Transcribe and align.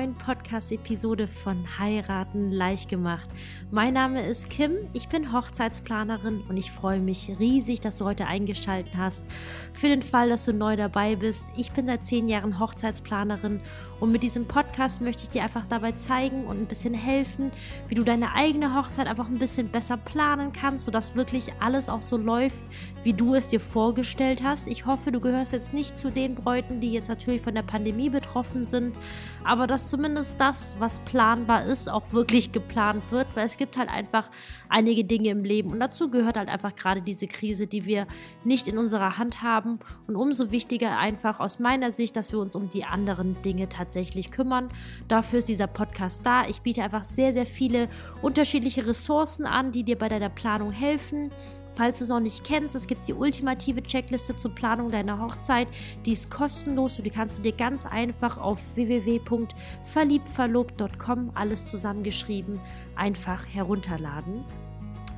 neuen 0.00 0.14
Podcast-Episode 0.14 1.28
von 1.28 1.62
Heiraten 1.78 2.50
leicht 2.50 2.88
gemacht. 2.88 3.28
Mein 3.70 3.92
Name 3.92 4.26
ist 4.26 4.48
Kim, 4.48 4.72
ich 4.94 5.10
bin 5.10 5.30
Hochzeitsplanerin 5.30 6.40
und 6.48 6.56
ich 6.56 6.70
freue 6.70 7.00
mich 7.00 7.30
riesig, 7.38 7.82
dass 7.82 7.98
du 7.98 8.06
heute 8.06 8.26
eingeschaltet 8.26 8.94
hast. 8.96 9.26
Für 9.74 9.88
den 9.88 10.00
Fall, 10.00 10.30
dass 10.30 10.46
du 10.46 10.54
neu 10.54 10.76
dabei 10.76 11.16
bist, 11.16 11.44
ich 11.54 11.72
bin 11.72 11.84
seit 11.84 12.06
zehn 12.06 12.30
Jahren 12.30 12.58
Hochzeitsplanerin 12.58 13.60
und 14.00 14.10
mit 14.10 14.22
diesem 14.22 14.46
Podcast 14.46 15.00
möchte 15.00 15.22
ich 15.22 15.30
dir 15.30 15.42
einfach 15.42 15.66
dabei 15.68 15.92
zeigen 15.92 16.46
und 16.46 16.58
ein 16.58 16.66
bisschen 16.66 16.94
helfen, 16.94 17.52
wie 17.88 17.94
du 17.94 18.02
deine 18.02 18.34
eigene 18.34 18.74
Hochzeit 18.74 19.06
einfach 19.06 19.28
ein 19.28 19.38
bisschen 19.38 19.68
besser 19.68 19.98
planen 19.98 20.52
kannst, 20.52 20.86
sodass 20.86 21.14
wirklich 21.14 21.52
alles 21.60 21.88
auch 21.88 22.00
so 22.00 22.16
läuft, 22.16 22.56
wie 23.04 23.12
du 23.12 23.34
es 23.34 23.48
dir 23.48 23.60
vorgestellt 23.60 24.42
hast. 24.42 24.66
Ich 24.66 24.86
hoffe, 24.86 25.12
du 25.12 25.20
gehörst 25.20 25.52
jetzt 25.52 25.74
nicht 25.74 25.98
zu 25.98 26.10
den 26.10 26.34
Bräuten, 26.34 26.80
die 26.80 26.92
jetzt 26.92 27.08
natürlich 27.08 27.42
von 27.42 27.54
der 27.54 27.62
Pandemie 27.62 28.08
betroffen 28.08 28.66
sind, 28.66 28.96
aber 29.44 29.66
dass 29.66 29.88
zumindest 29.88 30.36
das, 30.38 30.76
was 30.78 31.00
planbar 31.00 31.64
ist, 31.64 31.88
auch 31.90 32.12
wirklich 32.12 32.52
geplant 32.52 33.02
wird, 33.10 33.26
weil 33.34 33.46
es 33.46 33.58
gibt 33.58 33.76
halt 33.76 33.90
einfach 33.90 34.30
einige 34.70 35.04
Dinge 35.04 35.30
im 35.30 35.44
Leben 35.44 35.72
und 35.72 35.80
dazu 35.80 36.10
gehört 36.10 36.36
halt 36.36 36.48
einfach 36.48 36.74
gerade 36.74 37.02
diese 37.02 37.26
Krise, 37.26 37.66
die 37.66 37.84
wir 37.84 38.06
nicht 38.44 38.68
in 38.68 38.78
unserer 38.78 39.18
Hand 39.18 39.42
haben 39.42 39.80
und 40.06 40.16
umso 40.16 40.50
wichtiger 40.50 40.98
einfach 40.98 41.40
aus 41.40 41.58
meiner 41.58 41.92
Sicht, 41.92 42.16
dass 42.16 42.32
wir 42.32 42.38
uns 42.38 42.54
um 42.54 42.70
die 42.70 42.84
anderen 42.84 43.40
Dinge 43.42 43.68
tatsächlich 43.68 44.30
kümmern. 44.30 44.70
Dafür 45.08 45.40
ist 45.40 45.48
dieser 45.48 45.66
Podcast 45.66 46.24
da. 46.24 46.46
Ich 46.46 46.62
biete 46.62 46.82
einfach 46.82 47.04
sehr, 47.04 47.32
sehr 47.32 47.46
viele 47.46 47.88
unterschiedliche 48.22 48.86
Ressourcen 48.86 49.46
an, 49.46 49.72
die 49.72 49.84
dir 49.84 49.98
bei 49.98 50.08
deiner 50.08 50.30
Planung 50.30 50.72
helfen. 50.72 51.30
Falls 51.74 51.98
du 51.98 52.04
es 52.04 52.10
noch 52.10 52.20
nicht 52.20 52.44
kennst, 52.44 52.74
es 52.74 52.86
gibt 52.86 53.08
die 53.08 53.14
ultimative 53.14 53.82
Checkliste 53.82 54.36
zur 54.36 54.54
Planung 54.54 54.90
deiner 54.90 55.18
Hochzeit. 55.20 55.68
Die 56.04 56.12
ist 56.12 56.30
kostenlos 56.30 56.98
und 56.98 57.04
die 57.04 57.10
kannst 57.10 57.38
du 57.38 57.42
dir 57.42 57.52
ganz 57.52 57.86
einfach 57.86 58.36
auf 58.38 58.58
www.verliebtverlobt.com 58.74 61.30
alles 61.34 61.66
zusammengeschrieben 61.66 62.60
einfach 63.00 63.46
herunterladen. 63.46 64.44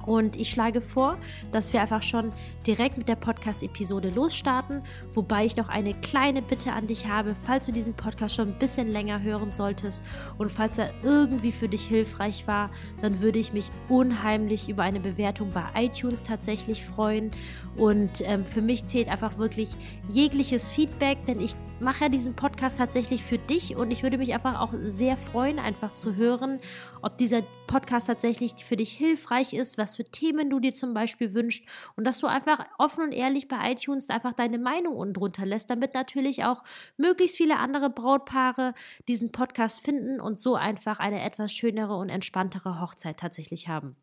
Und 0.07 0.37
ich 0.37 0.51
schlage 0.51 0.81
vor, 0.81 1.17
dass 1.53 1.73
wir 1.73 1.81
einfach 1.81 2.03
schon 2.03 2.33
direkt 2.67 2.99
mit 2.99 3.09
der 3.09 3.17
Podcast-Episode 3.17 4.11
losstarten, 4.11 4.83
wobei 5.15 5.45
ich 5.45 5.57
noch 5.57 5.69
eine 5.69 5.95
kleine 5.95 6.43
Bitte 6.43 6.73
an 6.73 6.87
dich 6.87 7.07
habe, 7.07 7.37
falls 7.45 7.67
du 7.67 7.73
diesen 7.73 7.95
Podcast 7.95 8.35
schon 8.35 8.49
ein 8.49 8.59
bisschen 8.59 8.91
länger 8.91 9.23
hören 9.23 9.53
solltest 9.53 10.03
und 10.39 10.51
falls 10.51 10.79
er 10.79 10.91
irgendwie 11.03 11.53
für 11.53 11.69
dich 11.69 11.85
hilfreich 11.85 12.47
war, 12.47 12.71
dann 13.01 13.21
würde 13.21 13.39
ich 13.39 13.53
mich 13.53 13.71
unheimlich 13.89 14.69
über 14.69 14.83
eine 14.83 15.01
Bewertung 15.01 15.53
bei 15.53 15.65
iTunes 15.75 16.23
tatsächlich 16.23 16.85
freuen. 16.85 17.31
Und 17.77 18.23
ähm, 18.23 18.45
für 18.45 18.61
mich 18.61 18.85
zählt 18.87 19.09
einfach 19.09 19.39
wirklich 19.39 19.71
jegliches 20.09 20.71
Feedback, 20.71 21.25
denn 21.27 21.41
ich 21.41 21.55
mache 21.83 22.05
ja 22.05 22.09
diesen 22.09 22.35
Podcast 22.35 22.79
tatsächlich 22.79 23.23
für 23.23 23.39
dich 23.39 23.77
und 23.77 23.91
ich 23.91 24.03
würde 24.03 24.17
mich 24.17 24.33
einfach 24.33 24.61
auch 24.61 24.73
sehr 24.75 25.17
freuen, 25.17 25.59
einfach 25.59 25.93
zu 25.93 26.17
hören, 26.17 26.61
ob 27.03 27.19
dieser 27.19 27.43
Podcast 27.67 28.07
tatsächlich 28.07 28.65
für 28.65 28.77
dich 28.77 28.93
hilfreich 28.93 29.53
ist, 29.53 29.77
was 29.79 29.97
für 29.97 30.05
Themen 30.05 30.49
du 30.49 30.61
dir 30.61 30.73
zum 30.73 30.95
Beispiel 30.95 31.35
wünschst 31.35 31.65
und 31.97 32.05
dass 32.05 32.21
du 32.21 32.27
einfach 32.27 32.65
offen 32.79 33.05
und 33.05 33.13
ehrlich 33.13 33.49
bei 33.49 33.73
iTunes 33.73 34.09
einfach 34.09 34.33
deine 34.33 34.59
Meinung 34.59 34.97
unten 34.97 35.15
drunter 35.15 35.45
lässt, 35.45 35.69
damit 35.71 35.95
natürlich 35.95 36.45
auch 36.45 36.63
möglichst 36.97 37.37
viele 37.37 37.59
andere 37.59 37.91
Brautpaare 37.91 38.75
diesen 39.09 39.33
Podcast 39.33 39.81
finden 39.81 40.21
und 40.21 40.39
so 40.39 40.55
einfach 40.55 41.01
eine 41.01 41.23
etwas 41.23 41.53
schönere 41.53 41.97
und 41.97 42.09
entspanntere 42.09 42.81
Hochzeit 42.81 43.19
tatsächlich 43.19 43.69
haben. 43.69 43.97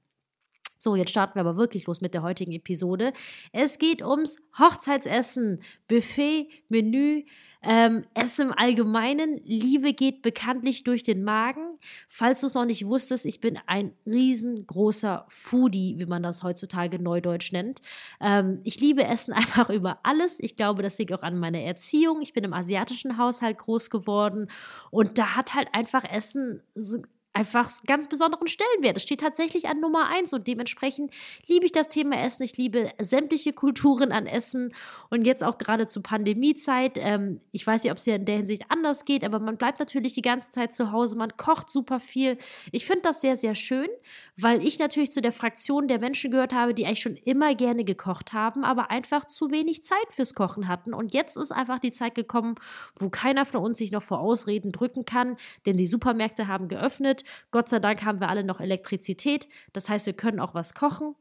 So, 0.82 0.96
jetzt 0.96 1.10
starten 1.10 1.36
wir 1.36 1.42
aber 1.42 1.58
wirklich 1.58 1.88
los 1.88 2.00
mit 2.00 2.14
der 2.14 2.24
heutigen 2.24 2.54
Episode. 2.54 3.12
Es 3.52 3.80
geht 3.80 4.02
ums 4.02 4.38
Hochzeitsessen, 4.58 5.62
Buffet, 5.90 6.48
Menü, 6.70 7.26
ähm, 7.62 8.04
Essen 8.14 8.48
im 8.48 8.54
Allgemeinen. 8.58 9.38
Liebe 9.44 9.94
geht 9.94 10.22
bekanntlich 10.22 10.84
durch 10.84 11.04
den 11.04 11.24
Magen. 11.24 11.78
Falls 12.08 12.42
du 12.42 12.48
es 12.48 12.54
noch 12.54 12.66
nicht 12.66 12.86
wusstest, 12.86 13.26
ich 13.26 13.42
bin 13.42 13.60
ein 13.66 13.94
riesengroßer 14.06 15.26
Foodie, 15.28 15.96
wie 15.98 16.06
man 16.06 16.24
das 16.24 16.44
heutzutage 16.44 17.00
neudeutsch 17.00 17.52
nennt. 17.52 17.82
Ähm, 18.22 18.62
ich 18.64 18.80
liebe 18.80 19.04
Essen 19.04 19.34
einfach 19.34 19.70
über 19.70 20.00
alles. 20.04 20.40
Ich 20.40 20.56
glaube, 20.56 20.84
das 20.84 20.98
liegt 20.98 21.14
auch 21.14 21.24
an 21.24 21.38
meiner 21.38 21.60
Erziehung. 21.60 22.22
Ich 22.22 22.34
bin 22.34 22.44
im 22.44 22.54
asiatischen 22.54 23.18
Haushalt 23.18 23.58
groß 23.58 23.90
geworden 23.90 24.50
und 24.92 25.18
da 25.18 25.36
hat 25.36 25.54
halt 25.54 25.68
einfach 25.74 26.04
Essen 26.04 26.64
so 26.76 27.00
einfach 27.40 27.72
ganz 27.88 28.10
besonderen 28.10 28.48
Stellenwert. 28.48 28.98
Es 28.98 29.04
steht 29.04 29.22
tatsächlich 29.22 29.70
an 29.70 29.80
Nummer 29.80 30.08
eins 30.08 30.34
und 30.34 30.46
dementsprechend 30.46 31.14
liebe 31.48 31.66
ich 31.66 31.72
das 31.72 31.88
Thema 31.88 32.22
Essen. 32.22 32.44
Ich 32.44 32.58
liebe 32.58 32.92
sämtliche 33.00 33.54
Kulturen 33.54 34.12
an 34.12 34.26
Essen 34.26 34.74
und 35.10 35.26
jetzt 35.26 35.42
auch 35.42 35.58
gerade 35.58 35.88
zur 35.88 36.04
Pandemiezeit. 36.04 36.98
Ähm, 36.98 37.40
ich 37.54 37.66
weiß 37.66 37.84
nicht, 37.84 37.92
ob 37.94 37.98
es 37.98 38.06
ja 38.06 38.16
in 38.16 38.26
der 38.26 38.36
Hinsicht 38.36 38.64
anders 38.68 39.06
geht, 39.06 39.24
aber 39.24 39.40
man 39.40 39.56
bleibt 39.56 39.80
natürlich 39.80 40.12
die 40.12 40.22
ganze 40.22 40.52
Zeit 40.52 40.74
zu 40.76 40.92
Hause. 40.92 41.16
Man 41.16 41.38
kocht 41.38 41.70
super 41.70 42.02
viel. 42.02 42.38
Ich 42.74 42.86
finde 42.86 43.04
das 43.04 43.22
sehr, 43.22 43.38
sehr 43.38 43.56
schön, 43.56 43.88
weil 44.36 44.62
ich 44.66 44.78
natürlich 44.78 45.12
zu 45.12 45.22
der 45.22 45.32
Fraktion 45.32 45.88
der 45.88 46.02
Menschen 46.02 46.32
gehört 46.32 46.54
habe, 46.54 46.74
die 46.74 46.86
eigentlich 46.86 47.02
schon 47.02 47.16
immer 47.16 47.56
gerne 47.56 47.86
gekocht 47.86 48.34
haben, 48.34 48.66
aber 48.66 48.92
einfach 48.92 49.24
zu 49.24 49.50
wenig 49.50 49.86
Zeit 49.86 49.98
fürs 50.10 50.34
Kochen 50.34 50.68
hatten. 50.68 50.94
Und 50.94 51.14
jetzt 51.14 51.38
ist 51.38 51.54
einfach 51.54 51.80
die 51.80 51.92
Zeit 51.92 52.16
gekommen, 52.16 52.56
wo 52.98 53.10
keiner 53.10 53.46
von 53.46 53.62
uns 53.62 53.78
sich 53.78 53.94
noch 53.94 54.04
vor 54.04 54.20
Ausreden 54.20 54.74
drücken 54.74 55.06
kann, 55.06 55.38
denn 55.66 55.78
die 55.78 55.88
Supermärkte 55.88 56.50
haben 56.50 56.68
geöffnet. 56.68 57.24
Gott 57.52 57.70
sei 57.70 57.80
Dank 57.80 58.04
haben 58.04 58.20
wir 58.20 58.30
alle 58.30 58.44
noch 58.44 58.60
Elektrizität. 58.60 59.48
Das 59.74 59.90
heißt, 59.90 60.06
wir 60.06 60.14
können 60.14 60.40
auch 60.40 60.54
was 60.54 60.74
kochen. 60.74 61.16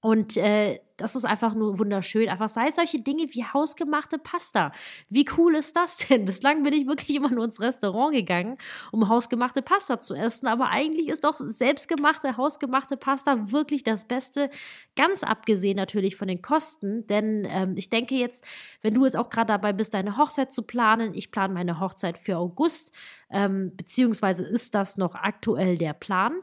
Und 0.00 0.36
äh, 0.36 0.80
das 0.96 1.16
ist 1.16 1.24
einfach 1.24 1.54
nur 1.54 1.78
wunderschön. 1.78 2.28
Einfach 2.28 2.48
sei 2.48 2.68
es 2.68 2.76
solche 2.76 2.98
Dinge 2.98 3.26
wie 3.30 3.44
hausgemachte 3.44 4.18
Pasta. 4.18 4.72
Wie 5.08 5.26
cool 5.36 5.54
ist 5.56 5.76
das 5.76 5.96
denn? 6.08 6.24
Bislang 6.24 6.62
bin 6.62 6.72
ich 6.72 6.86
wirklich 6.86 7.16
immer 7.16 7.30
nur 7.30 7.44
ins 7.44 7.60
Restaurant 7.60 8.14
gegangen, 8.14 8.58
um 8.92 9.08
hausgemachte 9.08 9.62
Pasta 9.62 9.98
zu 9.98 10.14
essen. 10.14 10.46
Aber 10.46 10.68
eigentlich 10.68 11.08
ist 11.08 11.24
doch 11.24 11.36
selbstgemachte, 11.38 12.36
hausgemachte 12.36 12.96
Pasta 12.96 13.50
wirklich 13.50 13.82
das 13.82 14.04
Beste. 14.04 14.50
Ganz 14.94 15.22
abgesehen 15.22 15.76
natürlich 15.76 16.16
von 16.16 16.28
den 16.28 16.42
Kosten. 16.42 17.06
Denn 17.06 17.46
ähm, 17.48 17.74
ich 17.76 17.90
denke 17.90 18.14
jetzt, 18.14 18.44
wenn 18.80 18.94
du 18.94 19.04
jetzt 19.04 19.16
auch 19.16 19.30
gerade 19.30 19.48
dabei 19.48 19.72
bist, 19.72 19.94
deine 19.94 20.16
Hochzeit 20.16 20.52
zu 20.52 20.62
planen, 20.62 21.14
ich 21.14 21.30
plane 21.30 21.54
meine 21.54 21.80
Hochzeit 21.80 22.18
für 22.18 22.38
August, 22.38 22.92
ähm, 23.30 23.72
beziehungsweise 23.76 24.44
ist 24.44 24.74
das 24.74 24.96
noch 24.96 25.14
aktuell 25.14 25.76
der 25.76 25.92
Plan. 25.92 26.34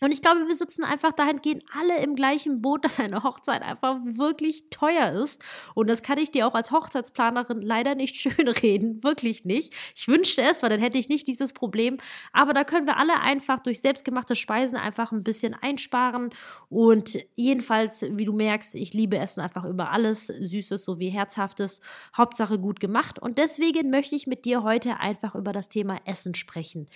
Und 0.00 0.12
ich 0.12 0.22
glaube, 0.22 0.46
wir 0.48 0.54
sitzen 0.54 0.82
einfach 0.82 1.12
dahingehend 1.12 1.62
alle 1.78 2.02
im 2.02 2.16
gleichen 2.16 2.62
Boot, 2.62 2.84
dass 2.86 2.98
eine 2.98 3.22
Hochzeit 3.22 3.62
einfach 3.62 3.98
wirklich 4.04 4.64
teuer 4.70 5.12
ist. 5.12 5.44
Und 5.74 5.88
das 5.88 6.02
kann 6.02 6.16
ich 6.16 6.30
dir 6.30 6.46
auch 6.46 6.54
als 6.54 6.70
Hochzeitsplanerin 6.70 7.60
leider 7.60 7.94
nicht 7.94 8.16
schönreden. 8.20 9.04
Wirklich 9.04 9.44
nicht. 9.44 9.74
Ich 9.94 10.08
wünschte 10.08 10.40
es, 10.42 10.62
weil 10.62 10.70
dann 10.70 10.80
hätte 10.80 10.96
ich 10.96 11.10
nicht 11.10 11.28
dieses 11.28 11.52
Problem. 11.52 11.98
Aber 12.32 12.54
da 12.54 12.64
können 12.64 12.86
wir 12.86 12.96
alle 12.96 13.20
einfach 13.20 13.60
durch 13.60 13.80
selbstgemachte 13.82 14.36
Speisen 14.36 14.78
einfach 14.78 15.12
ein 15.12 15.22
bisschen 15.22 15.54
einsparen. 15.54 16.30
Und 16.70 17.18
jedenfalls, 17.36 18.02
wie 18.02 18.24
du 18.24 18.32
merkst, 18.32 18.74
ich 18.74 18.94
liebe 18.94 19.18
Essen 19.18 19.40
einfach 19.40 19.66
über 19.66 19.90
alles. 19.90 20.28
Süßes 20.28 20.82
sowie 20.82 21.10
Herzhaftes. 21.10 21.82
Hauptsache 22.16 22.58
gut 22.58 22.80
gemacht. 22.80 23.18
Und 23.18 23.36
deswegen 23.36 23.90
möchte 23.90 24.16
ich 24.16 24.26
mit 24.26 24.46
dir 24.46 24.62
heute 24.62 24.98
einfach 24.98 25.34
über 25.34 25.52
das 25.52 25.68
Thema 25.68 25.98
Essen 26.06 26.34
sprechen. 26.34 26.88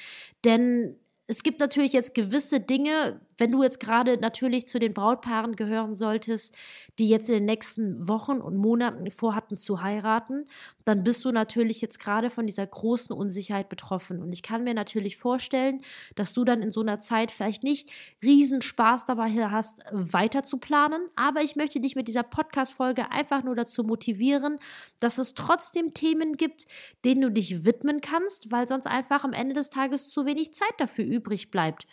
Denn 0.45 0.97
es 1.27 1.43
gibt 1.43 1.61
natürlich 1.61 1.95
jetzt 1.95 2.15
gewisse 2.15 2.61
Dinge, 2.61 3.21
wenn 3.39 3.51
du 3.51 3.63
jetzt 3.63 3.81
gerade 3.81 4.19
natürlich 4.19 4.67
zu 4.67 4.79
den 4.79 4.93
Brautpaaren 4.93 5.57
gehören 5.57 5.97
solltest, 5.97 6.55
die 6.99 7.09
jetzt 7.09 7.29
in 7.29 7.37
den 7.37 7.45
nächsten 7.47 8.07
Wochen 8.07 8.39
und 8.41 8.57
Monaten 8.57 9.11
vorhatten 9.11 9.57
zu 9.57 9.83
heiraten, 9.83 10.45
dann 10.85 11.03
bist 11.03 11.25
du 11.25 11.33
natürlich 11.33 11.81
jetzt 11.81 11.99
gerade 11.99 12.31
von 12.31 12.47
dieser 12.47 12.67
großen 12.67 13.17
Unsicherheit 13.17 13.69
betroffen. 13.71 14.23
Und 14.23 14.33
ich 14.33 14.43
kann 14.43 14.65
mir 14.65 14.75
natürlich 14.75 15.17
vorstellen, 15.17 15.81
dass 16.15 16.35
du 16.35 16.45
dann 16.45 16.63
in 16.63 16.71
so 16.71 16.83
einer 16.83 17.01
Zeit 17.01 17.33
vielleicht 17.33 17.65
nicht 17.65 17.91
riesen 18.23 18.61
Spaß 18.63 19.07
dabei 19.07 19.31
hast, 19.51 19.83
weiter 19.91 20.43
zu 20.43 20.59
planen. 20.59 21.09
Aber 21.17 21.41
ich 21.41 21.57
möchte 21.57 21.81
dich 21.81 21.97
mit 21.97 22.07
dieser 22.07 22.23
Podcast-Folge 22.23 23.11
einfach 23.11 23.43
nur 23.43 23.57
dazu 23.57 23.83
motivieren, 23.83 24.59
dass 25.01 25.19
es 25.19 25.35
trotzdem 25.35 25.95
Themen 25.95 26.35
gibt, 26.35 26.67
denen 27.05 27.23
du 27.23 27.31
dich 27.31 27.65
widmen 27.65 28.01
kannst, 28.01 28.53
weil 28.53 28.69
sonst 28.69 28.87
einfach 28.87 29.25
am 29.25 29.33
Ende 29.33 29.55
des 29.55 29.71
Tages 29.71 30.09
zu 30.09 30.27
wenig 30.27 30.53
Zeit 30.53 30.75
dafür 30.79 31.14
übrig 31.15 31.51
bleibt. 31.51 31.87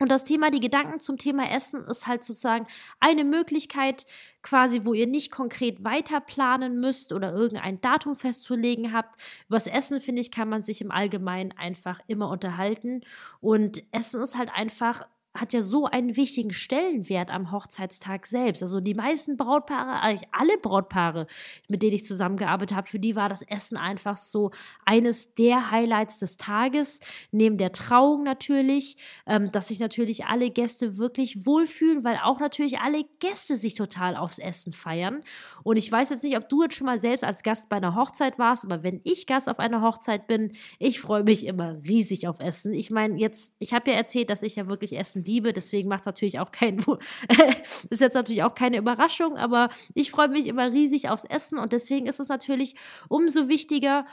Und 0.00 0.10
das 0.12 0.22
Thema, 0.22 0.50
die 0.50 0.60
Gedanken 0.60 1.00
zum 1.00 1.18
Thema 1.18 1.50
Essen 1.50 1.84
ist 1.86 2.06
halt 2.06 2.22
sozusagen 2.22 2.68
eine 3.00 3.24
Möglichkeit, 3.24 4.06
quasi, 4.42 4.84
wo 4.84 4.94
ihr 4.94 5.08
nicht 5.08 5.32
konkret 5.32 5.82
weiter 5.82 6.20
planen 6.20 6.80
müsst 6.80 7.12
oder 7.12 7.32
irgendein 7.32 7.80
Datum 7.80 8.14
festzulegen 8.14 8.92
habt. 8.92 9.20
Übers 9.48 9.66
Essen, 9.66 10.00
finde 10.00 10.22
ich, 10.22 10.30
kann 10.30 10.48
man 10.48 10.62
sich 10.62 10.80
im 10.80 10.92
Allgemeinen 10.92 11.52
einfach 11.52 12.00
immer 12.06 12.30
unterhalten. 12.30 13.00
Und 13.40 13.82
Essen 13.90 14.22
ist 14.22 14.36
halt 14.36 14.50
einfach 14.54 15.04
hat 15.40 15.52
ja 15.52 15.60
so 15.62 15.86
einen 15.86 16.16
wichtigen 16.16 16.52
Stellenwert 16.52 17.30
am 17.30 17.52
Hochzeitstag 17.52 18.26
selbst. 18.26 18.62
Also 18.62 18.80
die 18.80 18.94
meisten 18.94 19.36
Brautpaare, 19.36 20.00
eigentlich 20.00 20.28
alle 20.32 20.58
Brautpaare, 20.58 21.26
mit 21.68 21.82
denen 21.82 21.94
ich 21.94 22.04
zusammengearbeitet 22.04 22.76
habe, 22.76 22.86
für 22.86 22.98
die 22.98 23.16
war 23.16 23.28
das 23.28 23.42
Essen 23.42 23.76
einfach 23.76 24.16
so 24.16 24.50
eines 24.84 25.34
der 25.34 25.70
Highlights 25.70 26.18
des 26.18 26.36
Tages, 26.36 27.00
neben 27.30 27.58
der 27.58 27.72
Trauung 27.72 28.22
natürlich, 28.22 28.96
ähm, 29.26 29.50
dass 29.52 29.68
sich 29.68 29.80
natürlich 29.80 30.26
alle 30.26 30.50
Gäste 30.50 30.98
wirklich 30.98 31.46
wohlfühlen, 31.46 32.04
weil 32.04 32.18
auch 32.22 32.40
natürlich 32.40 32.80
alle 32.80 33.04
Gäste 33.20 33.56
sich 33.56 33.74
total 33.74 34.16
aufs 34.16 34.38
Essen 34.38 34.72
feiern. 34.72 35.22
Und 35.68 35.76
ich 35.76 35.92
weiß 35.92 36.08
jetzt 36.08 36.24
nicht, 36.24 36.38
ob 36.38 36.48
du 36.48 36.62
jetzt 36.62 36.76
schon 36.76 36.86
mal 36.86 36.98
selbst 36.98 37.24
als 37.24 37.42
Gast 37.42 37.68
bei 37.68 37.76
einer 37.76 37.94
Hochzeit 37.94 38.38
warst, 38.38 38.64
aber 38.64 38.82
wenn 38.82 39.02
ich 39.04 39.26
Gast 39.26 39.50
auf 39.50 39.58
einer 39.58 39.82
Hochzeit 39.82 40.26
bin, 40.26 40.52
ich 40.78 40.98
freue 40.98 41.24
mich 41.24 41.44
immer 41.44 41.76
riesig 41.86 42.26
auf 42.26 42.40
Essen. 42.40 42.72
Ich 42.72 42.90
meine, 42.90 43.18
jetzt, 43.18 43.52
ich 43.58 43.74
habe 43.74 43.90
ja 43.90 43.98
erzählt, 43.98 44.30
dass 44.30 44.42
ich 44.42 44.56
ja 44.56 44.66
wirklich 44.66 44.98
Essen 44.98 45.26
liebe, 45.26 45.52
deswegen 45.52 45.90
macht 45.90 46.00
es 46.00 46.06
natürlich 46.06 46.38
auch 46.40 46.52
kein, 46.52 46.78
ist 47.90 48.00
jetzt 48.00 48.14
natürlich 48.14 48.44
auch 48.44 48.54
keine 48.54 48.78
Überraschung, 48.78 49.36
aber 49.36 49.68
ich 49.92 50.10
freue 50.10 50.28
mich 50.28 50.46
immer 50.46 50.72
riesig 50.72 51.10
aufs 51.10 51.24
Essen 51.24 51.58
und 51.58 51.74
deswegen 51.74 52.06
ist 52.06 52.18
es 52.18 52.28
natürlich 52.28 52.74
umso 53.10 53.48
wichtiger, 53.48 54.06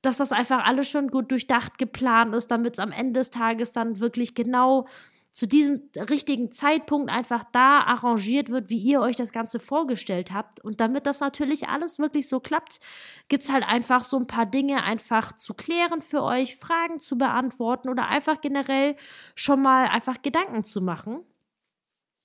dass 0.00 0.16
das 0.16 0.32
einfach 0.32 0.64
alles 0.64 0.88
schon 0.88 1.08
gut 1.08 1.30
durchdacht, 1.30 1.76
geplant 1.76 2.34
ist, 2.34 2.50
damit 2.50 2.72
es 2.72 2.78
am 2.78 2.90
Ende 2.90 3.20
des 3.20 3.28
Tages 3.28 3.72
dann 3.72 4.00
wirklich 4.00 4.34
genau 4.34 4.86
zu 5.32 5.46
diesem 5.46 5.88
richtigen 5.96 6.52
Zeitpunkt 6.52 7.10
einfach 7.10 7.44
da 7.52 7.80
arrangiert 7.80 8.50
wird, 8.50 8.68
wie 8.68 8.78
ihr 8.78 9.00
euch 9.00 9.16
das 9.16 9.32
Ganze 9.32 9.58
vorgestellt 9.58 10.30
habt. 10.30 10.60
Und 10.60 10.80
damit 10.80 11.06
das 11.06 11.20
natürlich 11.20 11.68
alles 11.68 11.98
wirklich 11.98 12.28
so 12.28 12.38
klappt, 12.38 12.80
gibt 13.28 13.42
es 13.42 13.50
halt 13.50 13.64
einfach 13.64 14.04
so 14.04 14.18
ein 14.18 14.26
paar 14.26 14.44
Dinge 14.44 14.84
einfach 14.84 15.32
zu 15.32 15.54
klären 15.54 16.02
für 16.02 16.22
euch, 16.22 16.56
Fragen 16.56 16.98
zu 16.98 17.16
beantworten 17.16 17.88
oder 17.88 18.08
einfach 18.08 18.42
generell 18.42 18.94
schon 19.34 19.62
mal 19.62 19.86
einfach 19.88 20.20
Gedanken 20.20 20.64
zu 20.64 20.82
machen. 20.82 21.24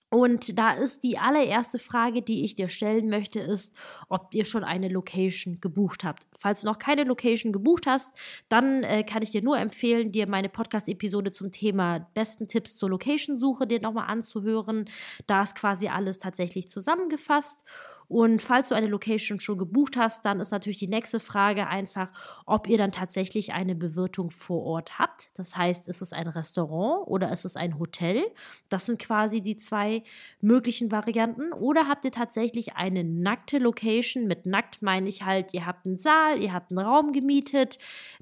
Und 0.10 0.58
da 0.58 0.72
ist 0.72 1.04
die 1.04 1.18
allererste 1.18 1.80
Frage, 1.80 2.22
die 2.22 2.46
ich 2.46 2.56
dir 2.56 2.70
stellen 2.70 3.10
möchte, 3.10 3.40
ist, 3.40 3.74
ob 4.08 4.34
ihr 4.34 4.46
schon 4.46 4.64
eine 4.64 4.88
Location 4.88 5.60
gebucht 5.60 6.06
habt. 6.06 6.28
Falls 6.38 6.62
du 6.62 6.68
noch 6.68 6.78
keine 6.78 7.04
Location 7.04 7.52
gebucht 7.52 7.88
hast, 7.88 8.18
dann 8.48 8.84
äh, 8.84 9.04
kann 9.04 9.22
ich 9.22 9.32
dir 9.32 9.42
nur 9.42 9.58
empfehlen, 9.58 10.14
dir 10.14 10.28
meine 10.28 10.48
Podcast-Episode 10.48 11.32
zum 11.32 11.52
Thema 11.52 12.08
besten 12.14 12.48
Tipps 12.48 12.78
zur 12.78 12.90
Location-Suche 12.90 13.68
dir 13.68 13.82
nochmal 13.82 14.10
anzuhören. 14.10 14.86
Da 15.26 15.44
ist 15.44 15.56
quasi 15.56 15.90
alles 15.90 16.20
tatsächlich 16.20 16.70
zusammengefasst. 16.70 17.66
Und 18.08 18.42
falls 18.42 18.70
du 18.70 18.76
eine 18.76 18.88
Location 18.88 19.40
schon 19.40 19.58
gebucht 19.58 19.98
hast, 19.98 20.24
dann 20.26 20.40
ist 20.40 20.52
natürlich 20.52 20.80
die 20.80 20.88
nächste 20.88 21.20
Frage 21.20 21.68
einfach, 21.68 22.10
ob 22.46 22.68
ihr 22.68 22.78
dann 22.78 22.92
tatsächlich 22.92 23.52
eine 23.52 23.76
Bewirtung 23.76 24.32
vor 24.32 24.64
Ort 24.64 24.98
habt. 24.98 25.32
Das 25.36 25.58
heißt, 25.58 25.88
ist 25.88 26.02
es 26.02 26.14
ein 26.14 26.28
Restaurant 26.28 27.08
oder 27.08 27.32
ist 27.32 27.44
es 27.44 27.58
ein 27.58 27.80
Hotel? 27.80 28.24
Das 28.70 28.86
sind 28.86 29.00
quasi 29.00 29.42
die 29.42 29.58
zwei 29.58 30.04
möglichen 30.40 30.92
Varianten. 30.92 31.52
Oder 31.52 31.88
habt 31.88 32.06
ihr 32.06 32.12
tatsächlich 32.12 32.76
eine 32.76 33.04
nackte 33.04 33.58
Location? 33.58 34.28
Mit 34.28 34.46
nackt 34.46 34.82
meine 34.82 35.10
ich 35.10 35.24
halt, 35.24 35.54
ihr 35.54 35.66
habt 35.66 35.86
einen 35.86 35.98
Saal, 35.98 36.42
ihr 36.42 36.54
habt 36.54 36.72
einen 36.72 36.80
Raum 36.80 37.12
gemietet, 37.12 37.78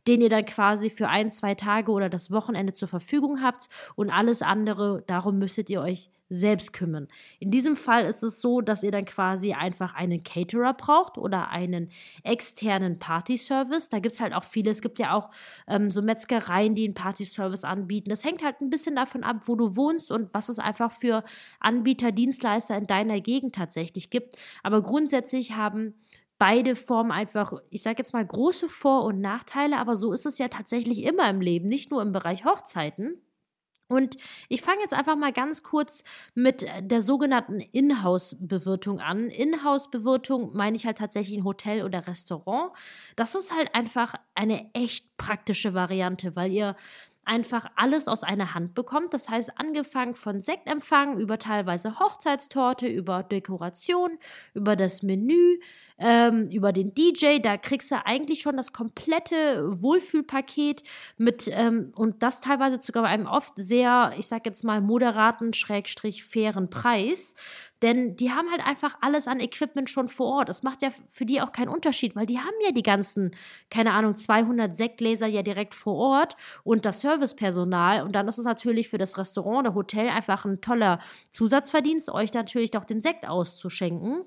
den 0.07 0.21
ihr 0.21 0.29
dann 0.29 0.45
quasi 0.45 0.89
für 0.89 1.09
ein, 1.09 1.29
zwei 1.29 1.53
Tage 1.53 1.91
oder 1.91 2.09
das 2.09 2.31
Wochenende 2.31 2.73
zur 2.73 2.87
Verfügung 2.87 3.43
habt 3.43 3.69
und 3.95 4.09
alles 4.09 4.41
andere, 4.41 5.03
darum 5.05 5.37
müsstet 5.37 5.69
ihr 5.69 5.81
euch 5.81 6.09
selbst 6.29 6.73
kümmern. 6.73 7.07
In 7.39 7.51
diesem 7.51 7.75
Fall 7.75 8.05
ist 8.05 8.23
es 8.23 8.41
so, 8.41 8.61
dass 8.61 8.83
ihr 8.83 8.91
dann 8.91 9.05
quasi 9.05 9.53
einfach 9.53 9.93
einen 9.93 10.23
Caterer 10.23 10.73
braucht 10.73 11.17
oder 11.17 11.49
einen 11.49 11.91
externen 12.23 12.99
Party-Service. 12.99 13.89
Da 13.89 13.99
gibt 13.99 14.15
es 14.15 14.21
halt 14.21 14.33
auch 14.33 14.43
viele. 14.43 14.71
Es 14.71 14.81
gibt 14.81 14.99
ja 14.99 15.13
auch 15.13 15.29
ähm, 15.67 15.91
so 15.91 16.01
Metzgereien, 16.01 16.75
die 16.75 16.85
einen 16.85 16.93
Party-Service 16.93 17.63
anbieten. 17.63 18.09
Das 18.09 18.25
hängt 18.25 18.43
halt 18.43 18.61
ein 18.61 18.69
bisschen 18.69 18.95
davon 18.95 19.23
ab, 19.23 19.47
wo 19.47 19.55
du 19.55 19.75
wohnst 19.75 20.11
und 20.11 20.33
was 20.33 20.49
es 20.49 20.59
einfach 20.59 20.91
für 20.91 21.23
Anbieter, 21.59 22.11
Dienstleister 22.11 22.75
in 22.75 22.87
deiner 22.87 23.21
Gegend 23.21 23.55
tatsächlich 23.55 24.09
gibt. 24.09 24.35
Aber 24.63 24.81
grundsätzlich 24.81 25.53
haben 25.53 25.93
beide 26.37 26.75
Formen 26.75 27.11
einfach, 27.11 27.53
ich 27.69 27.81
sage 27.81 27.97
jetzt 27.99 28.13
mal, 28.13 28.25
große 28.25 28.67
Vor- 28.67 29.05
und 29.05 29.21
Nachteile, 29.21 29.77
aber 29.77 29.95
so 29.95 30.11
ist 30.11 30.25
es 30.25 30.37
ja 30.37 30.47
tatsächlich 30.47 31.03
immer 31.03 31.29
im 31.29 31.41
Leben, 31.41 31.67
nicht 31.67 31.91
nur 31.91 32.01
im 32.01 32.11
Bereich 32.11 32.45
Hochzeiten. 32.45 33.21
Und 33.87 34.17
ich 34.49 34.61
fange 34.61 34.81
jetzt 34.81 34.93
einfach 34.93 35.15
mal 35.15 35.31
ganz 35.31 35.61
kurz 35.61 36.03
mit 36.33 36.63
äh, 36.63 36.81
der 36.81 37.01
sogenannten 37.01 37.59
Inhouse-Bewirtung 37.59 38.99
an. 38.99 39.29
Inhouse-Bewirtung 39.29 40.55
meine 40.55 40.75
ich 40.75 40.85
halt 40.85 40.97
tatsächlich 40.97 41.37
ein 41.37 41.43
Hotel 41.43 41.83
oder 41.83 42.07
Restaurant. 42.07 42.71
Das 43.15 43.35
ist 43.35 43.53
halt 43.53 43.75
einfach 43.75 44.15
eine 44.33 44.69
echt 44.73 45.17
praktische 45.17 45.73
Variante, 45.73 46.35
weil 46.35 46.51
ihr 46.51 46.75
einfach 47.25 47.69
alles 47.75 48.07
aus 48.07 48.23
einer 48.23 48.53
Hand 48.53 48.73
bekommt. 48.73 49.13
Das 49.13 49.29
heißt, 49.29 49.59
angefangen 49.59 50.13
von 50.13 50.41
Sektempfang 50.41 51.19
über 51.19 51.39
teilweise 51.39 51.99
Hochzeitstorte, 51.99 52.87
über 52.87 53.23
Dekoration, 53.23 54.17
über 54.53 54.75
das 54.75 55.03
Menü, 55.03 55.59
ähm, 55.97 56.49
über 56.49 56.71
den 56.71 56.93
DJ. 56.93 57.39
Da 57.39 57.57
kriegst 57.57 57.91
du 57.91 58.05
eigentlich 58.05 58.41
schon 58.41 58.57
das 58.57 58.73
komplette 58.73 59.81
Wohlfühlpaket 59.81 60.83
mit 61.17 61.49
ähm, 61.51 61.91
und 61.95 62.21
das 62.23 62.41
teilweise 62.41 62.81
sogar 62.81 63.03
bei 63.03 63.09
einem 63.09 63.27
oft 63.27 63.53
sehr, 63.55 64.13
ich 64.17 64.27
sag 64.27 64.45
jetzt 64.45 64.63
mal, 64.63 64.81
moderaten, 64.81 65.53
schrägstrich 65.53 66.23
fairen 66.23 66.69
Preis. 66.69 67.35
Denn 67.85 68.15
die 68.15 68.31
haben 68.31 68.49
halt 68.49 68.65
einfach 68.65 68.97
alles 69.01 69.27
an 69.27 69.39
Equipment 69.39 69.91
schon 69.91 70.09
vor 70.09 70.25
Ort. 70.37 70.49
Es 70.49 70.63
macht 70.63 70.81
ja 70.81 70.89
für 71.07 71.23
die 71.23 71.39
auch 71.39 71.51
keinen 71.51 71.67
Unterschied, 71.67 72.15
weil 72.15 72.25
die 72.25 72.39
haben 72.39 72.55
ja 72.65 72.71
die 72.71 72.81
ganzen, 72.81 73.29
keine 73.69 73.93
Ahnung, 73.93 74.15
200 74.15 74.75
Sektgläser 74.75 75.27
ja 75.27 75.43
direkt 75.43 75.75
vor 75.75 75.93
Ort 75.93 76.35
und 76.63 76.87
das 76.87 77.01
Servicepersonal. 77.01 78.01
Und 78.01 78.15
dann 78.15 78.27
ist 78.27 78.39
es 78.39 78.45
natürlich 78.45 78.89
für 78.89 78.97
das 78.97 79.19
Restaurant 79.19 79.67
oder 79.67 79.75
Hotel 79.75 80.09
einfach 80.09 80.45
ein 80.45 80.61
toller 80.61 80.97
Zusatzverdienst, 81.29 82.09
euch 82.09 82.33
natürlich 82.33 82.71
doch 82.71 82.85
den 82.85 83.01
Sekt 83.01 83.27
auszuschenken. 83.27 84.25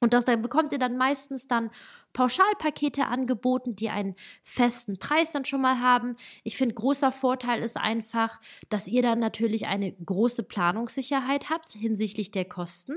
Und 0.00 0.12
das 0.12 0.26
da 0.26 0.36
bekommt 0.36 0.72
ihr 0.72 0.78
dann 0.78 0.98
meistens 0.98 1.46
dann 1.46 1.70
Pauschalpakete 2.12 3.06
angeboten, 3.06 3.74
die 3.76 3.90
einen 3.90 4.14
festen 4.44 4.98
Preis 4.98 5.30
dann 5.30 5.44
schon 5.44 5.60
mal 5.60 5.80
haben. 5.80 6.16
Ich 6.44 6.56
finde, 6.56 6.74
großer 6.74 7.12
Vorteil 7.12 7.62
ist 7.62 7.76
einfach, 7.76 8.40
dass 8.68 8.88
ihr 8.88 9.02
dann 9.02 9.18
natürlich 9.18 9.66
eine 9.66 9.92
große 9.92 10.42
Planungssicherheit 10.42 11.50
habt 11.50 11.70
hinsichtlich 11.70 12.30
der 12.30 12.44
Kosten, 12.44 12.94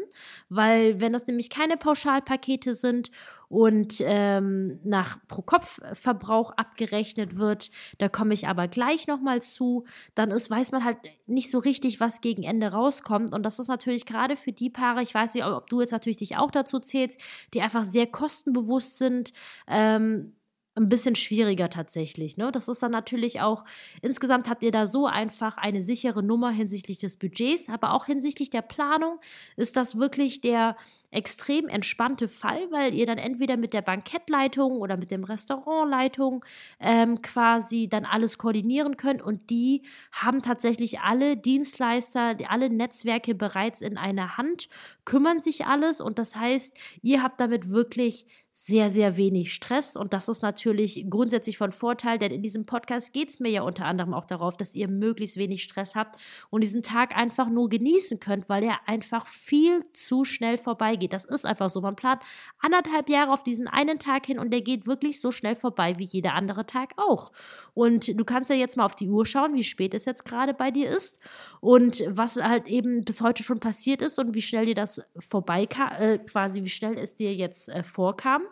weil 0.50 1.00
wenn 1.00 1.14
das 1.14 1.28
nämlich 1.28 1.50
keine 1.50 1.78
Pauschalpakete 1.78 2.76
sind 2.76 3.12
und 3.50 3.96
ähm, 4.02 4.80
nach 4.84 5.20
Pro-Kopf-Verbrauch 5.28 6.52
abgerechnet 6.52 7.38
wird. 7.38 7.72
Da 7.98 8.10
komme 8.10 8.34
ich 8.34 8.48
aber 8.48 8.68
gleich 8.68 9.08
nochmal 9.08 9.42
zu. 9.42 9.86
Dann 10.16 10.32
ist, 10.32 10.50
weiß 10.50 10.72
man 10.72 10.84
halt 10.84 10.98
nicht 11.28 11.50
so 11.50 11.60
richtig, 11.60 12.00
was 12.00 12.22
gegen 12.22 12.44
Ende 12.44 12.68
rauskommt. 12.68 13.34
Und 13.34 13.44
das 13.44 13.60
ist 13.60 13.68
natürlich 13.68 14.06
gerade 14.06 14.36
für 14.36 14.52
die 14.52 14.70
Paare, 14.70 15.02
ich 15.02 15.14
weiß 15.14 15.34
nicht, 15.34 15.46
ob 15.46 15.70
du 15.70 15.82
jetzt 15.82 15.92
natürlich 15.92 16.18
dich 16.18 16.38
auch 16.38 16.52
dazu 16.52 16.80
zählst, 16.80 17.20
die 17.54 17.62
einfach 17.62 17.84
sehr 17.84 18.08
kostenbewusst 18.08 18.98
sind. 18.98 19.34
Ähm, 19.68 20.36
ein 20.76 20.90
bisschen 20.90 21.16
schwieriger 21.16 21.70
tatsächlich. 21.70 22.36
Ne? 22.36 22.52
Das 22.52 22.68
ist 22.68 22.84
dann 22.84 22.92
natürlich 22.92 23.42
auch, 23.42 23.64
insgesamt 24.02 24.50
habt 24.50 24.62
ihr 24.62 24.72
da 24.72 24.88
so 24.88 25.08
einfach 25.08 25.58
eine 25.58 25.82
sichere 25.82 26.22
Nummer 26.22 26.52
hinsichtlich 26.52 26.98
des 26.98 27.18
Budgets, 27.18 27.70
aber 27.70 27.94
auch 27.94 28.06
hinsichtlich 28.06 28.50
der 28.50 28.62
Planung 28.62 29.20
ist 29.56 29.78
das 29.78 29.98
wirklich 29.98 30.42
der 30.42 30.76
extrem 31.12 31.70
entspannte 31.70 32.28
Fall, 32.28 32.70
weil 32.72 32.94
ihr 32.94 33.06
dann 33.06 33.18
entweder 33.18 33.56
mit 33.56 33.74
der 33.74 33.82
Bankettleitung 33.82 34.74
oder 34.74 34.98
mit 34.98 35.12
dem 35.12 35.24
Restaurantleitung 35.24 36.44
ähm, 36.82 37.22
quasi 37.22 37.88
dann 37.88 38.04
alles 38.04 38.38
koordinieren 38.38 38.98
könnt 38.98 39.22
und 39.22 39.50
die 39.50 39.84
haben 40.12 40.42
tatsächlich 40.42 41.00
alle 41.00 41.38
Dienstleister, 41.38 42.36
alle 42.50 42.70
Netzwerke 42.70 43.34
bereits 43.34 43.80
in 43.80 43.98
einer 43.98 44.38
Hand, 44.38 44.68
kümmern 45.06 45.42
sich 45.42 45.66
alles 45.66 46.02
und 46.02 46.20
das 46.20 46.36
heißt, 46.36 46.76
ihr 47.02 47.24
habt 47.24 47.40
damit 47.40 47.70
wirklich 47.70 48.26
sehr, 48.58 48.90
sehr 48.90 49.18
wenig 49.18 49.54
Stress. 49.54 49.98
Und 49.98 50.14
das 50.14 50.30
ist 50.30 50.42
natürlich 50.42 51.06
grundsätzlich 51.10 51.58
von 51.58 51.74
Vorteil, 51.74 52.18
denn 52.18 52.32
in 52.32 52.42
diesem 52.42 52.66
Podcast 52.66 53.12
geht 53.12 53.30
es 53.30 53.40
mir 53.42 53.50
ja 53.50 53.62
unter 53.64 53.86
anderem 53.86 54.14
auch 54.14 54.26
darauf, 54.26 54.56
dass 54.56 54.74
ihr 54.74 54.90
möglichst 54.90 55.36
wenig 55.36 55.62
Stress 55.62 55.94
habt 55.94 56.18
und 56.50 56.62
diesen 56.62 56.82
Tag 56.82 57.18
einfach 57.18 57.50
nur 57.50 57.68
genießen 57.68 58.22
könnt, 58.22 58.48
weil 58.48 58.64
er 58.64 58.80
einfach 58.88 59.28
viel 59.28 59.84
zu 59.92 60.24
schnell 60.24 60.58
vorbeigeht. 60.58 61.12
Das 61.12 61.26
ist 61.26 61.46
einfach 61.46 61.70
so. 61.70 61.82
Man 61.82 61.98
plant 61.98 62.22
anderthalb 62.60 63.10
Jahre 63.10 63.34
auf 63.34 63.44
diesen 63.44 63.68
einen 63.68 64.00
Tag 64.00 64.26
hin 64.26 64.40
und 64.40 64.52
der 64.52 64.62
geht 64.62 64.88
wirklich 64.88 65.20
so 65.20 65.34
schnell 65.34 65.58
vorbei 65.58 65.94
wie 65.98 66.06
jeder 66.06 66.34
andere 66.34 66.66
Tag 66.66 66.94
auch. 66.96 67.34
Und 67.76 68.20
du 68.20 68.26
kannst 68.26 68.50
ja 68.50 68.56
jetzt 68.56 68.78
mal 68.78 68.86
auf 68.86 68.96
die 68.96 69.10
Uhr 69.10 69.26
schauen, 69.26 69.54
wie 69.54 69.64
spät 69.64 69.94
es 69.94 70.06
jetzt 70.06 70.26
gerade 70.26 70.54
bei 70.54 70.72
dir 70.72 70.90
ist 70.90 71.20
und 71.60 72.04
was 72.08 72.38
halt 72.38 72.68
eben 72.68 73.04
bis 73.04 73.22
heute 73.22 73.44
schon 73.44 73.60
passiert 73.60 74.02
ist 74.02 74.18
und 74.18 74.34
wie 74.34 74.42
schnell 74.42 74.66
dir 74.66 74.76
das 74.76 75.02
vorbeikam, 75.20 75.92
äh, 76.00 76.18
quasi 76.18 76.64
wie 76.64 76.70
schnell 76.70 76.98
es 76.98 77.16
dir 77.16 77.36
jetzt 77.36 77.70
äh, 77.70 77.84
vorkam. 77.84 78.44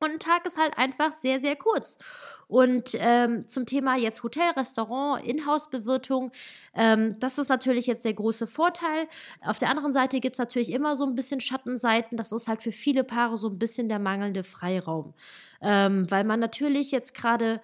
Und 0.00 0.10
ein 0.10 0.18
Tag 0.18 0.44
ist 0.46 0.58
halt 0.58 0.76
einfach 0.76 1.12
sehr, 1.12 1.40
sehr 1.40 1.54
kurz. 1.54 1.96
Und 2.48 2.90
ähm, 2.98 3.48
zum 3.48 3.64
Thema 3.64 3.96
jetzt 3.96 4.24
Hotel, 4.24 4.50
Restaurant, 4.50 5.24
Inhouse-Bewirtung, 5.24 6.32
ähm, 6.74 7.18
das 7.20 7.38
ist 7.38 7.48
natürlich 7.48 7.86
jetzt 7.86 8.04
der 8.04 8.12
große 8.12 8.48
Vorteil. 8.48 9.06
Auf 9.40 9.58
der 9.58 9.70
anderen 9.70 9.92
Seite 9.92 10.18
gibt 10.18 10.34
es 10.34 10.38
natürlich 10.40 10.72
immer 10.72 10.96
so 10.96 11.06
ein 11.06 11.14
bisschen 11.14 11.40
Schattenseiten. 11.40 12.18
Das 12.18 12.32
ist 12.32 12.48
halt 12.48 12.62
für 12.62 12.72
viele 12.72 13.04
Paare 13.04 13.38
so 13.38 13.48
ein 13.48 13.58
bisschen 13.58 13.88
der 13.88 14.00
mangelnde 14.00 14.42
Freiraum. 14.42 15.14
Ähm, 15.62 16.10
weil 16.10 16.24
man 16.24 16.40
natürlich 16.40 16.90
jetzt 16.90 17.14
gerade 17.14 17.60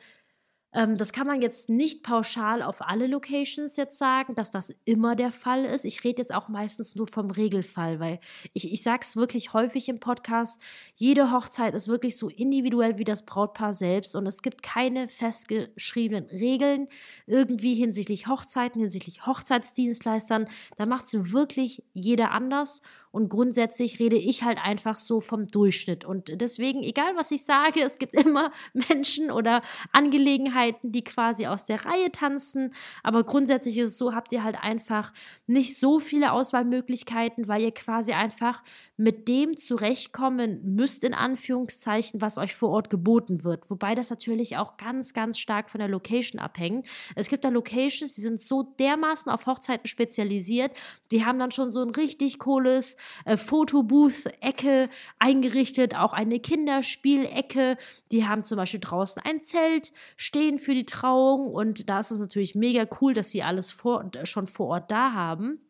das 0.86 1.12
kann 1.12 1.26
man 1.26 1.42
jetzt 1.42 1.68
nicht 1.68 2.04
pauschal 2.04 2.62
auf 2.62 2.82
alle 2.82 3.08
Locations 3.08 3.74
jetzt 3.76 3.98
sagen, 3.98 4.36
dass 4.36 4.52
das 4.52 4.72
immer 4.84 5.16
der 5.16 5.32
Fall 5.32 5.64
ist. 5.64 5.84
Ich 5.84 6.04
rede 6.04 6.22
jetzt 6.22 6.32
auch 6.32 6.48
meistens 6.48 6.94
nur 6.94 7.08
vom 7.08 7.32
Regelfall, 7.32 7.98
weil 7.98 8.20
ich, 8.52 8.72
ich 8.72 8.82
sage 8.84 9.00
es 9.02 9.16
wirklich 9.16 9.52
häufig 9.54 9.88
im 9.88 9.98
Podcast, 9.98 10.60
jede 10.94 11.32
Hochzeit 11.32 11.74
ist 11.74 11.88
wirklich 11.88 12.16
so 12.16 12.28
individuell 12.28 12.96
wie 12.96 13.04
das 13.04 13.24
Brautpaar 13.24 13.72
selbst 13.72 14.14
und 14.14 14.26
es 14.26 14.40
gibt 14.40 14.62
keine 14.62 15.08
festgeschriebenen 15.08 16.26
Regeln 16.26 16.86
irgendwie 17.26 17.74
hinsichtlich 17.74 18.28
Hochzeiten, 18.28 18.80
hinsichtlich 18.80 19.26
Hochzeitsdienstleistern. 19.26 20.48
Da 20.76 20.86
macht 20.86 21.06
es 21.06 21.32
wirklich 21.32 21.82
jeder 21.92 22.30
anders 22.30 22.82
und 23.10 23.28
grundsätzlich 23.28 23.98
rede 23.98 24.16
ich 24.16 24.42
halt 24.42 24.58
einfach 24.62 24.96
so 24.96 25.20
vom 25.20 25.46
Durchschnitt. 25.46 26.04
Und 26.04 26.40
deswegen, 26.40 26.82
egal 26.82 27.16
was 27.16 27.30
ich 27.30 27.44
sage, 27.44 27.82
es 27.82 27.98
gibt 27.98 28.14
immer 28.24 28.50
Menschen 28.72 29.30
oder 29.30 29.62
Angelegenheiten, 29.92 30.92
die 30.92 31.04
quasi 31.04 31.46
aus 31.46 31.64
der 31.64 31.84
Reihe 31.86 32.12
tanzen. 32.12 32.74
Aber 33.02 33.24
grundsätzlich 33.24 33.78
ist 33.78 33.92
es 33.92 33.98
so, 33.98 34.14
habt 34.14 34.32
ihr 34.32 34.44
halt 34.44 34.62
einfach 34.62 35.12
nicht 35.46 35.78
so 35.78 36.00
viele 36.00 36.32
Auswahlmöglichkeiten, 36.32 37.48
weil 37.48 37.62
ihr 37.62 37.72
quasi 37.72 38.12
einfach 38.12 38.62
mit 38.96 39.28
dem 39.28 39.56
zurechtkommen 39.56 40.74
müsst, 40.74 41.04
in 41.04 41.14
Anführungszeichen, 41.14 42.20
was 42.20 42.38
euch 42.38 42.54
vor 42.54 42.70
Ort 42.70 42.90
geboten 42.90 43.44
wird. 43.44 43.70
Wobei 43.70 43.94
das 43.94 44.10
natürlich 44.10 44.56
auch 44.56 44.76
ganz, 44.76 45.12
ganz 45.12 45.38
stark 45.38 45.70
von 45.70 45.78
der 45.78 45.88
Location 45.88 46.40
abhängt. 46.40 46.86
Es 47.14 47.28
gibt 47.28 47.44
da 47.44 47.48
Locations, 47.48 48.14
die 48.14 48.20
sind 48.20 48.40
so 48.40 48.62
dermaßen 48.78 49.30
auf 49.32 49.46
Hochzeiten 49.46 49.86
spezialisiert, 49.86 50.72
die 51.10 51.24
haben 51.24 51.38
dann 51.38 51.50
schon 51.50 51.72
so 51.72 51.82
ein 51.82 51.90
richtig 51.90 52.38
cooles 52.38 52.96
äh, 53.24 53.36
Fotobooth-Ecke 53.36 54.88
eingerichtet, 55.18 55.94
auch 55.94 56.12
eine 56.12 56.40
Kinderspielecke. 56.40 57.76
Die 58.12 58.26
haben 58.26 58.42
zum 58.42 58.56
Beispiel 58.56 58.80
draußen 58.80 59.22
ein 59.24 59.42
Zelt 59.42 59.92
stehen 60.16 60.58
für 60.58 60.74
die 60.74 60.86
Trauung 60.86 61.48
und 61.48 61.88
da 61.88 62.00
ist 62.00 62.10
es 62.10 62.18
natürlich 62.18 62.54
mega 62.54 62.86
cool, 63.00 63.14
dass 63.14 63.30
sie 63.30 63.42
alles 63.42 63.72
vor, 63.72 64.10
schon 64.24 64.46
vor 64.46 64.68
Ort 64.68 64.90
da 64.90 65.12
haben. 65.12 65.60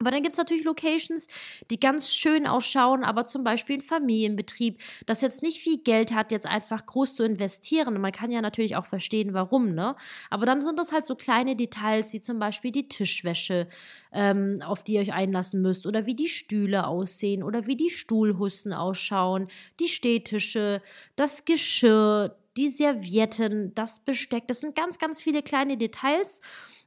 Aber 0.00 0.10
dann 0.10 0.22
gibt 0.22 0.32
es 0.32 0.38
natürlich 0.38 0.64
Locations, 0.64 1.28
die 1.70 1.78
ganz 1.78 2.14
schön 2.14 2.46
ausschauen, 2.46 3.04
aber 3.04 3.26
zum 3.26 3.44
Beispiel 3.44 3.76
ein 3.76 3.82
Familienbetrieb, 3.82 4.80
das 5.04 5.20
jetzt 5.20 5.42
nicht 5.42 5.60
viel 5.60 5.76
Geld 5.76 6.14
hat, 6.14 6.32
jetzt 6.32 6.46
einfach 6.46 6.86
groß 6.86 7.16
zu 7.16 7.22
investieren. 7.22 7.94
Und 7.94 8.00
man 8.00 8.12
kann 8.12 8.30
ja 8.30 8.40
natürlich 8.40 8.76
auch 8.76 8.86
verstehen, 8.86 9.34
warum, 9.34 9.74
ne? 9.74 9.94
Aber 10.30 10.46
dann 10.46 10.62
sind 10.62 10.78
das 10.78 10.90
halt 10.90 11.04
so 11.04 11.16
kleine 11.16 11.54
Details, 11.54 12.14
wie 12.14 12.20
zum 12.22 12.38
Beispiel 12.38 12.72
die 12.72 12.88
Tischwäsche, 12.88 13.68
ähm, 14.10 14.62
auf 14.64 14.82
die 14.82 14.94
ihr 14.94 15.02
euch 15.02 15.12
einlassen 15.12 15.60
müsst, 15.60 15.86
oder 15.86 16.06
wie 16.06 16.14
die 16.14 16.30
Stühle 16.30 16.86
aussehen, 16.86 17.42
oder 17.42 17.66
wie 17.66 17.76
die 17.76 17.90
Stuhlhussen 17.90 18.72
ausschauen, 18.72 19.48
die 19.80 19.88
Stehtische, 19.88 20.80
das 21.14 21.44
Geschirr, 21.44 22.36
die 22.56 22.68
Servietten, 22.68 23.74
das 23.74 24.00
Besteck. 24.00 24.48
Das 24.48 24.60
sind 24.60 24.74
ganz, 24.74 24.98
ganz 24.98 25.22
viele 25.22 25.42
kleine 25.42 25.76
Details. 25.76 26.40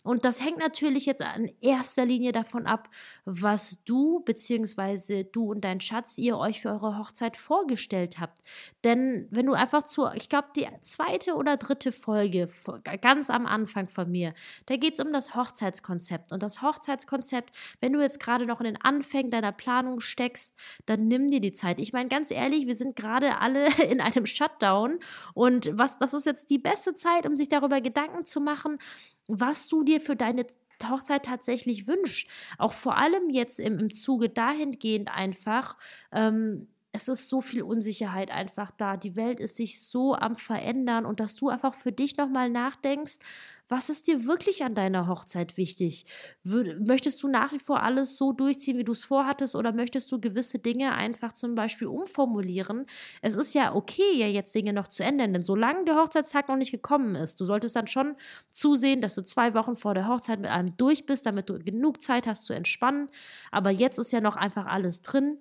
Und 0.03 0.25
das 0.25 0.43
hängt 0.43 0.60
natürlich 0.60 1.05
jetzt 1.05 1.24
in 1.36 1.51
erster 1.62 2.05
Linie 2.05 2.33
davon 2.33 2.67
ab, 2.67 2.89
was 3.25 3.83
du 3.86 4.19
bzw. 4.19 5.24
du 5.24 5.51
und 5.51 5.62
dein 5.62 5.79
Schatz 5.79 6.17
ihr 6.17 6.38
euch 6.38 6.62
für 6.62 6.69
eure 6.69 6.98
Hochzeit 6.98 7.38
vorgestellt 7.38 8.19
habt. 8.19 8.39
Denn 8.83 9.27
wenn 9.31 9.45
du 9.45 9.53
einfach 9.53 9.83
zu, 9.83 10.07
ich 10.13 10.27
glaube, 10.27 10.50
die 10.55 10.67
zweite 10.81 11.36
oder 11.36 11.55
dritte 11.55 11.93
Folge, 11.93 12.50
ganz 13.01 13.29
am 13.29 13.45
Anfang 13.45 13.88
von 13.88 14.12
mir, 14.12 14.33
da 14.65 14.75
geht 14.75 14.95
es 14.95 15.00
um 15.00 15.13
das 15.13 15.36
Hochzeitskonzept. 15.36 16.33
Und 16.33 16.43
das 16.43 16.62
Hochzeitskonzept, 16.62 17.55
wenn 17.79 17.93
du 17.93 18.01
jetzt 18.01 18.19
gerade 18.19 18.45
noch 18.45 18.60
in 18.60 18.65
den 18.65 18.81
Anfängen 18.81 19.31
deiner 19.31 19.53
Planung 19.53 20.01
steckst, 20.01 20.53
dann 20.86 21.07
nimm 21.07 21.29
dir 21.29 21.39
die 21.39 21.53
Zeit. 21.53 21.79
Ich 21.79 21.93
meine, 21.93 22.10
ganz 22.10 22.29
ehrlich, 22.29 22.67
wir 22.67 22.75
sind 22.75 22.98
gerade 22.98 23.38
alle 23.38 23.67
in 23.89 24.01
einem 24.01 24.25
Shutdown 24.25 25.00
und 25.33 25.72
was, 25.74 25.98
das 25.98 26.13
ist 26.13 26.25
jetzt 26.25 26.50
die 26.50 26.60
beste 26.60 26.93
Zeit, 26.93 27.25
um 27.25 27.38
sich 27.38 27.48
darüber 27.48 27.79
Gedanken 27.79 28.25
zu 28.25 28.41
machen, 28.41 28.79
was 29.27 29.68
du 29.68 29.84
dir 29.84 30.01
für 30.01 30.15
deine 30.15 30.46
Hochzeit 30.89 31.25
tatsächlich 31.25 31.88
wünscht. 31.88 32.30
Auch 32.58 32.74
vor 32.74 32.98
allem 32.98 33.30
jetzt 33.30 33.60
im, 33.60 33.80
im 33.80 33.94
Zuge 33.94 34.30
dahingehend 34.30 35.10
einfach, 35.10 35.77
ähm, 36.12 36.68
es 36.96 37.08
ist 37.08 37.27
so 37.27 37.42
viel 37.42 37.63
Unsicherheit 37.63 38.30
einfach 38.30 38.70
da. 38.70 38.98
Die 38.98 39.15
Welt 39.15 39.39
ist 39.39 39.56
sich 39.56 39.82
so 39.82 40.13
am 40.13 40.36
Verändern 40.36 41.06
und 41.06 41.20
dass 41.20 41.36
du 41.36 41.50
einfach 41.50 41.74
für 41.74 41.92
dich 41.92 42.18
nochmal 42.18 42.51
nachdenkst, 42.51 43.18
was 43.70 43.89
ist 43.89 44.08
dir 44.08 44.25
wirklich 44.25 44.63
an 44.63 44.75
deiner 44.75 45.08
Hochzeit 45.08 45.58
wichtig? 45.58 46.05
Möchtest 46.43 47.24
du 47.24 47.27
nach 47.27 47.51
wie 47.53 47.60
vor 47.60 47.82
alles 47.82 48.17
so 48.17 48.32
durchziehen, 48.34 48.77
wie 48.77 48.84
du 48.84 48.91
es 48.91 49.05
vorhattest, 49.05 49.55
oder 49.55 49.72
möchtest 49.72 50.12
du 50.12 50.20
gewisse 50.20 50.60
Dinge 50.60 50.93
einfach 50.93 51.34
zum 51.34 51.55
Beispiel 51.55 51.88
umformulieren? 51.88 52.86
Es 53.22 53.36
ist 53.36 53.53
ja 53.53 53.74
okay, 53.74 54.13
ja 54.15 54.27
jetzt 54.27 54.53
Dinge 54.53 54.74
noch 54.74 54.88
zu 54.88 55.03
ändern, 55.03 55.34
denn 55.34 55.43
solange 55.43 55.86
der 55.86 55.96
Hochzeitstag 55.96 56.48
noch 56.50 56.58
nicht 56.58 56.72
gekommen 56.72 57.15
ist, 57.15 57.39
du 57.41 57.46
solltest 57.46 57.75
dann 57.75 57.88
schon 57.88 58.15
zusehen, 58.51 59.01
dass 59.01 59.15
du 59.15 59.24
zwei 59.24 59.53
Wochen 59.53 59.75
vor 59.75 59.93
der 59.93 60.08
Hochzeit 60.08 60.39
mit 60.41 60.51
allem 60.51 60.75
durch 60.77 61.05
bist, 61.05 61.25
damit 61.25 61.50
du 61.50 61.58
genug 61.60 62.01
Zeit 62.01 62.27
hast 62.27 62.46
zu 62.46 62.53
entspannen. 62.53 63.10
Aber 63.51 63.72
jetzt 63.72 63.98
ist 63.98 64.12
ja 64.12 64.22
noch 64.22 64.36
einfach 64.36 64.65
alles 64.65 65.01
drin. 65.01 65.38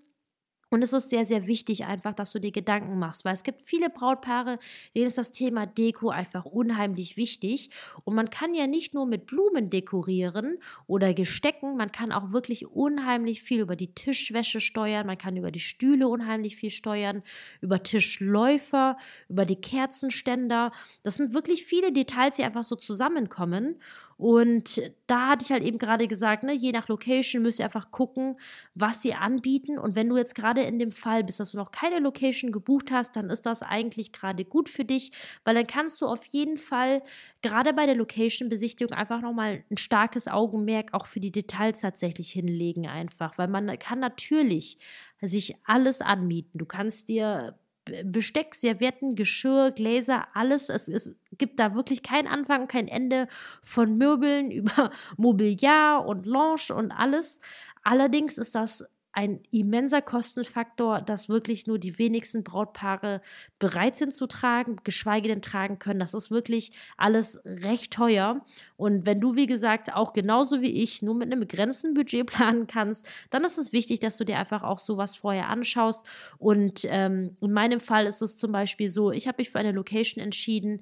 Und 0.72 0.80
es 0.80 0.94
ist 0.94 1.10
sehr, 1.10 1.26
sehr 1.26 1.46
wichtig 1.46 1.84
einfach, 1.84 2.14
dass 2.14 2.32
du 2.32 2.38
dir 2.38 2.50
Gedanken 2.50 2.98
machst, 2.98 3.26
weil 3.26 3.34
es 3.34 3.42
gibt 3.42 3.60
viele 3.60 3.90
Brautpaare, 3.90 4.58
denen 4.94 5.06
ist 5.06 5.18
das 5.18 5.30
Thema 5.30 5.66
Deko 5.66 6.08
einfach 6.08 6.46
unheimlich 6.46 7.18
wichtig. 7.18 7.68
Und 8.04 8.14
man 8.14 8.30
kann 8.30 8.54
ja 8.54 8.66
nicht 8.66 8.94
nur 8.94 9.04
mit 9.04 9.26
Blumen 9.26 9.68
dekorieren 9.68 10.56
oder 10.86 11.12
Gestecken, 11.12 11.76
man 11.76 11.92
kann 11.92 12.10
auch 12.10 12.32
wirklich 12.32 12.68
unheimlich 12.68 13.42
viel 13.42 13.60
über 13.60 13.76
die 13.76 13.94
Tischwäsche 13.94 14.62
steuern, 14.62 15.06
man 15.06 15.18
kann 15.18 15.36
über 15.36 15.50
die 15.50 15.60
Stühle 15.60 16.08
unheimlich 16.08 16.56
viel 16.56 16.70
steuern, 16.70 17.22
über 17.60 17.82
Tischläufer, 17.82 18.96
über 19.28 19.44
die 19.44 19.60
Kerzenständer. 19.60 20.72
Das 21.02 21.18
sind 21.18 21.34
wirklich 21.34 21.66
viele 21.66 21.92
Details, 21.92 22.36
die 22.36 22.44
einfach 22.44 22.64
so 22.64 22.76
zusammenkommen. 22.76 23.76
Und 24.22 24.80
da 25.08 25.30
hatte 25.30 25.44
ich 25.44 25.50
halt 25.50 25.64
eben 25.64 25.78
gerade 25.78 26.06
gesagt, 26.06 26.44
ne, 26.44 26.52
je 26.52 26.70
nach 26.70 26.86
Location 26.86 27.42
müsst 27.42 27.58
ihr 27.58 27.64
einfach 27.64 27.90
gucken, 27.90 28.36
was 28.72 29.02
sie 29.02 29.14
anbieten. 29.14 29.80
Und 29.80 29.96
wenn 29.96 30.08
du 30.08 30.16
jetzt 30.16 30.36
gerade 30.36 30.60
in 30.60 30.78
dem 30.78 30.92
Fall 30.92 31.24
bist, 31.24 31.40
dass 31.40 31.50
du 31.50 31.56
noch 31.56 31.72
keine 31.72 31.98
Location 31.98 32.52
gebucht 32.52 32.92
hast, 32.92 33.16
dann 33.16 33.30
ist 33.30 33.46
das 33.46 33.62
eigentlich 33.62 34.12
gerade 34.12 34.44
gut 34.44 34.68
für 34.68 34.84
dich, 34.84 35.10
weil 35.42 35.56
dann 35.56 35.66
kannst 35.66 36.00
du 36.00 36.06
auf 36.06 36.24
jeden 36.26 36.56
Fall 36.56 37.02
gerade 37.42 37.72
bei 37.72 37.84
der 37.84 37.96
Location-Besichtigung 37.96 38.96
einfach 38.96 39.20
nochmal 39.20 39.64
ein 39.72 39.76
starkes 39.76 40.28
Augenmerk 40.28 40.94
auch 40.94 41.06
für 41.06 41.18
die 41.18 41.32
Details 41.32 41.80
tatsächlich 41.80 42.30
hinlegen, 42.30 42.86
einfach, 42.86 43.38
weil 43.38 43.48
man 43.48 43.76
kann 43.80 43.98
natürlich 43.98 44.78
sich 45.20 45.56
alles 45.64 46.00
anmieten. 46.00 46.58
Du 46.58 46.64
kannst 46.64 47.08
dir 47.08 47.58
Besteck, 47.84 48.54
Servietten, 48.54 49.16
Geschirr, 49.16 49.72
Gläser, 49.72 50.28
alles. 50.34 50.68
Es, 50.68 50.88
es 50.88 51.14
gibt 51.38 51.58
da 51.58 51.74
wirklich 51.74 52.02
keinen 52.02 52.28
Anfang 52.28 52.68
kein 52.68 52.88
Ende 52.88 53.28
von 53.62 53.96
Möbeln 53.96 54.50
über 54.50 54.90
Mobiliar 55.16 56.06
und 56.06 56.26
Lounge 56.26 56.74
und 56.74 56.92
alles. 56.92 57.40
Allerdings 57.82 58.38
ist 58.38 58.54
das 58.54 58.84
ein 59.12 59.40
immenser 59.50 60.00
Kostenfaktor, 60.00 61.02
dass 61.02 61.28
wirklich 61.28 61.66
nur 61.66 61.78
die 61.78 61.98
wenigsten 61.98 62.44
Brautpaare 62.44 63.20
bereit 63.58 63.96
sind 63.96 64.14
zu 64.14 64.26
tragen, 64.26 64.76
geschweige 64.84 65.28
denn 65.28 65.42
tragen 65.42 65.78
können. 65.78 66.00
Das 66.00 66.14
ist 66.14 66.30
wirklich 66.30 66.72
alles 66.96 67.38
recht 67.44 67.92
teuer. 67.92 68.44
Und 68.76 69.04
wenn 69.04 69.20
du, 69.20 69.36
wie 69.36 69.46
gesagt, 69.46 69.92
auch 69.92 70.14
genauso 70.14 70.62
wie 70.62 70.82
ich 70.82 71.02
nur 71.02 71.14
mit 71.14 71.30
einem 71.30 71.40
begrenzten 71.40 71.92
Budget 71.92 72.26
planen 72.26 72.66
kannst, 72.66 73.06
dann 73.28 73.44
ist 73.44 73.58
es 73.58 73.72
wichtig, 73.72 74.00
dass 74.00 74.16
du 74.16 74.24
dir 74.24 74.38
einfach 74.38 74.62
auch 74.62 74.78
sowas 74.78 75.16
vorher 75.16 75.48
anschaust. 75.48 76.06
Und 76.38 76.86
ähm, 76.88 77.34
in 77.42 77.52
meinem 77.52 77.80
Fall 77.80 78.06
ist 78.06 78.22
es 78.22 78.36
zum 78.36 78.50
Beispiel 78.50 78.88
so, 78.88 79.12
ich 79.12 79.28
habe 79.28 79.36
mich 79.38 79.50
für 79.50 79.58
eine 79.58 79.72
Location 79.72 80.24
entschieden, 80.24 80.80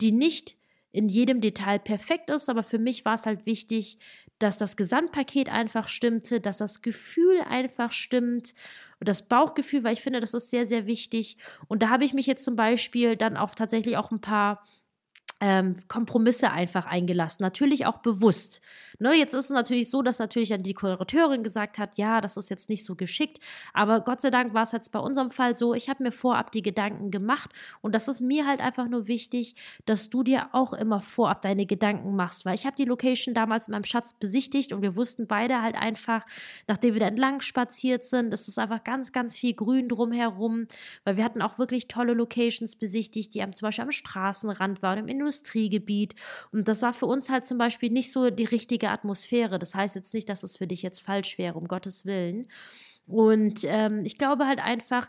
die 0.00 0.12
nicht 0.12 0.56
in 0.92 1.08
jedem 1.08 1.40
Detail 1.40 1.78
perfekt 1.78 2.30
ist, 2.30 2.48
aber 2.48 2.62
für 2.62 2.78
mich 2.78 3.04
war 3.04 3.14
es 3.14 3.26
halt 3.26 3.46
wichtig, 3.46 3.98
dass 4.38 4.58
das 4.58 4.76
Gesamtpaket 4.76 5.48
einfach 5.48 5.88
stimmte, 5.88 6.40
dass 6.40 6.58
das 6.58 6.82
Gefühl 6.82 7.40
einfach 7.48 7.92
stimmt 7.92 8.54
und 9.00 9.08
das 9.08 9.26
Bauchgefühl, 9.26 9.84
weil 9.84 9.94
ich 9.94 10.02
finde, 10.02 10.20
das 10.20 10.34
ist 10.34 10.50
sehr, 10.50 10.66
sehr 10.66 10.86
wichtig. 10.86 11.36
Und 11.68 11.82
da 11.82 11.88
habe 11.88 12.04
ich 12.04 12.12
mich 12.12 12.26
jetzt 12.26 12.44
zum 12.44 12.56
Beispiel 12.56 13.16
dann 13.16 13.36
auch 13.36 13.54
tatsächlich 13.54 13.96
auch 13.96 14.10
ein 14.10 14.20
paar 14.20 14.64
ähm, 15.42 15.74
Kompromisse 15.88 16.52
einfach 16.52 16.86
eingelassen. 16.86 17.42
Natürlich 17.42 17.84
auch 17.84 17.98
bewusst. 17.98 18.62
Ne, 19.00 19.14
jetzt 19.14 19.34
ist 19.34 19.46
es 19.46 19.50
natürlich 19.50 19.90
so, 19.90 20.00
dass 20.00 20.20
natürlich 20.20 20.50
dann 20.50 20.62
die 20.62 20.74
Kurateurin 20.74 21.42
gesagt 21.42 21.78
hat, 21.78 21.98
ja, 21.98 22.20
das 22.20 22.36
ist 22.36 22.48
jetzt 22.48 22.68
nicht 22.68 22.84
so 22.84 22.94
geschickt. 22.94 23.40
Aber 23.72 24.02
Gott 24.02 24.20
sei 24.20 24.30
Dank 24.30 24.54
war 24.54 24.62
es 24.62 24.70
jetzt 24.70 24.92
bei 24.92 25.00
unserem 25.00 25.32
Fall 25.32 25.56
so, 25.56 25.74
ich 25.74 25.88
habe 25.88 26.04
mir 26.04 26.12
vorab 26.12 26.52
die 26.52 26.62
Gedanken 26.62 27.10
gemacht. 27.10 27.50
Und 27.80 27.92
das 27.92 28.06
ist 28.06 28.20
mir 28.20 28.46
halt 28.46 28.60
einfach 28.60 28.86
nur 28.86 29.08
wichtig, 29.08 29.56
dass 29.84 30.10
du 30.10 30.22
dir 30.22 30.50
auch 30.52 30.72
immer 30.74 31.00
vorab 31.00 31.42
deine 31.42 31.66
Gedanken 31.66 32.14
machst. 32.14 32.44
Weil 32.44 32.54
ich 32.54 32.64
habe 32.64 32.76
die 32.76 32.84
Location 32.84 33.34
damals 33.34 33.66
mit 33.66 33.72
meinem 33.72 33.84
Schatz 33.84 34.12
besichtigt 34.14 34.72
und 34.72 34.82
wir 34.82 34.94
wussten 34.94 35.26
beide 35.26 35.60
halt 35.60 35.74
einfach, 35.74 36.24
nachdem 36.68 36.94
wir 36.94 37.00
da 37.00 37.08
entlang 37.08 37.40
spaziert 37.40 38.04
sind, 38.04 38.32
es 38.32 38.46
ist 38.46 38.60
einfach 38.60 38.84
ganz, 38.84 39.10
ganz 39.10 39.36
viel 39.36 39.54
Grün 39.54 39.88
drumherum. 39.88 40.68
Weil 41.02 41.16
wir 41.16 41.24
hatten 41.24 41.42
auch 41.42 41.58
wirklich 41.58 41.88
tolle 41.88 42.14
Locations 42.14 42.76
besichtigt, 42.76 43.34
die 43.34 43.40
zum 43.40 43.66
Beispiel 43.66 43.82
am 43.82 43.90
Straßenrand 43.90 44.82
waren, 44.82 45.00
im 45.00 45.08
Industrie 45.08 45.31
Industriegebiet. 45.32 46.14
Und 46.52 46.68
das 46.68 46.82
war 46.82 46.92
für 46.92 47.06
uns 47.06 47.30
halt 47.30 47.46
zum 47.46 47.58
Beispiel 47.58 47.90
nicht 47.90 48.12
so 48.12 48.30
die 48.30 48.44
richtige 48.44 48.90
Atmosphäre. 48.90 49.58
Das 49.58 49.74
heißt 49.74 49.96
jetzt 49.96 50.14
nicht, 50.14 50.28
dass 50.28 50.42
es 50.42 50.56
für 50.56 50.66
dich 50.66 50.82
jetzt 50.82 51.00
falsch 51.00 51.38
wäre, 51.38 51.58
um 51.58 51.66
Gottes 51.66 52.04
Willen. 52.04 52.48
Und 53.06 53.64
ähm, 53.64 54.02
ich 54.04 54.18
glaube 54.18 54.46
halt 54.46 54.60
einfach, 54.60 55.08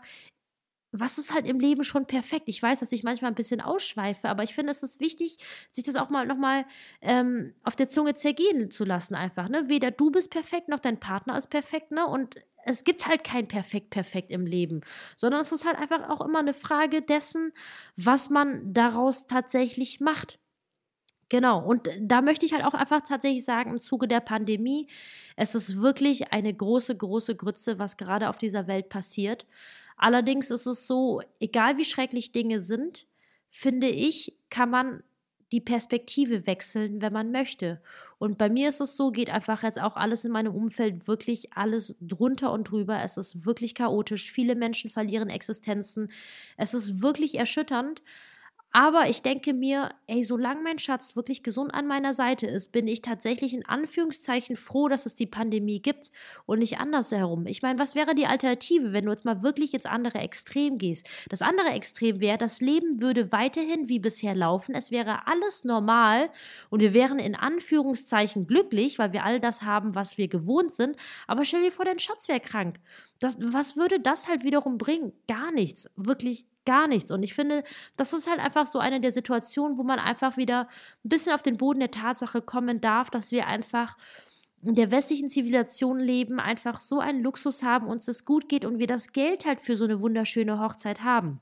was 0.96 1.18
ist 1.18 1.34
halt 1.34 1.46
im 1.46 1.58
Leben 1.58 1.82
schon 1.82 2.06
perfekt? 2.06 2.48
Ich 2.48 2.62
weiß, 2.62 2.80
dass 2.80 2.92
ich 2.92 3.02
manchmal 3.02 3.32
ein 3.32 3.36
bisschen 3.36 3.60
ausschweife, 3.60 4.28
aber 4.28 4.44
ich 4.44 4.54
finde, 4.54 4.70
es 4.70 4.82
ist 4.84 5.00
wichtig, 5.00 5.38
sich 5.70 5.84
das 5.84 5.96
auch 5.96 6.08
mal 6.08 6.24
nochmal 6.24 6.64
ähm, 7.00 7.52
auf 7.64 7.74
der 7.74 7.88
Zunge 7.88 8.14
zergehen 8.14 8.70
zu 8.70 8.84
lassen, 8.84 9.16
einfach. 9.16 9.48
Ne? 9.48 9.68
Weder 9.68 9.90
du 9.90 10.10
bist 10.10 10.30
perfekt, 10.30 10.68
noch 10.68 10.78
dein 10.78 11.00
Partner 11.00 11.36
ist 11.36 11.48
perfekt, 11.48 11.90
ne? 11.90 12.06
Und 12.06 12.36
es 12.66 12.84
gibt 12.84 13.06
halt 13.06 13.24
kein 13.24 13.48
perfekt, 13.48 13.90
perfekt 13.90 14.30
im 14.30 14.46
Leben, 14.46 14.82
sondern 15.16 15.40
es 15.40 15.52
ist 15.52 15.66
halt 15.66 15.78
einfach 15.78 16.08
auch 16.08 16.20
immer 16.20 16.40
eine 16.40 16.54
Frage 16.54 17.02
dessen, 17.02 17.52
was 17.96 18.30
man 18.30 18.72
daraus 18.72 19.26
tatsächlich 19.26 20.00
macht. 20.00 20.38
Genau, 21.30 21.64
und 21.64 21.88
da 22.00 22.20
möchte 22.20 22.46
ich 22.46 22.52
halt 22.52 22.64
auch 22.64 22.74
einfach 22.74 23.00
tatsächlich 23.02 23.44
sagen, 23.44 23.70
im 23.70 23.78
Zuge 23.80 24.06
der 24.06 24.20
Pandemie, 24.20 24.88
es 25.36 25.54
ist 25.54 25.80
wirklich 25.80 26.32
eine 26.32 26.52
große, 26.54 26.96
große 26.96 27.34
Grütze, 27.34 27.78
was 27.78 27.96
gerade 27.96 28.28
auf 28.28 28.38
dieser 28.38 28.66
Welt 28.66 28.88
passiert. 28.88 29.46
Allerdings 29.96 30.50
ist 30.50 30.66
es 30.66 30.86
so, 30.86 31.22
egal 31.40 31.78
wie 31.78 31.84
schrecklich 31.84 32.32
Dinge 32.32 32.60
sind, 32.60 33.06
finde 33.48 33.88
ich, 33.88 34.36
kann 34.50 34.70
man 34.70 35.02
die 35.52 35.60
Perspektive 35.60 36.46
wechseln, 36.46 37.00
wenn 37.00 37.12
man 37.12 37.30
möchte. 37.30 37.80
Und 38.18 38.38
bei 38.38 38.48
mir 38.48 38.68
ist 38.68 38.80
es 38.80 38.96
so, 38.96 39.10
geht 39.10 39.30
einfach 39.30 39.62
jetzt 39.62 39.80
auch 39.80 39.96
alles 39.96 40.24
in 40.24 40.32
meinem 40.32 40.54
Umfeld 40.54 41.06
wirklich 41.06 41.52
alles 41.54 41.96
drunter 42.00 42.52
und 42.52 42.64
drüber. 42.64 43.02
Es 43.02 43.16
ist 43.16 43.44
wirklich 43.44 43.74
chaotisch. 43.74 44.32
Viele 44.32 44.54
Menschen 44.54 44.90
verlieren 44.90 45.28
Existenzen. 45.28 46.10
Es 46.56 46.74
ist 46.74 47.02
wirklich 47.02 47.36
erschütternd. 47.38 48.02
Aber 48.76 49.08
ich 49.08 49.22
denke 49.22 49.54
mir, 49.54 49.90
ey, 50.08 50.24
solange 50.24 50.60
mein 50.60 50.80
Schatz 50.80 51.14
wirklich 51.14 51.44
gesund 51.44 51.72
an 51.72 51.86
meiner 51.86 52.12
Seite 52.12 52.48
ist, 52.48 52.72
bin 52.72 52.88
ich 52.88 53.02
tatsächlich 53.02 53.54
in 53.54 53.64
Anführungszeichen 53.64 54.56
froh, 54.56 54.88
dass 54.88 55.06
es 55.06 55.14
die 55.14 55.28
Pandemie 55.28 55.80
gibt 55.80 56.10
und 56.44 56.58
nicht 56.58 56.78
andersherum. 56.78 57.46
Ich 57.46 57.62
meine, 57.62 57.78
was 57.78 57.94
wäre 57.94 58.16
die 58.16 58.26
Alternative, 58.26 58.92
wenn 58.92 59.04
du 59.04 59.12
jetzt 59.12 59.24
mal 59.24 59.44
wirklich 59.44 59.74
ins 59.74 59.86
andere 59.86 60.18
Extrem 60.18 60.78
gehst? 60.78 61.06
Das 61.28 61.40
andere 61.40 61.68
Extrem 61.68 62.18
wäre, 62.18 62.36
das 62.36 62.60
Leben 62.60 63.00
würde 63.00 63.30
weiterhin 63.30 63.88
wie 63.88 64.00
bisher 64.00 64.34
laufen. 64.34 64.74
Es 64.74 64.90
wäre 64.90 65.28
alles 65.28 65.62
normal 65.62 66.28
und 66.68 66.80
wir 66.80 66.92
wären 66.92 67.20
in 67.20 67.36
Anführungszeichen 67.36 68.48
glücklich, 68.48 68.98
weil 68.98 69.12
wir 69.12 69.22
all 69.22 69.38
das 69.38 69.62
haben, 69.62 69.94
was 69.94 70.18
wir 70.18 70.26
gewohnt 70.26 70.72
sind. 70.72 70.96
Aber 71.28 71.44
stell 71.44 71.62
dir 71.62 71.70
vor, 71.70 71.84
dein 71.84 72.00
Schatz 72.00 72.26
wäre 72.26 72.40
krank. 72.40 72.80
Das, 73.20 73.36
was 73.40 73.76
würde 73.76 74.00
das 74.00 74.26
halt 74.26 74.42
wiederum 74.42 74.78
bringen? 74.78 75.12
Gar 75.28 75.52
nichts. 75.52 75.88
Wirklich 75.94 76.44
gar 76.64 76.88
nichts. 76.88 77.10
Und 77.10 77.22
ich 77.22 77.34
finde, 77.34 77.64
das 77.96 78.12
ist 78.12 78.28
halt 78.28 78.40
einfach 78.40 78.66
so 78.66 78.78
eine 78.78 79.00
der 79.00 79.12
Situationen, 79.12 79.78
wo 79.78 79.82
man 79.82 79.98
einfach 79.98 80.36
wieder 80.36 80.68
ein 81.04 81.08
bisschen 81.08 81.32
auf 81.32 81.42
den 81.42 81.56
Boden 81.56 81.80
der 81.80 81.90
Tatsache 81.90 82.42
kommen 82.42 82.80
darf, 82.80 83.10
dass 83.10 83.30
wir 83.30 83.46
einfach 83.46 83.96
in 84.64 84.74
der 84.74 84.90
westlichen 84.90 85.28
Zivilisation 85.28 85.98
leben, 85.98 86.40
einfach 86.40 86.80
so 86.80 86.98
einen 86.98 87.22
Luxus 87.22 87.62
haben, 87.62 87.86
uns 87.86 88.08
es 88.08 88.24
gut 88.24 88.48
geht 88.48 88.64
und 88.64 88.78
wir 88.78 88.86
das 88.86 89.12
Geld 89.12 89.44
halt 89.44 89.60
für 89.60 89.76
so 89.76 89.84
eine 89.84 90.00
wunderschöne 90.00 90.58
Hochzeit 90.58 91.02
haben. 91.02 91.40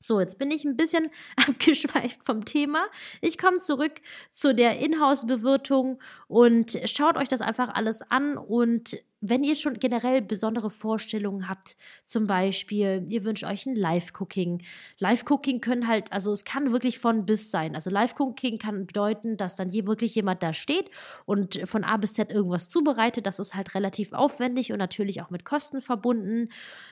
So, 0.00 0.20
jetzt 0.20 0.38
bin 0.38 0.50
ich 0.50 0.64
ein 0.64 0.76
bisschen 0.76 1.08
abgeschweift 1.36 2.24
vom 2.24 2.44
Thema. 2.44 2.86
Ich 3.20 3.36
komme 3.36 3.58
zurück 3.58 4.00
zu 4.30 4.54
der 4.54 4.78
Inhouse-Bewirtung 4.78 6.00
und 6.28 6.78
schaut 6.84 7.16
euch 7.16 7.28
das 7.28 7.40
einfach 7.40 7.74
alles 7.74 8.02
an. 8.02 8.36
Und 8.36 8.96
wenn 9.20 9.42
ihr 9.42 9.56
schon 9.56 9.78
generell 9.80 10.22
besondere 10.22 10.70
Vorstellungen 10.70 11.48
habt, 11.48 11.76
zum 12.04 12.26
Beispiel, 12.26 13.04
ihr 13.08 13.24
wünscht 13.24 13.44
euch 13.44 13.66
ein 13.66 13.74
Live-Cooking. 13.74 14.62
Live-Cooking 14.98 15.60
können 15.60 15.88
halt, 15.88 16.12
also 16.12 16.32
es 16.32 16.44
kann 16.44 16.72
wirklich 16.72 16.98
von 16.98 17.26
bis 17.26 17.50
sein. 17.50 17.74
Also 17.74 17.90
Live-Cooking 17.90 18.58
kann 18.58 18.86
bedeuten, 18.86 19.36
dass 19.36 19.56
dann 19.56 19.70
hier 19.70 19.86
wirklich 19.86 20.14
jemand 20.14 20.42
da 20.42 20.52
steht 20.52 20.90
und 21.26 21.60
von 21.64 21.84
A 21.84 21.96
bis 21.96 22.14
Z 22.14 22.30
irgendwas 22.30 22.68
zubereitet. 22.68 23.26
Das 23.26 23.38
ist 23.40 23.54
halt 23.54 23.74
relativ 23.74 24.12
aufwendig 24.12 24.72
und 24.72 24.78
natürlich 24.78 25.20
auch 25.20 25.30
mit 25.30 25.44
Kosten 25.44 25.80
verbunden. 25.80 26.50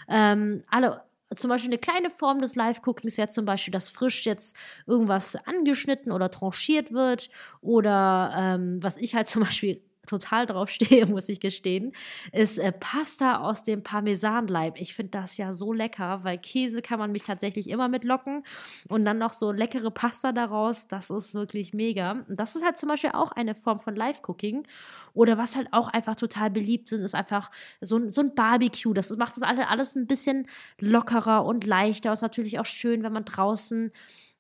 Ähm, 0.09 0.65
alle 0.69 1.03
zum 1.35 1.51
Beispiel 1.51 1.71
eine 1.71 1.79
kleine 1.79 2.11
Form 2.11 2.41
des 2.41 2.55
Live-Cookings 2.55 3.19
wäre 3.19 3.29
zum 3.29 3.45
Beispiel, 3.45 3.73
dass 3.73 3.89
frisch 3.89 4.27
jetzt 4.27 4.57
irgendwas 4.87 5.37
angeschnitten 5.47 6.13
oder 6.13 6.31
tranchiert 6.31 6.93
wird 6.93 7.31
oder 7.61 8.33
ähm, 8.37 8.83
was 8.83 8.97
ich 8.97 9.15
halt 9.15 9.27
zum 9.27 9.43
Beispiel 9.43 9.83
total 10.07 10.47
drauf 10.47 10.71
stehe, 10.71 11.07
muss 11.07 11.29
ich 11.29 11.41
gestehen, 11.41 11.93
ist 12.33 12.59
äh, 12.59 12.73
Pasta 12.73 13.39
aus 13.41 13.63
dem 13.63 13.83
Parmesanleib. 13.83 14.81
Ich 14.81 14.95
finde 14.95 15.11
das 15.11 15.37
ja 15.37 15.53
so 15.53 15.73
lecker, 15.73 16.21
weil 16.23 16.39
Käse 16.39 16.83
kann 16.83 16.99
man 16.99 17.13
mich 17.13 17.23
tatsächlich 17.25 17.69
immer 17.69 17.89
mitlocken 17.89 18.45
und 18.89 19.05
dann 19.05 19.19
noch 19.19 19.33
so 19.33 19.53
leckere 19.53 19.91
Pasta 19.91 20.33
daraus, 20.33 20.89
das 20.89 21.11
ist 21.11 21.35
wirklich 21.35 21.75
mega. 21.75 22.25
Das 22.29 22.57
ist 22.57 22.65
halt 22.65 22.79
zum 22.79 22.89
Beispiel 22.89 23.11
auch 23.13 23.33
eine 23.33 23.55
Form 23.55 23.81
von 23.81 23.97
Live-Cooking. 23.97 24.67
Oder 25.13 25.39
was 25.39 25.57
halt 25.57 25.69
auch 25.73 25.89
einfach 25.89 26.15
total 26.15 26.51
beliebt 26.51 26.89
sind, 26.89 27.01
ist 27.01 27.15
einfach 27.15 27.51
so, 27.81 28.11
so 28.11 28.21
ein 28.21 28.35
Barbecue. 28.35 28.93
Das 28.93 29.11
macht 29.17 29.37
das 29.37 29.43
alles, 29.43 29.65
alles 29.67 29.95
ein 29.97 30.07
bisschen 30.07 30.47
lockerer 30.79 31.45
und 31.45 31.65
leichter. 31.65 32.13
ist 32.13 32.21
natürlich 32.21 32.59
auch 32.59 32.67
schön, 32.67 33.03
wenn 33.03 33.15
man 33.15 33.25
draußen 33.25 33.93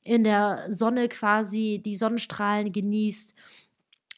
in 0.03 0.23
der 0.23 0.67
Sonne 0.69 1.09
quasi 1.09 1.81
die 1.85 1.97
Sonnenstrahlen 1.97 2.73
genießt 2.73 3.35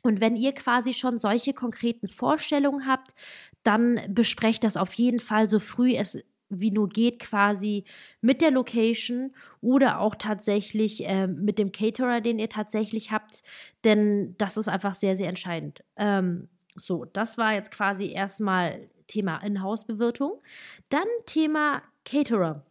und 0.08 0.22
wenn 0.22 0.36
ihr 0.36 0.52
quasi 0.52 0.94
schon 0.94 1.18
solche 1.18 1.52
konkreten 1.52 2.08
Vorstellungen 2.08 2.86
habt, 2.86 3.14
dann 3.62 4.00
besprecht 4.08 4.64
das 4.64 4.78
auf 4.78 4.94
jeden 4.94 5.20
Fall 5.20 5.48
so 5.48 5.58
früh 5.58 5.94
es 5.94 6.18
wie 6.50 6.70
nur 6.70 6.88
geht, 6.88 7.18
quasi 7.18 7.84
mit 8.22 8.40
der 8.40 8.50
Location 8.50 9.34
oder 9.60 10.00
auch 10.00 10.14
tatsächlich 10.14 11.06
äh, 11.06 11.26
mit 11.26 11.58
dem 11.58 11.72
Caterer, 11.72 12.22
den 12.22 12.38
ihr 12.38 12.48
tatsächlich 12.48 13.12
habt, 13.12 13.42
denn 13.84 14.34
das 14.38 14.56
ist 14.56 14.66
einfach 14.66 14.94
sehr, 14.94 15.14
sehr 15.14 15.28
entscheidend. 15.28 15.84
Ähm, 15.96 16.48
so, 16.74 17.04
das 17.04 17.36
war 17.36 17.52
jetzt 17.52 17.70
quasi 17.70 18.10
erstmal 18.10 18.88
Thema 19.08 19.36
Inhouse-Bewirtung. 19.38 20.40
Dann 20.88 21.06
Thema 21.26 21.82
Caterer. 22.06 22.64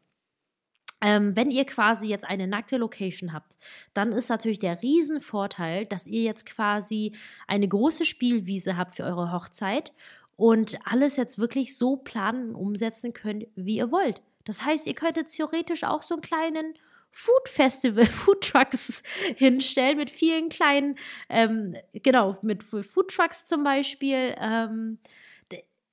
Ähm, 1.01 1.35
wenn 1.35 1.51
ihr 1.51 1.65
quasi 1.65 2.07
jetzt 2.07 2.25
eine 2.25 2.47
nackte 2.47 2.77
Location 2.77 3.31
habt, 3.31 3.57
dann 3.93 4.11
ist 4.11 4.29
natürlich 4.29 4.59
der 4.59 4.81
Riesenvorteil, 4.81 5.85
dass 5.85 6.07
ihr 6.07 6.23
jetzt 6.23 6.45
quasi 6.45 7.13
eine 7.47 7.67
große 7.67 8.05
Spielwiese 8.05 8.77
habt 8.77 8.95
für 8.95 9.03
eure 9.03 9.31
Hochzeit 9.31 9.93
und 10.35 10.77
alles 10.85 11.15
jetzt 11.15 11.37
wirklich 11.37 11.77
so 11.77 11.97
planen 11.97 12.49
und 12.49 12.55
umsetzen 12.55 13.13
könnt, 13.13 13.45
wie 13.55 13.77
ihr 13.77 13.91
wollt. 13.91 14.21
Das 14.45 14.63
heißt, 14.63 14.87
ihr 14.87 14.95
könntet 14.95 15.27
theoretisch 15.27 15.83
auch 15.83 16.01
so 16.01 16.15
einen 16.15 16.21
kleinen 16.21 16.73
Food 17.11 17.49
Festival, 17.49 18.05
Food 18.07 18.41
Trucks 18.41 19.03
hinstellen 19.35 19.97
mit 19.97 20.09
vielen 20.09 20.49
kleinen, 20.49 20.97
ähm, 21.29 21.75
genau, 21.93 22.37
mit 22.41 22.63
Food 22.63 23.09
Trucks 23.09 23.45
zum 23.45 23.63
Beispiel. 23.63 24.35
Ähm, 24.39 24.99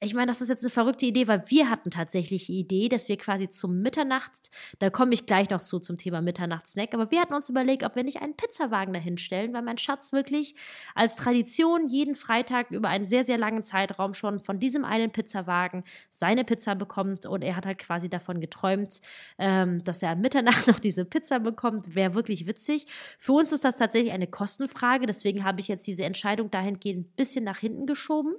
ich 0.05 0.15
meine, 0.15 0.27
das 0.27 0.41
ist 0.41 0.49
jetzt 0.49 0.63
eine 0.63 0.71
verrückte 0.71 1.07
Idee, 1.07 1.27
weil 1.29 1.43
wir 1.49 1.71
hatten 1.71 1.91
tatsächlich 1.91 2.47
die 2.47 2.59
Idee, 2.59 2.89
dass 2.89 3.09
wir 3.09 3.17
quasi 3.17 3.49
zum 3.49 3.81
Mitternacht, 3.81 4.31
da 4.79 4.91
komme 4.91 5.15
ich 5.15 5.27
gleich 5.27 5.51
noch 5.51 5.63
zu 5.63 5.79
zum 5.79 5.99
Thema 5.99 6.21
Mitternachtssnack, 6.21 6.95
aber 6.95 7.11
wir 7.11 7.21
hatten 7.21 7.35
uns 7.35 7.49
überlegt, 7.49 7.85
ob 7.85 7.97
wir 7.97 8.05
nicht 8.05 8.21
einen 8.21 8.37
Pizzawagen 8.37 8.93
dahinstellen, 8.93 9.53
weil 9.53 9.63
mein 9.63 9.79
Schatz 9.79 10.13
wirklich 10.13 10.55
als 10.95 11.17
Tradition 11.17 11.89
jeden 11.89 12.15
Freitag 12.15 12.71
über 12.71 12.89
einen 12.89 13.07
sehr, 13.07 13.25
sehr 13.25 13.39
langen 13.39 13.63
Zeitraum 13.63 14.15
schon 14.15 14.41
von 14.41 14.59
diesem 14.59 14.85
einen 14.85 15.11
Pizzawagen 15.11 15.85
seine 16.11 16.45
Pizza 16.45 16.75
bekommt 16.75 17.27
und 17.27 17.43
er 17.43 17.57
hat 17.57 17.67
halt 17.67 17.79
quasi 17.79 18.09
davon 18.09 18.41
geträumt, 18.41 19.01
ähm, 19.39 19.83
dass 19.85 20.03
er 20.03 20.11
am 20.11 20.21
Mitternacht 20.21 20.67
noch 20.69 20.79
diese 20.79 21.05
Pizza 21.05 21.41
bekommt. 21.41 21.95
Wäre 21.95 22.15
wirklich 22.15 22.47
witzig. 22.47 22.87
Für 23.19 23.33
uns 23.33 23.53
ist 23.53 23.65
das 23.65 23.77
tatsächlich 23.77 24.13
eine 24.13 24.27
Kostenfrage, 24.27 25.07
deswegen 25.07 25.45
habe 25.45 25.61
ich 25.61 25.69
jetzt 25.69 25.87
diese 25.87 26.05
Entscheidung 26.05 26.51
dahingehend 26.51 27.07
ein 27.07 27.13
bisschen 27.17 27.45
nach 27.45 27.59
hinten 27.59 27.87
geschoben. 27.87 28.35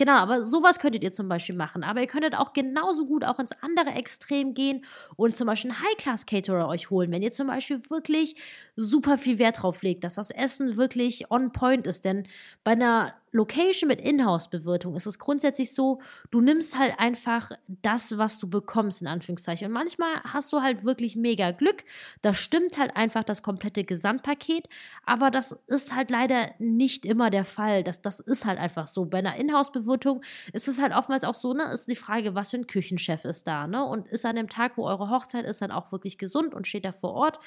Genau, 0.00 0.12
aber 0.14 0.42
sowas 0.42 0.78
könntet 0.78 1.02
ihr 1.02 1.12
zum 1.12 1.28
Beispiel 1.28 1.54
machen. 1.54 1.84
Aber 1.84 2.00
ihr 2.00 2.06
könntet 2.06 2.34
auch 2.34 2.54
genauso 2.54 3.04
gut 3.04 3.22
auch 3.22 3.38
ins 3.38 3.52
andere 3.60 3.90
Extrem 3.90 4.54
gehen 4.54 4.86
und 5.14 5.36
zum 5.36 5.46
Beispiel 5.46 5.72
einen 5.72 5.82
High-Class-Caterer 5.82 6.68
euch 6.68 6.88
holen, 6.88 7.12
wenn 7.12 7.20
ihr 7.20 7.32
zum 7.32 7.48
Beispiel 7.48 7.78
wirklich 7.90 8.34
super 8.76 9.18
viel 9.18 9.38
Wert 9.38 9.60
drauf 9.62 9.82
legt, 9.82 10.02
dass 10.02 10.14
das 10.14 10.30
Essen 10.30 10.78
wirklich 10.78 11.30
on 11.30 11.52
point 11.52 11.86
ist. 11.86 12.06
Denn 12.06 12.26
bei 12.64 12.70
einer 12.70 13.12
Location 13.32 13.86
mit 13.88 14.00
Inhouse-Bewirtung 14.00 14.96
ist 14.96 15.06
es 15.06 15.18
grundsätzlich 15.18 15.72
so, 15.72 16.00
du 16.30 16.40
nimmst 16.40 16.76
halt 16.76 16.94
einfach 16.98 17.52
das, 17.68 18.18
was 18.18 18.40
du 18.40 18.50
bekommst, 18.50 19.02
in 19.02 19.08
Anführungszeichen. 19.08 19.68
Und 19.68 19.72
manchmal 19.72 20.20
hast 20.24 20.52
du 20.52 20.62
halt 20.62 20.84
wirklich 20.84 21.14
mega 21.14 21.52
Glück. 21.52 21.84
Da 22.22 22.34
stimmt 22.34 22.76
halt 22.76 22.96
einfach 22.96 23.22
das 23.22 23.42
komplette 23.42 23.84
Gesamtpaket. 23.84 24.68
Aber 25.06 25.30
das 25.30 25.56
ist 25.68 25.94
halt 25.94 26.10
leider 26.10 26.50
nicht 26.58 27.06
immer 27.06 27.30
der 27.30 27.44
Fall. 27.44 27.84
Das, 27.84 28.02
das 28.02 28.18
ist 28.18 28.44
halt 28.44 28.58
einfach 28.58 28.88
so. 28.88 29.04
Bei 29.04 29.18
einer 29.18 29.36
Inhouse-Bewirtung 29.36 30.22
ist 30.52 30.66
es 30.66 30.80
halt 30.80 30.92
oftmals 30.92 31.22
auch 31.22 31.34
so, 31.34 31.54
ne, 31.54 31.70
ist 31.72 31.88
die 31.88 31.96
Frage, 31.96 32.34
was 32.34 32.50
für 32.50 32.56
ein 32.56 32.66
Küchenchef 32.66 33.24
ist 33.24 33.46
da, 33.46 33.68
ne? 33.68 33.84
Und 33.84 34.08
ist 34.08 34.26
an 34.26 34.36
dem 34.36 34.48
Tag, 34.48 34.76
wo 34.76 34.86
eure 34.86 35.08
Hochzeit 35.08 35.44
ist, 35.44 35.62
dann 35.62 35.70
auch 35.70 35.92
wirklich 35.92 36.18
gesund 36.18 36.52
und 36.52 36.66
steht 36.66 36.84
da 36.84 36.92
vor 36.92 37.12
Ort. 37.12 37.38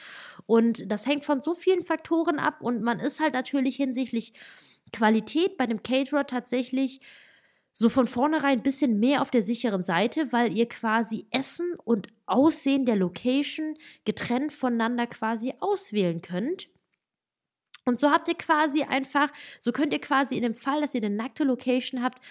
Und 0.46 0.90
das 0.90 1.06
hängt 1.06 1.26
von 1.26 1.42
so 1.42 1.54
vielen 1.54 1.84
Faktoren 1.84 2.40
ab. 2.40 2.62
Und 2.62 2.84
man 2.84 3.02
ist 3.02 3.20
halt 3.20 3.34
natürlich 3.34 3.76
hinsichtlich 3.76 4.34
Qualität 4.94 5.58
bei 5.58 5.66
dem 5.66 5.84
Caterer 5.84 6.26
tatsächlich 6.26 7.02
so 7.74 7.90
von 7.90 8.08
vornherein 8.08 8.60
ein 8.60 8.64
bisschen 8.64 9.00
mehr 9.00 9.22
auf 9.22 9.32
der 9.32 9.42
sicheren 9.42 9.84
Seite, 9.84 10.32
weil 10.32 10.56
ihr 10.56 10.70
quasi 10.70 11.26
Essen 11.32 11.76
und 11.84 12.08
Aussehen 12.28 12.86
der 12.86 12.96
Location 12.96 13.76
getrennt 14.06 14.54
voneinander 14.54 15.08
quasi 15.08 15.54
auswählen 15.60 16.22
könnt. 16.22 16.70
Und 17.86 18.00
so 18.00 18.12
habt 18.12 18.28
ihr 18.28 18.36
quasi 18.36 18.84
einfach, 18.84 19.30
so 19.60 19.72
könnt 19.72 19.92
ihr 19.92 20.00
quasi 20.00 20.38
in 20.38 20.44
dem 20.44 20.54
Fall, 20.54 20.82
dass 20.82 20.94
ihr 20.94 21.04
eine 21.04 21.14
nackte 21.14 21.44
Location 21.44 22.04
habt, 22.04 22.24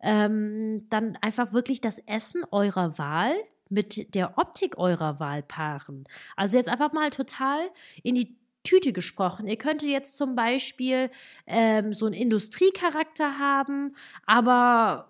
ähm, 0.00 0.86
dann 0.88 1.16
einfach 1.20 1.52
wirklich 1.52 1.80
das 1.80 1.98
Essen 2.06 2.42
eurer 2.50 2.98
Wahl 2.98 3.36
mit 3.68 4.14
der 4.14 4.38
Optik 4.38 4.78
eurer 4.78 5.20
Wahl 5.20 5.42
paaren. 5.42 6.04
Also 6.36 6.56
jetzt 6.56 6.68
einfach 6.68 6.92
mal 6.92 7.10
total 7.10 7.70
in 8.02 8.14
die 8.14 8.36
Tüte 8.66 8.92
gesprochen. 8.92 9.46
Ihr 9.46 9.56
könntet 9.56 9.88
jetzt 9.88 10.16
zum 10.16 10.34
Beispiel 10.34 11.10
ähm, 11.46 11.94
so 11.94 12.06
einen 12.06 12.14
Industriecharakter 12.14 13.38
haben, 13.38 13.96
aber 14.26 15.08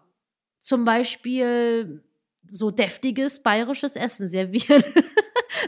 zum 0.58 0.84
Beispiel 0.84 2.02
so 2.46 2.70
deftiges 2.70 3.42
bayerisches 3.42 3.96
Essen 3.96 4.28
servieren. 4.28 4.84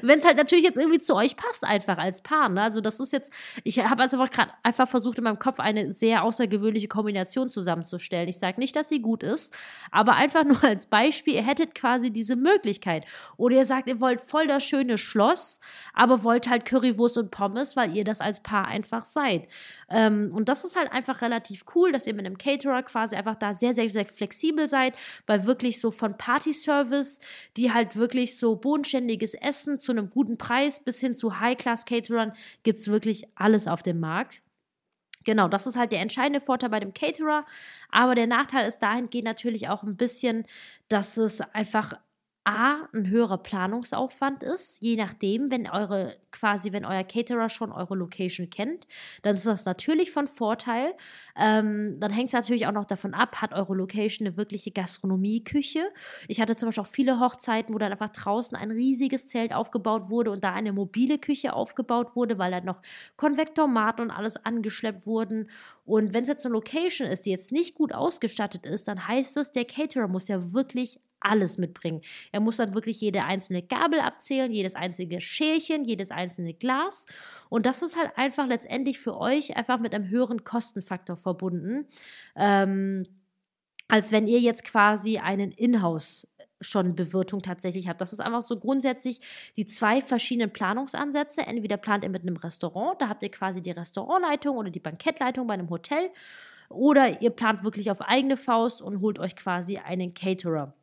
wenn 0.03 0.18
es 0.18 0.24
halt 0.24 0.37
natürlich 0.37 0.64
jetzt 0.64 0.77
irgendwie 0.77 0.98
zu 0.98 1.14
euch 1.14 1.37
passt, 1.37 1.64
einfach 1.64 1.98
als 1.98 2.22
Paar. 2.22 2.48
Ne? 2.48 2.62
Also 2.62 2.81
das 2.81 3.01
ist 3.01 3.12
jetzt, 3.12 3.33
ich 3.64 3.79
habe 3.79 4.03
also 4.03 4.18
gerade 4.18 4.53
einfach 4.62 4.88
versucht, 4.88 5.18
in 5.18 5.24
meinem 5.24 5.38
Kopf 5.38 5.61
eine 5.61 5.92
sehr 5.92 6.22
außergewöhnliche 6.22 6.88
Kombination 6.88 7.51
zusammenzustellen. 7.51 8.29
Ich 8.29 8.38
sage 8.38 8.61
nicht, 8.61 8.77
dass 8.77 8.88
sie 8.88 9.01
gut 9.01 9.22
ist, 9.22 9.55
aber 9.90 10.14
einfach 10.14 10.44
nur 10.46 10.62
als 10.62 10.87
Beispiel, 10.87 11.35
ihr 11.35 11.46
hättet 11.46 11.74
quasi 11.74 12.11
diese 12.11 12.37
Möglichkeit. 12.37 13.05
Oder 13.37 13.57
ihr 13.57 13.64
sagt, 13.64 13.88
ihr 13.88 14.01
wollt 14.01 14.20
voll 14.20 14.46
das 14.46 14.64
schöne 14.64 14.98
Schloss, 14.98 15.61
aber 15.94 16.22
wollt 16.24 16.48
halt 16.48 16.64
Currywurst 16.64 17.18
und 17.18 17.31
Pommes, 17.31 17.77
weil 17.77 17.96
ihr 17.96 18.05
das 18.05 18.20
als 18.20 18.42
Paar 18.42 18.66
einfach 18.66 19.05
seid. 19.05 19.48
Ähm, 19.90 20.31
und 20.35 20.48
das 20.48 20.64
ist 20.64 20.77
halt 20.77 20.92
einfach 20.92 21.22
relativ 21.22 21.64
cool, 21.74 21.92
dass 21.92 22.07
ihr 22.07 22.14
mit 22.14 22.27
einem 22.27 22.38
Caterer 22.38 22.83
quasi 22.83 23.16
einfach 23.16 23.37
da 23.37 23.55
sehr, 23.55 23.72
sehr, 23.72 23.88
sehr 23.90 24.07
flexibel 24.07 24.68
seid, 24.68 24.94
weil 25.27 25.46
wirklich 25.46 25.81
so 25.81 25.90
von 25.90 26.16
Party-Service, 26.18 27.20
die 27.57 27.72
halt 27.72 27.96
wirklich 27.96 28.38
so 28.38 28.57
bodenständiges 28.57 29.35
Essen 29.35 29.81
zu 29.81 29.92
einem 29.92 30.11
guten 30.11 30.38
Preis 30.38 30.81
bis 30.81 31.01
hin 31.01 31.14
zu 31.14 31.40
High-Class-Caterern 31.40 32.33
gibt 32.62 32.81
es 32.81 32.88
wirklich 32.88 33.27
alles 33.35 33.66
auf 33.66 33.83
dem 33.83 34.01
Markt. 34.01 34.42
Genau, 35.24 35.48
das 35.48 35.66
ist 35.66 35.77
halt 35.77 35.92
der 35.92 36.01
entscheidende 36.01 36.40
Vorteil 36.40 36.70
bei 36.70 36.81
dem 36.81 36.94
Caterer. 36.94 37.44
Aber 37.90 38.14
der 38.14 38.27
Nachteil 38.27 38.66
ist 38.66 38.79
dahingehend 38.79 39.27
natürlich 39.27 39.68
auch 39.68 39.83
ein 39.83 39.96
bisschen, 39.96 40.46
dass 40.88 41.16
es 41.16 41.40
einfach 41.40 41.92
A, 42.49 42.89
ein 42.95 43.11
höherer 43.11 43.37
Planungsaufwand 43.37 44.43
ist, 44.43 44.81
je 44.81 44.97
nachdem, 44.97 45.51
wenn 45.51 45.69
eure 45.69 46.17
quasi, 46.31 46.73
wenn 46.73 46.87
euer 46.87 47.05
Caterer 47.05 47.51
schon 47.51 47.71
eure 47.71 47.95
Location 47.95 48.49
kennt, 48.49 48.87
dann 49.21 49.35
ist 49.35 49.47
das 49.47 49.67
natürlich 49.67 50.13
von 50.13 50.29
Vorteil. 50.29 50.95
Ähm, 51.37 52.01
dann 52.01 52.11
hängt 52.11 52.29
es 52.29 52.33
natürlich 52.33 52.67
auch 52.67 52.73
noch 52.73 52.87
davon 52.87 53.13
ab, 53.13 53.43
hat 53.43 53.53
eure 53.53 53.75
Location 53.75 54.27
eine 54.27 54.39
wirkliche 54.39 54.71
Gastronomieküche. 54.71 55.91
Ich 56.27 56.41
hatte 56.41 56.57
zum 56.57 56.69
Beispiel 56.69 56.85
auch 56.85 56.87
viele 56.87 57.21
Hochzeiten, 57.21 57.75
wo 57.75 57.79
dann 57.79 57.93
einfach 57.93 58.13
draußen 58.13 58.57
ein 58.57 58.71
riesiges 58.71 59.27
Zelt 59.27 59.53
aufgebaut 59.53 60.09
wurde 60.09 60.31
und 60.31 60.43
da 60.43 60.55
eine 60.55 60.73
mobile 60.73 61.19
Küche 61.19 61.53
aufgebaut 61.53 62.17
wurde, 62.17 62.39
weil 62.39 62.51
dann 62.51 62.65
noch 62.65 62.81
Konvektomaten 63.17 64.05
und 64.05 64.11
alles 64.11 64.43
angeschleppt 64.43 65.07
wurden. 65.07 65.51
Und 65.85 66.15
wenn 66.15 66.23
es 66.23 66.29
jetzt 66.29 66.47
eine 66.47 66.55
Location 66.55 67.07
ist, 67.07 67.27
die 67.27 67.31
jetzt 67.31 67.53
nicht 67.53 67.75
gut 67.75 67.93
ausgestattet 67.93 68.65
ist, 68.65 68.89
dann 68.89 69.07
heißt 69.07 69.37
es, 69.37 69.53
der 69.53 69.67
Caterer 69.67 70.09
muss 70.09 70.29
ja 70.29 70.55
wirklich 70.55 70.99
alles 71.21 71.59
mitbringen. 71.59 72.03
Er 72.33 72.41
muss 72.41 72.57
dann 72.57 72.75
wirklich 72.75 73.01
jede 73.01 73.25
einzelne 73.25 73.63
Gabel 73.63 74.01
abzählen, 74.01 74.53
jedes 74.53 74.75
einzelne 74.75 75.21
Schälchen, 75.21 75.85
jedes 75.85 76.11
einzelne 76.11 76.55
Glas. 76.55 77.07
Und 77.49 77.67
das 77.67 77.83
ist 77.83 77.97
halt 77.97 78.13
einfach 78.17 78.47
letztendlich 78.47 78.99
für 78.99 79.17
euch 79.17 79.57
einfach 79.57 79.79
mit 79.81 79.95
einem 79.95 80.09
höheren 80.09 80.45
Kostenfaktor 80.45 81.17
verbunden, 81.17 81.87
ähm, 82.37 83.07
als 83.89 84.13
wenn 84.13 84.29
ihr 84.29 84.41
jetzt 84.41 84.65
quasi 84.65 85.19
einen 85.19 85.51
Inhouse 85.51 86.29
schon 86.61 86.97
Bewirtung 86.97 87.43
tatsächlich 87.43 87.89
habt. 87.89 88.01
Das 88.01 88.13
ist 88.13 88.21
einfach 88.21 88.43
so 88.43 88.59
grundsätzlich 88.59 89.21
die 89.57 89.67
zwei 89.67 90.03
verschiedenen 90.03 90.53
Planungsansätze. 90.53 91.43
Entweder 91.43 91.77
plant 91.77 92.05
ihr 92.05 92.11
mit 92.11 92.23
einem 92.23 92.37
Restaurant, 92.37 93.01
da 93.01 93.09
habt 93.09 93.23
ihr 93.23 93.31
quasi 93.31 93.63
die 93.63 93.71
Restaurantleitung 93.71 94.57
oder 94.57 94.71
die 94.71 94.81
Bankettleitung 94.81 95.47
bei 95.47 95.55
einem 95.55 95.71
Hotel. 95.71 96.11
Oder 96.69 97.23
ihr 97.23 97.31
plant 97.31 97.65
wirklich 97.65 97.91
auf 97.91 98.03
eigene 98.03 98.37
Faust 98.37 98.83
und 98.83 99.01
holt 99.01 99.19
euch 99.19 99.37
quasi 99.37 99.79
einen 99.79 100.13
Caterer. 100.15 100.75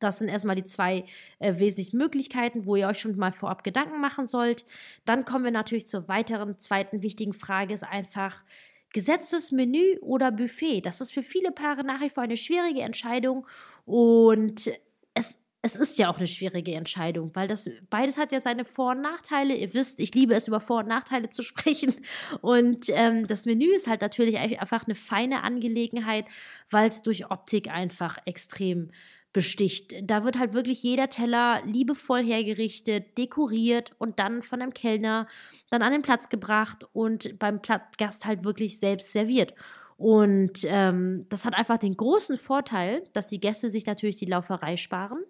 Das 0.00 0.18
sind 0.18 0.28
erstmal 0.28 0.56
die 0.56 0.64
zwei 0.64 1.04
äh, 1.38 1.58
wesentlichen 1.58 1.98
Möglichkeiten, 1.98 2.66
wo 2.66 2.76
ihr 2.76 2.88
euch 2.88 3.00
schon 3.00 3.16
mal 3.16 3.32
vorab 3.32 3.64
Gedanken 3.64 4.00
machen 4.00 4.26
sollt. 4.26 4.64
Dann 5.04 5.24
kommen 5.24 5.44
wir 5.44 5.50
natürlich 5.50 5.86
zur 5.86 6.08
weiteren 6.08 6.58
zweiten 6.58 7.02
wichtigen 7.02 7.32
Frage, 7.32 7.74
ist 7.74 7.84
einfach 7.84 8.44
gesetztes 8.92 9.52
Menü 9.52 9.98
oder 10.00 10.30
Buffet. 10.30 10.80
Das 10.82 11.00
ist 11.00 11.12
für 11.12 11.22
viele 11.22 11.52
Paare 11.52 11.84
nach 11.84 12.00
wie 12.00 12.10
vor 12.10 12.22
eine 12.22 12.36
schwierige 12.36 12.80
Entscheidung 12.82 13.46
und 13.84 14.70
es 15.14 15.38
es 15.60 15.74
ist 15.74 15.98
ja 15.98 16.08
auch 16.08 16.18
eine 16.18 16.28
schwierige 16.28 16.74
Entscheidung, 16.74 17.32
weil 17.34 17.48
das 17.48 17.68
beides 17.90 18.16
hat 18.16 18.30
ja 18.30 18.40
seine 18.40 18.64
Vor- 18.64 18.92
und 18.92 19.00
Nachteile. 19.00 19.56
Ihr 19.56 19.74
wisst, 19.74 19.98
ich 19.98 20.14
liebe 20.14 20.34
es, 20.34 20.46
über 20.46 20.60
Vor- 20.60 20.80
und 20.80 20.88
Nachteile 20.88 21.30
zu 21.30 21.42
sprechen. 21.42 21.94
Und 22.40 22.86
ähm, 22.90 23.26
das 23.26 23.44
Menü 23.44 23.74
ist 23.74 23.88
halt 23.88 24.00
natürlich 24.00 24.38
einfach 24.38 24.86
eine 24.86 24.94
feine 24.94 25.42
Angelegenheit, 25.42 26.26
weil 26.70 26.88
es 26.88 27.02
durch 27.02 27.30
Optik 27.30 27.68
einfach 27.68 28.18
extrem 28.24 28.92
besticht. 29.32 29.94
Da 30.02 30.24
wird 30.24 30.38
halt 30.38 30.54
wirklich 30.54 30.82
jeder 30.82 31.08
Teller 31.08 31.62
liebevoll 31.64 32.24
hergerichtet, 32.24 33.18
dekoriert 33.18 33.92
und 33.98 34.18
dann 34.18 34.42
von 34.42 34.62
einem 34.62 34.74
Kellner 34.74 35.26
dann 35.70 35.82
an 35.82 35.92
den 35.92 36.02
Platz 36.02 36.28
gebracht 36.28 36.86
und 36.92 37.38
beim 37.38 37.60
Gast 37.62 38.24
halt 38.24 38.44
wirklich 38.44 38.78
selbst 38.78 39.12
serviert. 39.12 39.54
Und 39.96 40.60
ähm, 40.64 41.26
das 41.28 41.44
hat 41.44 41.54
einfach 41.54 41.78
den 41.78 41.96
großen 41.96 42.36
Vorteil, 42.36 43.04
dass 43.12 43.28
die 43.28 43.40
Gäste 43.40 43.68
sich 43.68 43.84
natürlich 43.84 44.16
die 44.16 44.26
Lauferei 44.26 44.76
sparen 44.76 45.24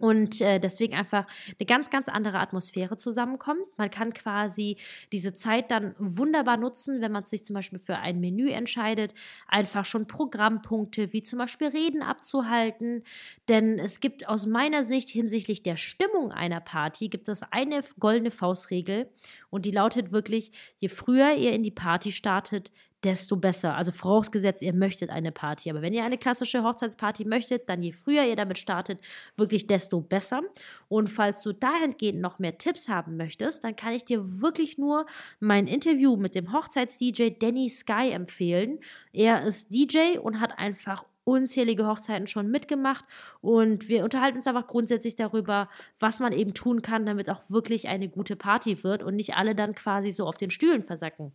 und 0.00 0.40
äh, 0.40 0.60
deswegen 0.60 0.94
einfach 0.94 1.26
eine 1.58 1.66
ganz, 1.66 1.90
ganz 1.90 2.08
andere 2.08 2.38
Atmosphäre 2.38 2.96
zusammenkommt. 2.96 3.66
Man 3.76 3.90
kann 3.90 4.12
quasi 4.12 4.76
diese 5.12 5.34
Zeit 5.34 5.70
dann 5.70 5.94
wunderbar 5.98 6.56
nutzen, 6.56 7.00
wenn 7.00 7.12
man 7.12 7.24
sich 7.24 7.44
zum 7.44 7.54
Beispiel 7.54 7.78
für 7.78 7.96
ein 7.96 8.20
Menü 8.20 8.50
entscheidet, 8.50 9.12
einfach 9.48 9.84
schon 9.84 10.06
Programmpunkte 10.06 11.12
wie 11.12 11.22
zum 11.22 11.38
Beispiel 11.38 11.68
Reden 11.68 12.02
abzuhalten. 12.02 13.02
Denn 13.48 13.78
es 13.78 14.00
gibt 14.00 14.28
aus 14.28 14.46
meiner 14.46 14.84
Sicht 14.84 15.08
hinsichtlich 15.08 15.62
der 15.62 15.76
Stimmung 15.76 16.30
einer 16.30 16.60
Party, 16.60 17.08
gibt 17.08 17.28
es 17.28 17.42
eine 17.50 17.82
goldene 17.98 18.30
Faustregel 18.30 19.08
und 19.50 19.64
die 19.64 19.70
lautet 19.70 20.12
wirklich, 20.12 20.52
je 20.78 20.88
früher 20.88 21.34
ihr 21.34 21.52
in 21.52 21.62
die 21.62 21.70
Party 21.70 22.12
startet, 22.12 22.70
desto 23.04 23.36
besser. 23.36 23.76
Also 23.76 23.92
vorausgesetzt, 23.92 24.62
ihr 24.62 24.74
möchtet 24.74 25.10
eine 25.10 25.32
Party. 25.32 25.70
Aber 25.70 25.82
wenn 25.82 25.92
ihr 25.92 26.04
eine 26.04 26.18
klassische 26.18 26.64
Hochzeitsparty 26.64 27.24
möchtet, 27.24 27.68
dann 27.68 27.82
je 27.82 27.92
früher 27.92 28.24
ihr 28.24 28.36
damit 28.36 28.58
startet, 28.58 29.00
wirklich 29.36 29.66
desto 29.66 30.00
besser. 30.00 30.42
Und 30.88 31.08
falls 31.08 31.42
du 31.42 31.52
dahingehend 31.52 32.20
noch 32.20 32.38
mehr 32.38 32.58
Tipps 32.58 32.88
haben 32.88 33.16
möchtest, 33.16 33.64
dann 33.64 33.76
kann 33.76 33.92
ich 33.92 34.04
dir 34.04 34.40
wirklich 34.40 34.78
nur 34.78 35.06
mein 35.40 35.66
Interview 35.66 36.16
mit 36.16 36.34
dem 36.34 36.52
Hochzeits-DJ 36.52 37.38
Danny 37.38 37.68
Sky 37.68 38.10
empfehlen. 38.10 38.80
Er 39.12 39.42
ist 39.42 39.72
DJ 39.72 40.18
und 40.18 40.40
hat 40.40 40.58
einfach 40.58 41.04
unzählige 41.28 41.86
Hochzeiten 41.86 42.26
schon 42.26 42.50
mitgemacht 42.50 43.04
und 43.42 43.86
wir 43.88 44.02
unterhalten 44.02 44.38
uns 44.38 44.46
einfach 44.46 44.66
grundsätzlich 44.66 45.14
darüber, 45.14 45.68
was 46.00 46.20
man 46.20 46.32
eben 46.32 46.54
tun 46.54 46.80
kann, 46.80 47.04
damit 47.04 47.28
auch 47.28 47.42
wirklich 47.50 47.86
eine 47.86 48.08
gute 48.08 48.34
Party 48.34 48.82
wird 48.82 49.02
und 49.02 49.14
nicht 49.14 49.34
alle 49.34 49.54
dann 49.54 49.74
quasi 49.74 50.10
so 50.10 50.26
auf 50.26 50.38
den 50.38 50.50
Stühlen 50.50 50.84
versacken. 50.84 51.32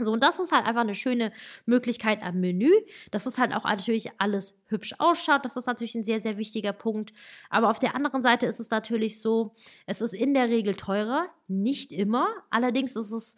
So, 0.00 0.12
und 0.12 0.22
das 0.22 0.38
ist 0.38 0.52
halt 0.52 0.64
einfach 0.64 0.82
eine 0.82 0.94
schöne 0.94 1.32
Möglichkeit 1.66 2.22
am 2.22 2.38
Menü. 2.38 2.70
Das 3.10 3.26
ist 3.26 3.36
halt 3.38 3.52
auch 3.52 3.64
natürlich 3.64 4.12
alles 4.18 4.54
hübsch 4.66 4.94
ausschaut. 4.98 5.44
Das 5.44 5.56
ist 5.56 5.66
natürlich 5.66 5.96
ein 5.96 6.04
sehr, 6.04 6.20
sehr 6.20 6.38
wichtiger 6.38 6.72
Punkt. 6.72 7.12
Aber 7.50 7.68
auf 7.68 7.80
der 7.80 7.96
anderen 7.96 8.22
Seite 8.22 8.46
ist 8.46 8.60
es 8.60 8.70
natürlich 8.70 9.20
so, 9.20 9.54
es 9.86 10.00
ist 10.00 10.14
in 10.14 10.34
der 10.34 10.48
Regel 10.48 10.76
teurer. 10.76 11.26
Nicht 11.48 11.90
immer. 11.90 12.28
Allerdings 12.48 12.94
ist 12.94 13.10
es 13.10 13.36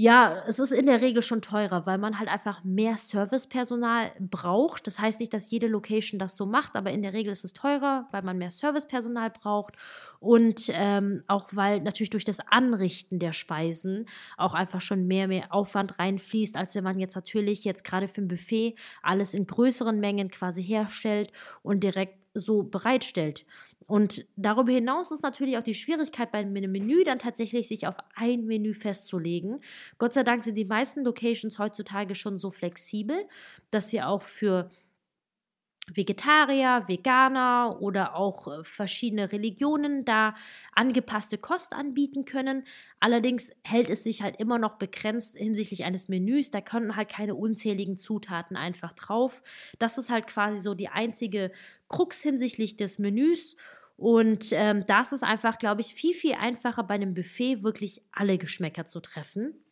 ja, 0.00 0.42
es 0.48 0.58
ist 0.58 0.72
in 0.72 0.86
der 0.86 1.02
Regel 1.02 1.22
schon 1.22 1.42
teurer, 1.42 1.84
weil 1.84 1.98
man 1.98 2.18
halt 2.18 2.30
einfach 2.30 2.64
mehr 2.64 2.96
Servicepersonal 2.96 4.12
braucht. 4.18 4.86
Das 4.86 4.98
heißt 4.98 5.20
nicht, 5.20 5.34
dass 5.34 5.50
jede 5.50 5.66
Location 5.66 6.18
das 6.18 6.38
so 6.38 6.46
macht, 6.46 6.74
aber 6.74 6.90
in 6.90 7.02
der 7.02 7.12
Regel 7.12 7.30
ist 7.30 7.44
es 7.44 7.52
teurer, 7.52 8.08
weil 8.10 8.22
man 8.22 8.38
mehr 8.38 8.50
Servicepersonal 8.50 9.28
braucht 9.28 9.76
und 10.18 10.70
ähm, 10.72 11.22
auch 11.26 11.48
weil 11.52 11.82
natürlich 11.82 12.08
durch 12.08 12.24
das 12.24 12.40
Anrichten 12.40 13.18
der 13.18 13.34
Speisen 13.34 14.06
auch 14.38 14.54
einfach 14.54 14.80
schon 14.80 15.06
mehr, 15.06 15.28
mehr 15.28 15.52
Aufwand 15.52 15.98
reinfließt, 15.98 16.56
als 16.56 16.74
wenn 16.74 16.84
man 16.84 16.98
jetzt 16.98 17.14
natürlich 17.14 17.64
jetzt 17.64 17.84
gerade 17.84 18.08
für 18.08 18.22
ein 18.22 18.28
Buffet 18.28 18.76
alles 19.02 19.34
in 19.34 19.46
größeren 19.46 20.00
Mengen 20.00 20.30
quasi 20.30 20.62
herstellt 20.62 21.30
und 21.62 21.84
direkt 21.84 22.19
so 22.40 22.62
bereitstellt. 22.62 23.44
Und 23.86 24.24
darüber 24.36 24.70
hinaus 24.72 25.10
ist 25.10 25.22
natürlich 25.24 25.58
auch 25.58 25.62
die 25.62 25.74
Schwierigkeit 25.74 26.30
bei 26.30 26.38
einem 26.38 26.70
Menü 26.70 27.02
dann 27.02 27.18
tatsächlich 27.18 27.66
sich 27.66 27.88
auf 27.88 27.96
ein 28.14 28.46
Menü 28.46 28.72
festzulegen. 28.72 29.60
Gott 29.98 30.12
sei 30.12 30.22
Dank 30.22 30.44
sind 30.44 30.54
die 30.54 30.64
meisten 30.64 31.04
Locations 31.04 31.58
heutzutage 31.58 32.14
schon 32.14 32.38
so 32.38 32.52
flexibel, 32.52 33.26
dass 33.72 33.90
sie 33.90 34.00
auch 34.00 34.22
für 34.22 34.70
Vegetarier, 35.94 36.84
Veganer 36.86 37.80
oder 37.80 38.14
auch 38.14 38.48
äh, 38.48 38.64
verschiedene 38.64 39.32
Religionen 39.32 40.04
da 40.04 40.34
angepasste 40.74 41.38
Kost 41.38 41.72
anbieten 41.72 42.24
können. 42.24 42.64
Allerdings 43.00 43.52
hält 43.62 43.90
es 43.90 44.04
sich 44.04 44.22
halt 44.22 44.36
immer 44.38 44.58
noch 44.58 44.76
begrenzt 44.76 45.36
hinsichtlich 45.36 45.84
eines 45.84 46.08
Menüs. 46.08 46.50
Da 46.50 46.60
können 46.60 46.96
halt 46.96 47.08
keine 47.08 47.34
unzähligen 47.34 47.96
Zutaten 47.96 48.56
einfach 48.56 48.92
drauf. 48.92 49.42
Das 49.78 49.98
ist 49.98 50.10
halt 50.10 50.26
quasi 50.26 50.58
so 50.58 50.74
die 50.74 50.88
einzige 50.88 51.52
Krux 51.88 52.20
hinsichtlich 52.22 52.76
des 52.76 52.98
Menüs. 52.98 53.56
Und 53.96 54.48
ähm, 54.52 54.84
das 54.86 55.12
ist 55.12 55.22
einfach, 55.22 55.58
glaube 55.58 55.82
ich, 55.82 55.94
viel, 55.94 56.14
viel 56.14 56.34
einfacher 56.34 56.84
bei 56.84 56.94
einem 56.94 57.12
Buffet 57.12 57.62
wirklich 57.62 58.02
alle 58.12 58.38
Geschmäcker 58.38 58.86
zu 58.86 59.00
treffen. 59.00 59.62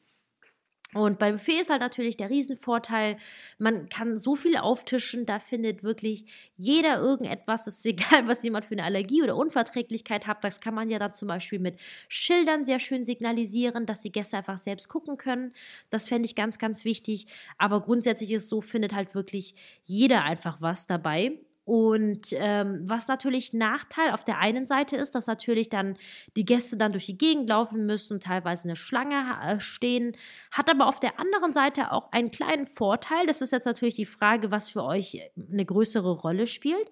Und 0.94 1.18
beim 1.18 1.34
Buffet 1.34 1.60
ist 1.60 1.68
halt 1.68 1.82
natürlich 1.82 2.16
der 2.16 2.30
Riesenvorteil, 2.30 3.18
man 3.58 3.90
kann 3.90 4.18
so 4.18 4.36
viel 4.36 4.56
auftischen, 4.56 5.26
da 5.26 5.38
findet 5.38 5.82
wirklich 5.82 6.24
jeder 6.56 6.98
irgendetwas. 6.98 7.66
Es 7.66 7.78
ist 7.78 7.86
egal, 7.86 8.26
was 8.26 8.42
jemand 8.42 8.64
für 8.64 8.72
eine 8.72 8.84
Allergie 8.84 9.22
oder 9.22 9.36
Unverträglichkeit 9.36 10.26
hat. 10.26 10.42
Das 10.44 10.60
kann 10.60 10.74
man 10.74 10.88
ja 10.88 10.98
dann 10.98 11.12
zum 11.12 11.28
Beispiel 11.28 11.58
mit 11.58 11.78
Schildern 12.08 12.64
sehr 12.64 12.80
schön 12.80 13.04
signalisieren, 13.04 13.84
dass 13.84 14.00
die 14.00 14.12
Gäste 14.12 14.38
einfach 14.38 14.56
selbst 14.56 14.88
gucken 14.88 15.18
können. 15.18 15.52
Das 15.90 16.08
fände 16.08 16.24
ich 16.24 16.34
ganz, 16.34 16.58
ganz 16.58 16.86
wichtig. 16.86 17.26
Aber 17.58 17.82
grundsätzlich 17.82 18.32
ist 18.32 18.48
so, 18.48 18.62
findet 18.62 18.94
halt 18.94 19.14
wirklich 19.14 19.54
jeder 19.84 20.24
einfach 20.24 20.62
was 20.62 20.86
dabei. 20.86 21.38
Und 21.68 22.28
ähm, 22.32 22.80
was 22.84 23.08
natürlich 23.08 23.52
Nachteil 23.52 24.12
auf 24.12 24.24
der 24.24 24.38
einen 24.38 24.64
Seite 24.64 24.96
ist, 24.96 25.14
dass 25.14 25.26
natürlich 25.26 25.68
dann 25.68 25.98
die 26.34 26.46
Gäste 26.46 26.78
dann 26.78 26.92
durch 26.92 27.04
die 27.04 27.18
Gegend 27.18 27.46
laufen 27.46 27.84
müssen, 27.84 28.20
teilweise 28.20 28.64
eine 28.64 28.74
Schlange 28.74 29.36
äh, 29.44 29.60
stehen, 29.60 30.16
hat 30.50 30.70
aber 30.70 30.86
auf 30.86 30.98
der 30.98 31.20
anderen 31.20 31.52
Seite 31.52 31.92
auch 31.92 32.10
einen 32.10 32.30
kleinen 32.30 32.66
Vorteil. 32.66 33.26
Das 33.26 33.42
ist 33.42 33.52
jetzt 33.52 33.66
natürlich 33.66 33.96
die 33.96 34.06
Frage, 34.06 34.50
was 34.50 34.70
für 34.70 34.82
euch 34.82 35.20
eine 35.36 35.66
größere 35.66 36.10
Rolle 36.10 36.46
spielt. 36.46 36.90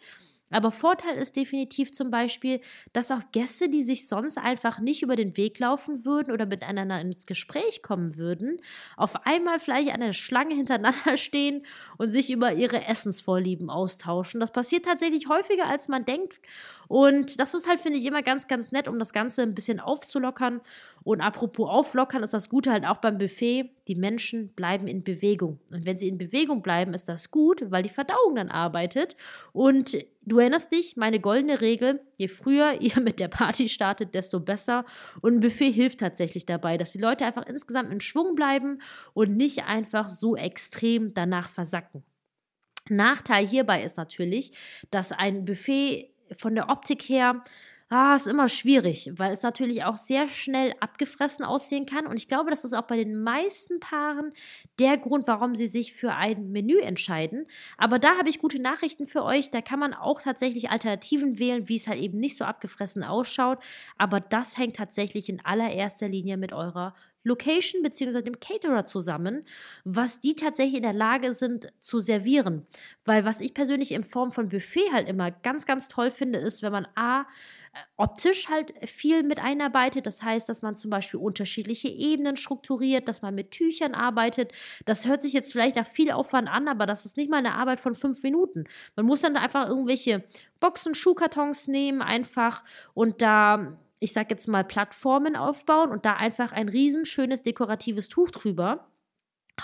Aber 0.51 0.71
Vorteil 0.71 1.17
ist 1.17 1.35
definitiv 1.35 1.93
zum 1.93 2.11
Beispiel, 2.11 2.61
dass 2.93 3.11
auch 3.11 3.23
Gäste, 3.33 3.69
die 3.69 3.83
sich 3.83 4.07
sonst 4.07 4.39
einfach 4.39 4.79
nicht 4.79 5.03
über 5.03 5.17
den 5.17 5.37
Weg 5.37 5.59
laufen 5.59 6.05
würden 6.05 6.33
oder 6.33 6.47
miteinander 6.47 7.01
ins 7.01 7.27
Gespräch 7.27 7.83
kommen 7.83 8.17
würden, 8.17 8.61
auf 8.97 9.27
einmal 9.27 9.59
vielleicht 9.59 9.91
an 9.91 10.01
der 10.01 10.13
Schlange 10.13 10.55
hintereinander 10.55 11.17
stehen 11.17 11.67
und 11.99 12.11
sich 12.11 12.31
über 12.31 12.53
ihre 12.53 12.85
Essensvorlieben 12.85 13.71
austauschen. 13.71 14.39
Das 14.39 14.53
passiert 14.53 14.85
tatsächlich 14.85 15.29
häufiger, 15.29 15.67
als 15.67 15.89
man 15.89 16.05
denkt. 16.05 16.41
Und 16.89 17.41
das 17.41 17.55
ist 17.55 17.69
halt, 17.69 17.81
finde 17.81 17.99
ich, 17.99 18.05
immer 18.05 18.23
ganz, 18.23 18.47
ganz 18.47 18.71
nett, 18.71 18.87
um 18.87 18.99
das 19.01 19.13
Ganze 19.13 19.43
ein 19.43 19.55
bisschen 19.55 19.81
aufzulockern. 19.81 20.61
Und 21.07 21.21
apropos 21.21 21.71
auflockern, 21.71 22.25
ist 22.25 22.35
das 22.35 22.49
Gute 22.49 22.73
halt 22.73 22.85
auch 22.85 22.97
beim 22.97 23.17
Buffet. 23.17 23.71
Die 23.87 23.95
Menschen 23.95 24.49
bleiben 24.55 24.89
in 24.89 25.05
Bewegung. 25.05 25.61
Und 25.71 25.87
wenn 25.87 25.97
sie 25.97 26.09
in 26.09 26.19
Bewegung 26.19 26.63
bleiben, 26.63 26.95
ist 26.95 27.09
das 27.09 27.31
gut, 27.31 27.63
weil 27.71 27.85
die 27.85 27.91
Verdauung 27.91 28.35
dann 28.35 28.49
arbeitet. 28.49 29.15
Und 29.53 29.97
du 30.23 30.41
erinnerst 30.41 30.73
dich, 30.73 30.97
meine 30.97 31.21
goldene 31.21 31.61
Regel, 31.61 32.01
je 32.17 32.27
früher 32.27 32.73
ihr 32.81 32.99
mit 33.01 33.21
der 33.21 33.29
Party 33.29 33.69
startet, 33.69 34.17
desto 34.17 34.41
besser. 34.41 34.85
Und 35.21 35.35
ein 35.35 35.41
Buffet 35.41 35.71
hilft 35.71 36.01
tatsächlich 36.01 36.45
dabei, 36.45 36.77
dass 36.77 36.91
die 36.91 36.99
Leute 36.99 37.25
einfach 37.25 37.47
insgesamt 37.47 37.93
in 37.93 38.01
Schwung 38.01 38.35
bleiben 38.35 38.83
und 39.15 39.37
nicht 39.37 39.63
einfach 39.63 40.09
so 40.09 40.35
extrem 40.35 41.15
danach 41.15 41.51
versacken. 41.51 42.03
Nachteil 42.89 43.47
hierbei 43.47 43.85
ist 43.85 43.97
natürlich, 43.97 44.51
dass 44.91 45.13
ein 45.13 45.45
Buffet 45.45 46.11
von 46.37 46.57
der 46.57 46.69
Optik 46.69 47.03
her 47.03 47.45
ah, 47.89 48.17
ist 48.17 48.27
immer 48.27 48.49
schwierig, 48.49 49.13
weil 49.17 49.33
es 49.33 49.43
natürlich 49.43 49.85
auch 49.85 49.97
sehr 49.97 50.29
schnell 50.29 50.75
abgefressen 50.81 51.45
aussehen 51.45 51.87
kann. 51.87 52.07
Und 52.07 52.17
ich 52.17 52.27
glaube, 52.27 52.51
das 52.51 52.65
ist 52.65 52.73
auch 52.73 52.87
bei 52.87 52.97
den 52.97 53.23
meisten 53.23 53.79
Paaren 53.79 54.33
der 54.79 54.99
Grund, 54.99 55.27
warum 55.29 55.55
sie 55.55 55.69
sich 55.69 55.93
für 55.93 56.13
ein 56.13 56.51
Menü 56.51 56.81
entscheiden. 56.81 57.47
Aber 57.79 57.99
da 57.99 58.17
habe 58.19 58.29
ich 58.29 58.41
gute 58.41 58.61
Nachrichten 58.61 59.07
für 59.07 59.23
euch. 59.23 59.51
Da 59.51 59.61
kann 59.61 59.79
man 59.79 59.95
auch 59.95 60.21
tatsächlich 60.21 60.71
Alternativen 60.71 61.39
wählen, 61.39 61.69
wie 61.69 61.77
es 61.77 61.87
halt 61.87 62.01
eben 62.01 62.19
nicht 62.19 62.37
so 62.37 62.45
abgefressen 62.45 63.05
ausschaut. 63.05 63.59
Aber 63.99 64.21
das 64.21 64.59
hängt 64.59 64.77
tatsächlich 64.77 65.29
in 65.29 65.45
allererster 65.45 66.09
Linie 66.09 66.37
mit 66.37 66.53
eurer 66.53 66.95
Location 67.27 67.83
bzw. 67.83 68.23
dem 68.23 68.39
Caterer 68.39 68.85
zusammen, 68.87 69.45
was 69.85 70.21
die 70.21 70.37
tatsächlich 70.37 70.77
in 70.77 70.85
der 70.85 70.93
Lage 70.93 71.35
sind 71.35 71.73
zu 71.81 71.99
servieren. 71.99 72.67
Weil 73.05 73.25
was 73.25 73.41
ich 73.41 73.53
persönlich 73.53 73.91
in 73.91 74.05
Form 74.05 74.31
von 74.31 74.49
Buffet 74.49 74.93
halt 74.93 75.09
immer 75.09 75.33
ganz, 75.33 75.67
ganz 75.67 75.89
toll 75.89 76.13
finde, 76.13 76.39
ist, 76.39 76.63
wenn 76.63 76.71
man 76.71 76.87
A, 76.95 77.27
optisch 77.97 78.49
halt 78.49 78.73
viel 78.89 79.23
mit 79.23 79.39
einarbeitet. 79.39 80.07
Das 80.07 80.23
heißt, 80.23 80.49
dass 80.49 80.63
man 80.63 80.77
zum 80.77 80.91
Beispiel 80.91 81.21
unterschiedliche 81.21 81.89
Ebenen 81.89 82.37
strukturiert, 82.37 83.09
dass 83.09 83.23
man 83.23 83.35
mit 83.35 83.51
Tüchern 83.51 83.95
arbeitet. 83.95 84.53
Das 84.85 85.07
hört 85.07 85.23
sich 85.23 85.33
jetzt 85.33 85.53
vielleicht 85.53 85.77
nach 85.77 85.87
viel 85.87 86.11
Aufwand 86.11 86.49
an, 86.49 86.69
aber 86.69 86.87
das 86.87 87.07
ist 87.07 87.17
nicht 87.17 87.31
mal 87.31 87.39
eine 87.39 87.55
Arbeit 87.55 87.81
von 87.81 87.95
fünf 87.95 88.23
Minuten. 88.23 88.65
Man 88.97 89.07
muss 89.07 89.21
dann 89.21 89.37
einfach 89.37 89.69
irgendwelche 89.69 90.25
Boxen, 90.61 90.95
Schuhkartons 90.95 91.69
nehmen, 91.69 92.03
einfach 92.03 92.65
und 92.95 93.23
da 93.23 93.77
ich 93.99 94.13
sag 94.13 94.31
jetzt 94.31 94.47
mal, 94.47 94.63
Plattformen 94.63 95.37
aufbauen 95.37 95.91
und 95.91 96.05
da 96.05 96.17
einfach 96.17 96.53
ein 96.53 96.69
riesenschönes 96.69 97.43
dekoratives 97.43 98.09
Tuch 98.09 98.31
drüber 98.31 98.87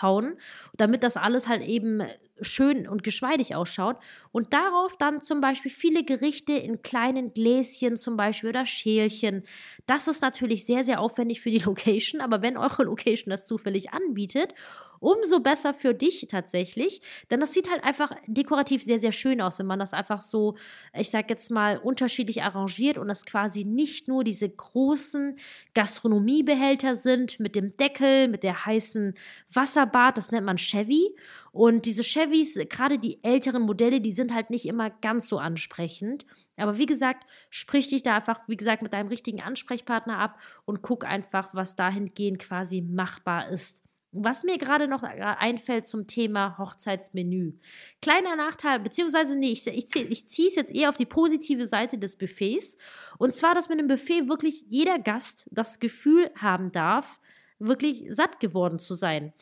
hauen, 0.01 0.39
damit 0.75 1.03
das 1.03 1.17
alles 1.17 1.49
halt 1.49 1.63
eben 1.63 2.03
schön 2.41 2.89
und 2.89 3.03
geschmeidig 3.05 3.55
ausschaut. 3.55 3.99
Und 4.31 4.53
darauf 4.53 4.97
dann 4.97 5.21
zum 5.21 5.41
Beispiel 5.41 5.71
viele 5.71 6.05
Gerichte 6.05 6.53
in 6.53 6.83
kleinen 6.83 7.35
Gläschen 7.35 7.97
zum 7.97 8.17
Beispiel 8.17 8.51
oder 8.51 8.67
Schälchen. 8.67 9.45
Das 9.87 10.09
ist 10.09 10.23
natürlich 10.23 10.65
sehr, 10.65 10.85
sehr 10.85 11.01
aufwendig 11.01 11.41
für 11.41 11.51
die 11.51 11.59
Location, 11.65 12.21
aber 12.21 12.43
wenn 12.43 12.57
eure 12.57 12.85
Location 12.85 13.31
das 13.31 13.47
zufällig 13.47 13.93
anbietet 13.93 14.55
umso 15.03 15.41
besser 15.41 15.75
für 15.75 15.95
dich 15.95 16.27
tatsächlich. 16.31 17.03
Denn 17.31 17.41
das 17.41 17.53
sieht 17.53 17.69
halt 17.71 17.83
einfach 17.83 18.13
dekorativ 18.27 18.85
sehr, 18.85 19.01
sehr 19.01 19.13
schön 19.13 19.41
aus, 19.41 19.59
wenn 19.59 19.67
man 19.67 19.81
das 19.81 19.93
einfach 19.93 20.21
so, 20.21 20.57
ich 20.95 21.11
sag 21.11 21.29
jetzt 21.29 21.51
mal, 21.51 21.79
unterschiedlich 21.79 22.43
arrangiert 22.43 22.99
und 22.99 23.09
das 23.09 23.27
quasi 23.27 23.65
nicht 23.65 24.07
nur 24.07 24.23
diese 24.23 24.49
großen 24.49 25.37
Gastronomiebehälter 25.75 26.95
sind 26.95 27.41
mit 27.41 27.57
dem 27.57 27.77
Deckel, 27.77 28.29
mit 28.29 28.45
der 28.45 28.65
heißen 28.65 29.15
Wasserbad, 29.53 30.17
das 30.17 30.31
nennt 30.31 30.47
man 30.47 30.57
Chevy. 30.57 31.17
Und 31.51 31.85
diese 31.85 32.05
Chevys, 32.05 32.55
gerade 32.71 32.99
die 32.99 33.23
älteren 33.23 33.63
Modelle, 33.63 34.01
die 34.01 34.13
sind 34.13 34.33
halt 34.33 34.51
nicht 34.51 34.67
immer 34.67 34.89
ganz 34.89 35.29
so 35.29 35.39
ansprechend. 35.39 36.25
Aber 36.57 36.79
wie 36.79 36.87
gesagt, 36.87 37.27
sprich 37.51 37.89
dich 37.89 38.03
da 38.03 38.17
einfach, 38.17 38.41
wie 38.47 38.57
gesagt, 38.57 38.83
mit 38.83 38.93
deinem 38.93 39.09
richtigen 39.09 39.43
Ansprechpartner 39.43 40.19
ab 40.19 40.39
und 40.65 40.81
guck 40.81 41.05
einfach, 41.05 41.53
was 41.55 41.77
dahingehend 41.77 42.39
quasi 42.39 42.81
machbar 42.81 43.49
ist. 43.49 43.82
Was 44.15 44.45
mir 44.45 44.59
gerade 44.59 44.89
noch 44.89 45.03
äh, 45.03 45.07
einfällt 45.07 45.87
zum 45.87 46.07
Thema 46.07 46.59
Hochzeitsmenü. 46.59 47.55
Kleiner 48.03 48.37
Nachteil, 48.37 48.79
beziehungsweise 48.79 49.35
nee, 49.37 49.53
ich, 49.53 49.67
ich, 49.67 49.97
ich 49.97 50.29
ziehe 50.29 50.49
es 50.49 50.55
jetzt 50.55 50.75
eher 50.75 50.91
auf 50.91 50.97
die 50.97 51.07
positive 51.07 51.67
Seite 51.67 51.97
des 51.97 52.17
Buffets. 52.17 52.77
Und 53.17 53.33
zwar, 53.33 53.55
dass 53.55 53.71
mit 53.71 53.79
einem 53.79 53.89
Buffet 53.89 54.29
wirklich 54.29 54.67
jeder 54.69 54.99
Gast 54.99 55.49
das 55.51 55.81
Gefühl 55.81 56.31
haben 56.37 56.73
darf, 56.73 57.21
wirklich 57.59 58.05
satt 58.11 58.39
geworden 58.39 58.79
zu 58.79 58.93
sein. 58.93 59.33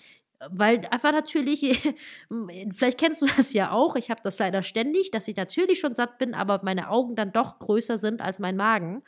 Weil 0.48 0.87
einfach 0.90 1.12
natürlich, 1.12 1.83
vielleicht 2.72 2.98
kennst 2.98 3.22
du 3.22 3.26
das 3.26 3.52
ja 3.52 3.72
auch, 3.72 3.96
ich 3.96 4.09
habe 4.09 4.20
das 4.22 4.38
leider 4.38 4.62
ständig, 4.62 5.11
dass 5.11 5.26
ich 5.26 5.37
natürlich 5.37 5.80
schon 5.80 5.94
satt 5.94 6.18
bin, 6.18 6.33
aber 6.33 6.61
meine 6.62 6.90
Augen 6.90 7.16
dann 7.16 7.33
doch 7.33 7.59
größer 7.59 7.98
sind 7.98 8.20
als 8.20 8.38
mein 8.38 8.56
Magen. 8.56 9.02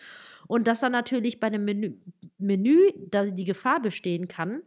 Und 0.48 0.66
dass 0.66 0.80
dann 0.80 0.92
natürlich 0.92 1.38
bei 1.38 1.46
einem 1.46 1.64
Menü, 1.64 1.94
Menü 2.38 2.90
da 3.10 3.26
die 3.26 3.44
Gefahr 3.44 3.80
bestehen 3.80 4.26
kann, 4.26 4.62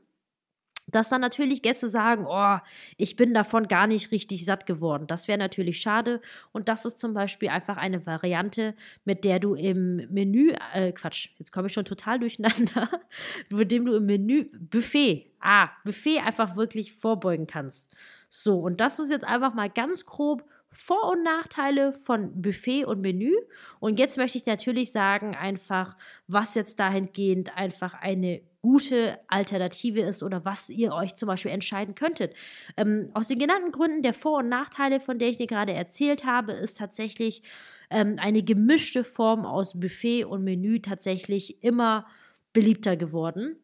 dass 0.87 1.09
dann 1.09 1.21
natürlich 1.21 1.61
Gäste 1.61 1.89
sagen, 1.89 2.25
oh, 2.27 2.57
ich 2.97 3.15
bin 3.15 3.33
davon 3.33 3.67
gar 3.67 3.87
nicht 3.87 4.11
richtig 4.11 4.45
satt 4.45 4.65
geworden. 4.65 5.07
Das 5.07 5.27
wäre 5.27 5.39
natürlich 5.39 5.81
schade. 5.81 6.21
Und 6.51 6.69
das 6.69 6.85
ist 6.85 6.99
zum 6.99 7.13
Beispiel 7.13 7.49
einfach 7.49 7.77
eine 7.77 8.05
Variante, 8.05 8.75
mit 9.03 9.23
der 9.23 9.39
du 9.39 9.55
im 9.55 10.07
Menü, 10.11 10.53
äh, 10.73 10.91
Quatsch, 10.91 11.29
jetzt 11.37 11.51
komme 11.51 11.67
ich 11.67 11.73
schon 11.73 11.85
total 11.85 12.19
durcheinander, 12.19 12.89
mit 13.49 13.71
dem 13.71 13.85
du 13.85 13.95
im 13.95 14.05
Menü 14.05 14.45
Buffet, 14.53 15.31
ah, 15.39 15.69
Buffet 15.83 16.19
einfach 16.19 16.55
wirklich 16.55 16.93
vorbeugen 16.93 17.47
kannst. 17.47 17.91
So, 18.29 18.59
und 18.59 18.81
das 18.81 18.99
ist 18.99 19.09
jetzt 19.09 19.25
einfach 19.25 19.53
mal 19.53 19.69
ganz 19.69 20.05
grob 20.05 20.43
vor- 20.75 21.09
und 21.09 21.23
Nachteile 21.23 21.93
von 21.93 22.41
Buffet 22.41 22.85
und 22.85 23.01
Menü. 23.01 23.33
Und 23.79 23.99
jetzt 23.99 24.17
möchte 24.17 24.37
ich 24.37 24.45
natürlich 24.45 24.91
sagen, 24.91 25.35
einfach, 25.35 25.97
was 26.27 26.55
jetzt 26.55 26.79
dahingehend 26.79 27.57
einfach 27.57 27.93
eine 27.93 28.41
gute 28.61 29.19
Alternative 29.27 30.01
ist 30.01 30.23
oder 30.23 30.43
was 30.43 30.69
ihr 30.69 30.91
euch 30.91 31.15
zum 31.15 31.27
Beispiel 31.27 31.51
entscheiden 31.51 31.93
könntet. 31.93 32.33
Ähm, 32.77 33.09
aus 33.13 33.27
den 33.27 33.37
genannten 33.39 33.71
Gründen 33.71 34.01
der 34.01 34.13
Vor- 34.13 34.39
und 34.39 34.49
Nachteile, 34.49 34.99
von 34.99 35.19
der 35.19 35.29
ich 35.29 35.37
dir 35.37 35.47
gerade 35.47 35.73
erzählt 35.73 36.25
habe, 36.25 36.51
ist 36.53 36.79
tatsächlich 36.79 37.43
ähm, 37.91 38.15
eine 38.19 38.41
gemischte 38.41 39.03
Form 39.03 39.45
aus 39.45 39.79
Buffet 39.79 40.25
und 40.25 40.43
Menü 40.43 40.79
tatsächlich 40.79 41.63
immer 41.63 42.07
beliebter 42.53 42.97
geworden. 42.97 43.57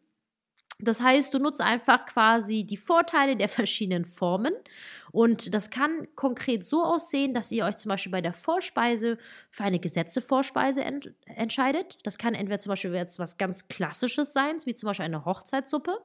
Das 0.82 1.02
heißt, 1.02 1.34
du 1.34 1.40
nutzt 1.40 1.62
einfach 1.62 2.06
quasi 2.06 2.64
die 2.64 2.78
Vorteile 2.78 3.36
der 3.36 3.50
verschiedenen 3.50 4.06
Formen. 4.06 4.54
Und 5.12 5.54
das 5.54 5.70
kann 5.70 6.08
konkret 6.16 6.64
so 6.64 6.84
aussehen, 6.84 7.34
dass 7.34 7.52
ihr 7.52 7.66
euch 7.66 7.78
zum 7.78 7.90
Beispiel 7.90 8.12
bei 8.12 8.22
der 8.22 8.32
Vorspeise 8.32 9.18
für 9.50 9.64
eine 9.64 9.80
gesetzte 9.80 10.22
Vorspeise 10.22 10.84
ent 10.84 11.14
entscheidet. 11.26 11.98
Das 12.04 12.18
kann 12.18 12.34
entweder 12.34 12.60
zum 12.60 12.70
Beispiel 12.70 12.94
jetzt 12.94 13.20
was 13.20 13.38
ganz 13.38 13.68
Klassisches 13.68 14.32
sein, 14.32 14.58
wie 14.66 14.74
zum 14.74 14.88
Beispiel 14.88 15.06
eine 15.06 15.26
Hochzeitssuppe, 15.26 15.98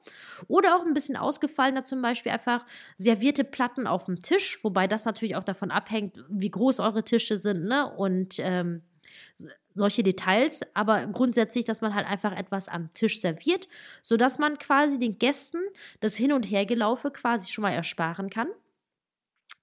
oder 0.47 0.75
auch 0.75 0.85
ein 0.85 0.93
bisschen 0.93 1.15
ausgefallener, 1.15 1.83
zum 1.83 2.01
Beispiel 2.01 2.33
einfach 2.33 2.65
servierte 2.97 3.45
Platten 3.45 3.87
auf 3.87 4.05
dem 4.05 4.19
Tisch, 4.19 4.59
wobei 4.63 4.87
das 4.87 5.05
natürlich 5.05 5.37
auch 5.37 5.43
davon 5.43 5.71
abhängt, 5.71 6.23
wie 6.27 6.51
groß 6.51 6.81
eure 6.81 7.03
Tische 7.03 7.37
sind, 7.37 7.63
ne? 7.63 7.89
Und 7.95 8.35
ähm, 8.39 8.81
solche 9.77 10.03
Details, 10.03 10.61
aber 10.73 11.07
grundsätzlich, 11.07 11.65
dass 11.65 11.81
man 11.81 11.93
halt 11.95 12.07
einfach 12.07 12.35
etwas 12.35 12.67
am 12.67 12.91
Tisch 12.91 13.21
serviert, 13.21 13.67
sodass 14.01 14.39
man 14.39 14.57
quasi 14.57 14.99
den 14.99 15.17
Gästen 15.19 15.59
das 15.99 16.15
Hin- 16.17 16.33
und 16.33 16.43
Hergelaufe 16.43 17.11
quasi 17.11 17.51
schon 17.51 17.61
mal 17.61 17.71
ersparen 17.71 18.29
kann. 18.29 18.47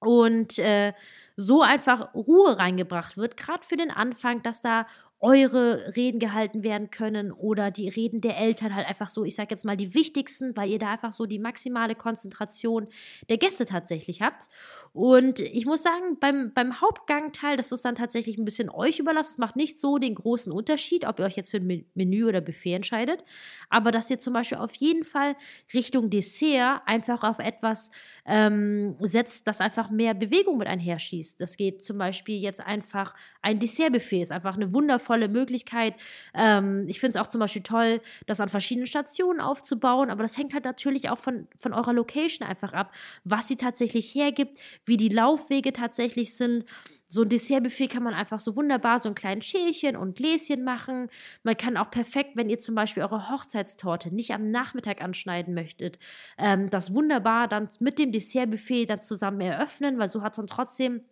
Und 0.01 0.59
äh, 0.59 0.93
so 1.37 1.63
einfach 1.63 2.15
Ruhe 2.15 2.59
reingebracht 2.59 3.17
wird, 3.17 3.37
gerade 3.37 3.65
für 3.65 3.77
den 3.77 3.91
Anfang, 3.91 4.43
dass 4.43 4.61
da 4.61 4.87
eure 5.25 5.97
Reden 5.97 6.19
gehalten 6.19 6.63
werden 6.63 6.91
können 6.91 7.33
oder 7.33 7.71
die 7.71 7.89
Reden 7.89 8.21
der 8.21 8.37
Eltern 8.37 8.75
halt 8.75 8.87
einfach 8.87 9.09
so, 9.09 9.25
ich 9.25 9.35
sage 9.35 9.49
jetzt 9.53 9.65
mal 9.65 9.75
die 9.75 9.95
wichtigsten, 9.95 10.55
weil 10.55 10.69
ihr 10.69 10.79
da 10.79 10.93
einfach 10.93 11.15
so 11.15 11.25
die 11.25 11.39
maximale 11.39 11.95
Konzentration 11.95 12.89
der 13.31 13.39
Gäste 13.39 13.65
tatsächlich 13.65 14.21
habt. 14.21 14.51
Und 14.93 15.41
ich 15.41 15.67
muss 15.67 15.83
sagen, 15.83 16.19
beim, 16.21 16.53
beim 16.55 16.81
Hauptgangteil, 16.81 17.57
das 17.57 17.73
ist 17.73 17.85
dann 17.85 17.97
tatsächlich 17.97 18.39
ein 18.39 18.45
bisschen 18.45 18.71
euch 18.71 19.01
überlassen. 19.01 19.33
Es 19.33 19.39
macht 19.39 19.57
nicht 19.57 19.81
so 19.81 19.99
den 19.99 20.15
großen 20.15 20.53
Unterschied, 20.53 21.05
ob 21.05 21.19
ihr 21.19 21.25
euch 21.25 21.37
jetzt 21.37 21.51
für 21.51 21.57
ein 21.57 21.85
Menü 21.95 22.27
oder 22.27 22.41
Buffet 22.41 22.75
entscheidet. 22.75 23.25
Aber 23.71 23.91
dass 23.91 24.09
ihr 24.09 24.21
zum 24.21 24.35
Beispiel 24.35 24.59
auf 24.59 24.73
jeden 24.75 25.03
Fall 25.03 25.35
Richtung 25.73 26.11
Dessert 26.11 26.83
einfach 26.87 27.25
auf 27.25 27.41
etwas 27.41 27.91
ähm, 28.25 28.95
setzt, 29.01 29.49
das 29.49 29.61
einfach 29.61 29.91
mehr 29.91 30.15
Bewegung 30.15 30.59
mit 30.59 30.69
einher 30.69 31.01
schießt. 31.01 31.41
Das 31.41 31.57
geht 31.57 31.83
zum 31.83 31.99
Beispiel 31.99 32.41
jetzt 32.41 32.61
einfach 32.61 33.17
ein 33.43 33.59
Dessertbuffet, 33.59 34.23
ist 34.23 34.31
einfach 34.31 34.55
eine 34.55 34.73
wundervolle 34.73 35.14
Möglichkeit. 35.29 35.95
Ähm, 36.35 36.87
ich 36.89 37.01
finde 37.01 37.19
es 37.19 37.25
auch 37.25 37.29
zum 37.29 37.41
Beispiel 37.41 37.63
toll, 37.63 38.01
das 38.27 38.41
an 38.41 38.49
verschiedenen 38.49 38.87
Stationen 38.87 39.41
aufzubauen, 39.41 40.11
aber 40.11 40.23
das 40.23 40.37
hängt 40.37 40.55
halt 40.55 40.65
natürlich 40.65 41.11
auch 41.11 41.19
von, 41.19 41.49
von 41.59 41.73
eurer 41.73 41.93
Location 41.93 42.47
einfach 42.47 42.73
ab, 42.73 42.93
was 43.25 43.49
sie 43.49 43.57
tatsächlich 43.57 44.15
hergibt, 44.15 44.59
wie 44.85 44.97
die 44.97 45.09
Laufwege 45.09 45.73
tatsächlich 45.73 46.37
sind. 46.37 46.65
So 47.07 47.23
ein 47.23 47.29
Dessertbuffet 47.29 47.89
kann 47.89 48.03
man 48.03 48.15
einfach 48.15 48.41
so 48.41 48.57
wunderbar 48.57 48.99
so 48.99 49.09
ein 49.09 49.15
kleines 49.15 49.45
Schälchen 49.45 49.97
und 49.97 50.17
Gläschen 50.17 50.65
machen. 50.65 51.09
Man 51.43 51.57
kann 51.57 51.77
auch 51.77 51.91
perfekt, 51.91 52.31
wenn 52.35 52.49
ihr 52.49 52.59
zum 52.59 52.75
Beispiel 52.75 53.03
eure 53.03 53.31
Hochzeitstorte 53.31 54.13
nicht 54.13 54.33
am 54.33 54.51
Nachmittag 54.51 55.03
anschneiden 55.03 55.55
möchtet, 55.55 55.99
ähm, 56.39 56.71
das 56.71 56.95
wunderbar 56.95 57.47
dann 57.47 57.69
mit 57.79 57.99
dem 57.99 58.11
Dessertbuffet 58.11 58.87
dann 58.87 59.01
zusammen 59.01 59.41
eröffnen, 59.43 59.99
weil 59.99 60.09
so 60.09 60.23
hat 60.23 60.33
es 60.33 60.37
dann 60.39 60.47
trotzdem 60.47 61.03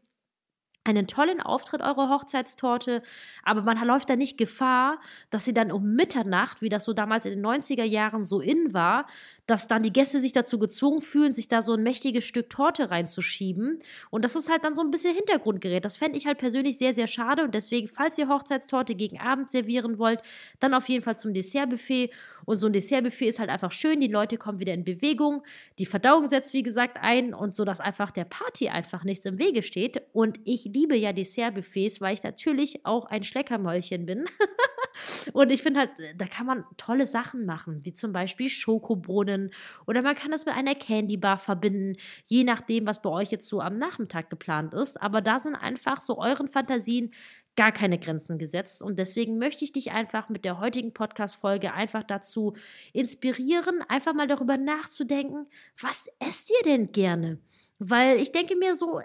einen 0.84 1.06
tollen 1.06 1.40
Auftritt, 1.40 1.80
eure 1.80 2.08
Hochzeitstorte, 2.08 3.02
aber 3.44 3.62
man 3.62 3.84
läuft 3.86 4.10
da 4.10 4.16
nicht 4.16 4.36
Gefahr, 4.36 5.00
dass 5.30 5.44
sie 5.44 5.54
dann 5.54 5.70
um 5.70 5.94
Mitternacht, 5.94 6.60
wie 6.60 6.68
das 6.68 6.84
so 6.84 6.92
damals 6.92 7.24
in 7.24 7.32
den 7.32 7.46
90er 7.46 7.84
Jahren 7.84 8.24
so 8.24 8.40
in 8.40 8.74
war, 8.74 9.06
dass 9.46 9.68
dann 9.68 9.82
die 9.82 9.92
Gäste 9.92 10.20
sich 10.20 10.32
dazu 10.32 10.58
gezwungen 10.58 11.00
fühlen, 11.00 11.34
sich 11.34 11.48
da 11.48 11.62
so 11.62 11.74
ein 11.74 11.82
mächtiges 11.82 12.24
Stück 12.24 12.48
Torte 12.48 12.90
reinzuschieben. 12.90 13.80
Und 14.10 14.24
das 14.24 14.36
ist 14.36 14.50
halt 14.50 14.64
dann 14.64 14.74
so 14.74 14.82
ein 14.82 14.90
bisschen 14.90 15.14
Hintergrundgerät. 15.14 15.84
Das 15.84 15.96
fände 15.96 16.16
ich 16.16 16.26
halt 16.26 16.38
persönlich 16.38 16.78
sehr, 16.78 16.94
sehr 16.94 17.06
schade. 17.06 17.42
Und 17.42 17.54
deswegen, 17.54 17.88
falls 17.88 18.18
ihr 18.18 18.28
Hochzeitstorte 18.28 18.94
gegen 18.94 19.20
Abend 19.20 19.50
servieren 19.50 19.98
wollt, 19.98 20.20
dann 20.60 20.74
auf 20.74 20.88
jeden 20.88 21.04
Fall 21.04 21.18
zum 21.18 21.34
Dessertbuffet. 21.34 22.10
Und 22.44 22.58
so 22.58 22.66
ein 22.66 22.72
Dessertbuffet 22.72 23.28
ist 23.28 23.38
halt 23.38 23.50
einfach 23.50 23.72
schön. 23.72 24.00
Die 24.00 24.08
Leute 24.08 24.36
kommen 24.36 24.58
wieder 24.58 24.74
in 24.74 24.84
Bewegung. 24.84 25.42
Die 25.78 25.86
Verdauung 25.86 26.28
setzt, 26.28 26.52
wie 26.52 26.62
gesagt, 26.62 26.98
ein. 27.00 27.34
Und 27.34 27.54
so, 27.54 27.64
dass 27.64 27.80
einfach 27.80 28.10
der 28.10 28.24
Party 28.24 28.68
einfach 28.68 29.04
nichts 29.04 29.24
im 29.24 29.38
Wege 29.38 29.62
steht. 29.62 30.02
Und 30.12 30.38
ich 30.44 30.64
liebe 30.64 30.96
ja 30.96 31.12
Dessertbuffets, 31.12 32.00
weil 32.00 32.14
ich 32.14 32.22
natürlich 32.22 32.84
auch 32.84 33.06
ein 33.06 33.24
Schleckermäulchen 33.24 34.06
bin. 34.06 34.24
Und 35.32 35.50
ich 35.50 35.62
finde 35.62 35.80
halt, 35.80 35.90
da 36.16 36.26
kann 36.26 36.46
man 36.46 36.64
tolle 36.76 37.06
Sachen 37.06 37.46
machen, 37.46 37.80
wie 37.84 37.92
zum 37.92 38.12
Beispiel 38.12 38.48
Schokobrunnen 38.48 39.50
oder 39.86 40.02
man 40.02 40.14
kann 40.14 40.30
das 40.30 40.46
mit 40.46 40.54
einer 40.54 40.74
Candy 40.74 41.16
Bar 41.16 41.38
verbinden, 41.38 41.96
je 42.26 42.44
nachdem, 42.44 42.86
was 42.86 43.02
bei 43.02 43.10
euch 43.10 43.30
jetzt 43.30 43.48
so 43.48 43.60
am 43.60 43.78
Nachmittag 43.78 44.30
geplant 44.30 44.74
ist. 44.74 45.00
Aber 45.00 45.20
da 45.20 45.38
sind 45.38 45.54
einfach 45.54 46.00
so 46.00 46.18
euren 46.18 46.48
Fantasien 46.48 47.12
gar 47.56 47.72
keine 47.72 47.98
Grenzen 47.98 48.38
gesetzt. 48.38 48.82
Und 48.82 48.98
deswegen 48.98 49.38
möchte 49.38 49.64
ich 49.64 49.72
dich 49.72 49.92
einfach 49.92 50.28
mit 50.28 50.44
der 50.44 50.58
heutigen 50.58 50.92
Podcast-Folge 50.92 51.72
einfach 51.74 52.02
dazu 52.02 52.54
inspirieren, 52.92 53.82
einfach 53.88 54.14
mal 54.14 54.26
darüber 54.26 54.56
nachzudenken, 54.56 55.46
was 55.80 56.06
esst 56.18 56.50
ihr 56.50 56.64
denn 56.64 56.92
gerne? 56.92 57.38
Weil 57.78 58.20
ich 58.20 58.32
denke 58.32 58.56
mir 58.56 58.76
so, 58.76 59.00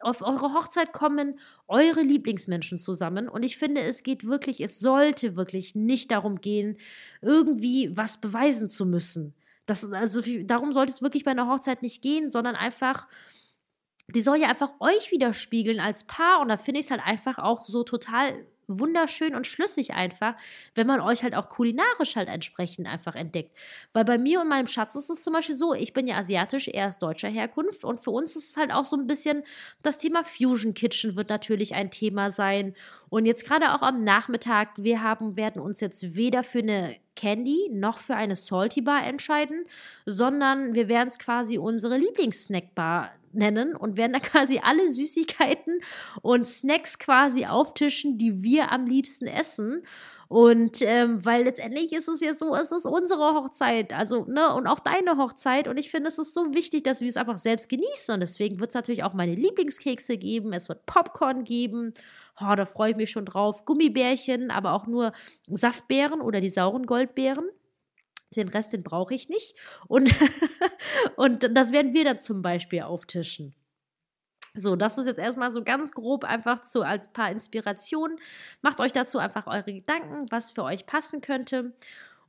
auf 0.00 0.22
eure 0.22 0.54
Hochzeit 0.54 0.92
kommen 0.92 1.38
eure 1.68 2.00
Lieblingsmenschen 2.00 2.78
zusammen. 2.78 3.28
Und 3.28 3.42
ich 3.42 3.58
finde, 3.58 3.82
es 3.82 4.02
geht 4.02 4.24
wirklich, 4.24 4.60
es 4.60 4.80
sollte 4.80 5.36
wirklich 5.36 5.74
nicht 5.74 6.10
darum 6.10 6.40
gehen, 6.40 6.78
irgendwie 7.20 7.94
was 7.94 8.18
beweisen 8.18 8.70
zu 8.70 8.86
müssen. 8.86 9.34
Das, 9.66 9.90
also 9.92 10.22
darum 10.44 10.72
sollte 10.72 10.92
es 10.92 11.02
wirklich 11.02 11.24
bei 11.24 11.30
einer 11.32 11.48
Hochzeit 11.48 11.82
nicht 11.82 12.02
gehen, 12.02 12.30
sondern 12.30 12.56
einfach, 12.56 13.06
die 14.14 14.22
soll 14.22 14.38
ja 14.38 14.48
einfach 14.48 14.72
euch 14.80 15.10
widerspiegeln 15.10 15.80
als 15.80 16.04
Paar. 16.04 16.40
Und 16.40 16.48
da 16.48 16.56
finde 16.56 16.80
ich 16.80 16.86
es 16.86 16.90
halt 16.90 17.02
einfach 17.04 17.38
auch 17.38 17.64
so 17.64 17.82
total 17.84 18.34
wunderschön 18.70 19.34
und 19.34 19.46
schlüssig 19.46 19.94
einfach, 19.94 20.34
wenn 20.74 20.86
man 20.86 21.00
euch 21.00 21.22
halt 21.22 21.34
auch 21.34 21.48
kulinarisch 21.48 22.16
halt 22.16 22.28
entsprechend 22.28 22.86
einfach 22.86 23.14
entdeckt. 23.14 23.56
Weil 23.92 24.04
bei 24.04 24.16
mir 24.16 24.40
und 24.40 24.48
meinem 24.48 24.68
Schatz 24.68 24.94
ist 24.94 25.10
es 25.10 25.22
zum 25.22 25.32
Beispiel 25.32 25.54
so, 25.54 25.74
ich 25.74 25.92
bin 25.92 26.06
ja 26.06 26.16
asiatisch, 26.16 26.68
er 26.68 26.88
ist 26.88 27.00
deutscher 27.00 27.28
Herkunft 27.28 27.84
und 27.84 28.00
für 28.00 28.10
uns 28.10 28.36
ist 28.36 28.50
es 28.50 28.56
halt 28.56 28.70
auch 28.70 28.84
so 28.84 28.96
ein 28.96 29.06
bisschen, 29.06 29.42
das 29.82 29.98
Thema 29.98 30.24
Fusion 30.24 30.74
Kitchen 30.74 31.16
wird 31.16 31.28
natürlich 31.28 31.74
ein 31.74 31.90
Thema 31.90 32.30
sein. 32.30 32.74
Und 33.08 33.26
jetzt 33.26 33.44
gerade 33.44 33.74
auch 33.74 33.82
am 33.82 34.04
Nachmittag, 34.04 34.70
wir 34.76 35.02
haben, 35.02 35.36
werden 35.36 35.60
uns 35.60 35.80
jetzt 35.80 36.14
weder 36.14 36.44
für 36.44 36.60
eine 36.60 36.96
Candy 37.16 37.68
noch 37.72 37.98
für 37.98 38.14
eine 38.14 38.36
Salty 38.36 38.80
Bar 38.80 39.04
entscheiden, 39.04 39.66
sondern 40.06 40.74
wir 40.74 40.88
werden 40.88 41.08
es 41.08 41.18
quasi 41.18 41.58
unsere 41.58 41.98
Lieblingssnackbar 41.98 43.10
nennen 43.32 43.74
und 43.76 43.96
werden 43.96 44.12
da 44.12 44.18
quasi 44.20 44.60
alle 44.62 44.88
Süßigkeiten 44.92 45.80
und 46.22 46.46
Snacks 46.46 46.98
quasi 46.98 47.46
auftischen, 47.46 48.18
die 48.18 48.42
wir 48.42 48.72
am 48.72 48.86
liebsten 48.86 49.26
essen. 49.26 49.82
Und 50.28 50.80
ähm, 50.82 51.24
weil 51.24 51.42
letztendlich 51.42 51.92
ist 51.92 52.06
es 52.06 52.20
ja 52.20 52.34
so, 52.34 52.54
es 52.54 52.70
ist 52.70 52.86
unsere 52.86 53.34
Hochzeit, 53.34 53.92
also, 53.92 54.24
ne, 54.26 54.54
und 54.54 54.68
auch 54.68 54.78
deine 54.78 55.16
Hochzeit. 55.16 55.66
Und 55.66 55.76
ich 55.76 55.90
finde, 55.90 56.06
es 56.08 56.20
ist 56.20 56.34
so 56.34 56.54
wichtig, 56.54 56.84
dass 56.84 57.00
wir 57.00 57.08
es 57.08 57.16
einfach 57.16 57.38
selbst 57.38 57.68
genießen. 57.68 58.14
Und 58.14 58.20
deswegen 58.20 58.60
wird 58.60 58.70
es 58.70 58.74
natürlich 58.76 59.02
auch 59.02 59.12
meine 59.12 59.34
Lieblingskekse 59.34 60.18
geben, 60.18 60.52
es 60.52 60.68
wird 60.68 60.86
Popcorn 60.86 61.42
geben. 61.42 61.94
Oh, 62.40 62.54
da 62.54 62.64
freue 62.64 62.92
ich 62.92 62.96
mich 62.96 63.10
schon 63.10 63.24
drauf. 63.24 63.64
Gummibärchen, 63.64 64.52
aber 64.52 64.72
auch 64.74 64.86
nur 64.86 65.12
Saftbeeren 65.48 66.20
oder 66.20 66.40
die 66.40 66.48
sauren 66.48 66.86
Goldbeeren. 66.86 67.48
Den 68.36 68.48
Rest, 68.48 68.72
den 68.72 68.82
brauche 68.82 69.14
ich 69.14 69.28
nicht. 69.28 69.56
Und, 69.88 70.14
und 71.16 71.56
das 71.56 71.72
werden 71.72 71.94
wir 71.94 72.04
dann 72.04 72.20
zum 72.20 72.42
Beispiel 72.42 72.82
auftischen. 72.82 73.54
So, 74.54 74.74
das 74.74 74.98
ist 74.98 75.06
jetzt 75.06 75.18
erstmal 75.18 75.52
so 75.52 75.62
ganz 75.62 75.92
grob 75.92 76.24
einfach 76.24 76.64
so 76.64 76.82
als 76.82 77.12
paar 77.12 77.30
Inspirationen. 77.30 78.18
Macht 78.62 78.80
euch 78.80 78.92
dazu 78.92 79.18
einfach 79.18 79.46
eure 79.46 79.72
Gedanken, 79.72 80.26
was 80.30 80.50
für 80.50 80.64
euch 80.64 80.86
passen 80.86 81.20
könnte. 81.20 81.72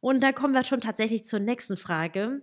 Und 0.01 0.21
da 0.21 0.31
kommen 0.31 0.53
wir 0.53 0.63
schon 0.63 0.81
tatsächlich 0.81 1.25
zur 1.25 1.39
nächsten 1.39 1.77
Frage 1.77 2.41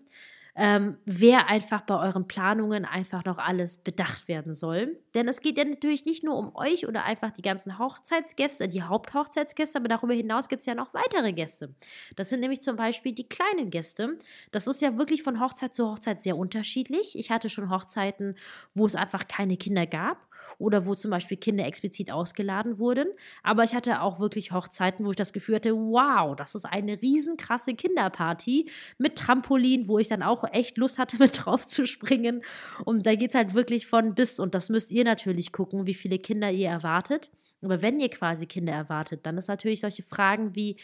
ähm, 0.60 0.98
wer 1.04 1.48
einfach 1.48 1.82
bei 1.82 1.96
euren 1.96 2.26
Planungen 2.26 2.84
einfach 2.84 3.24
noch 3.24 3.38
alles 3.38 3.78
bedacht 3.78 4.26
werden 4.26 4.54
soll. 4.54 4.98
Denn 5.14 5.28
es 5.28 5.40
geht 5.40 5.56
ja 5.56 5.64
natürlich 5.64 6.04
nicht 6.04 6.24
nur 6.24 6.36
um 6.36 6.54
euch 6.56 6.88
oder 6.88 7.04
einfach 7.04 7.30
die 7.30 7.42
ganzen 7.42 7.78
Hochzeitsgäste, 7.78 8.68
die 8.68 8.82
Haupthochzeitsgäste, 8.82 9.78
aber 9.78 9.86
darüber 9.86 10.14
hinaus 10.14 10.48
gibt 10.48 10.60
es 10.60 10.66
ja 10.66 10.74
noch 10.74 10.92
weitere 10.92 11.32
Gäste. 11.32 11.72
Das 12.16 12.28
sind 12.28 12.40
nämlich 12.40 12.60
zum 12.60 12.74
Beispiel 12.74 13.12
die 13.12 13.28
kleinen 13.28 13.70
Gäste. 13.70 14.18
Das 14.50 14.66
ist 14.66 14.82
ja 14.82 14.98
wirklich 14.98 15.22
von 15.22 15.40
Hochzeit 15.40 15.74
zu 15.74 15.88
Hochzeit 15.88 16.22
sehr 16.22 16.36
unterschiedlich. 16.36 17.16
Ich 17.16 17.30
hatte 17.30 17.48
schon 17.48 17.70
Hochzeiten, 17.70 18.36
wo 18.74 18.84
es 18.84 18.96
einfach 18.96 19.28
keine 19.28 19.56
Kinder 19.56 19.86
gab 19.86 20.27
oder 20.58 20.86
wo 20.86 20.94
zum 20.94 21.10
Beispiel 21.10 21.36
Kinder 21.36 21.64
explizit 21.66 22.10
ausgeladen 22.10 22.78
wurden. 22.78 23.08
Aber 23.42 23.64
ich 23.64 23.74
hatte 23.74 24.02
auch 24.02 24.20
wirklich 24.20 24.52
Hochzeiten, 24.52 25.06
wo 25.06 25.10
ich 25.10 25.16
das 25.16 25.32
Gefühl 25.32 25.56
hatte, 25.56 25.74
wow, 25.74 26.34
das 26.36 26.54
ist 26.54 26.64
eine 26.64 27.00
riesenkrasse 27.00 27.74
Kinderparty 27.74 28.70
mit 28.98 29.16
Trampolin, 29.16 29.88
wo 29.88 29.98
ich 29.98 30.08
dann 30.08 30.22
auch 30.22 30.44
echt 30.52 30.76
Lust 30.76 30.98
hatte, 30.98 31.16
mit 31.18 31.44
drauf 31.44 31.66
zu 31.66 31.86
springen. 31.86 32.42
Und 32.84 33.06
da 33.06 33.14
geht 33.14 33.30
es 33.30 33.36
halt 33.36 33.54
wirklich 33.54 33.86
von 33.86 34.14
bis. 34.14 34.40
Und 34.40 34.54
das 34.54 34.68
müsst 34.68 34.90
ihr 34.90 35.04
natürlich 35.04 35.52
gucken, 35.52 35.86
wie 35.86 35.94
viele 35.94 36.18
Kinder 36.18 36.50
ihr 36.50 36.68
erwartet. 36.68 37.30
Aber 37.62 37.82
wenn 37.82 37.98
ihr 37.98 38.08
quasi 38.08 38.46
Kinder 38.46 38.72
erwartet, 38.72 39.26
dann 39.26 39.36
ist 39.36 39.48
natürlich 39.48 39.80
solche 39.80 40.02
Fragen 40.02 40.54
wie, 40.54 40.76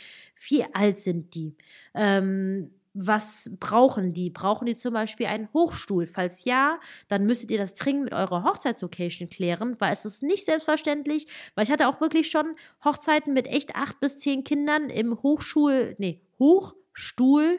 wie 0.48 0.64
alt 0.74 0.98
sind 0.98 1.34
die? 1.34 1.56
Ähm, 1.94 2.70
was 2.94 3.50
brauchen 3.58 4.12
die? 4.12 4.30
Brauchen 4.30 4.66
die 4.66 4.76
zum 4.76 4.94
Beispiel 4.94 5.26
einen 5.26 5.52
Hochstuhl? 5.52 6.06
Falls 6.06 6.44
ja, 6.44 6.78
dann 7.08 7.26
müsstet 7.26 7.50
ihr 7.50 7.58
das 7.58 7.74
dringend 7.74 8.04
mit 8.04 8.14
eurer 8.14 8.44
Hochzeitslocation 8.44 9.28
klären, 9.28 9.76
weil 9.80 9.92
es 9.92 10.04
ist 10.04 10.22
nicht 10.22 10.46
selbstverständlich, 10.46 11.26
weil 11.54 11.64
ich 11.64 11.72
hatte 11.72 11.88
auch 11.88 12.00
wirklich 12.00 12.30
schon 12.30 12.54
Hochzeiten 12.84 13.34
mit 13.34 13.48
echt 13.48 13.74
acht 13.74 13.98
bis 14.00 14.18
zehn 14.18 14.44
Kindern 14.44 14.90
im 14.90 15.20
Hochschul, 15.22 15.96
nee, 15.98 16.20
Hochstuhlalter. 16.38 17.58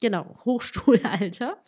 Genau, 0.00 0.36
Hochstuhlalter. 0.44 1.62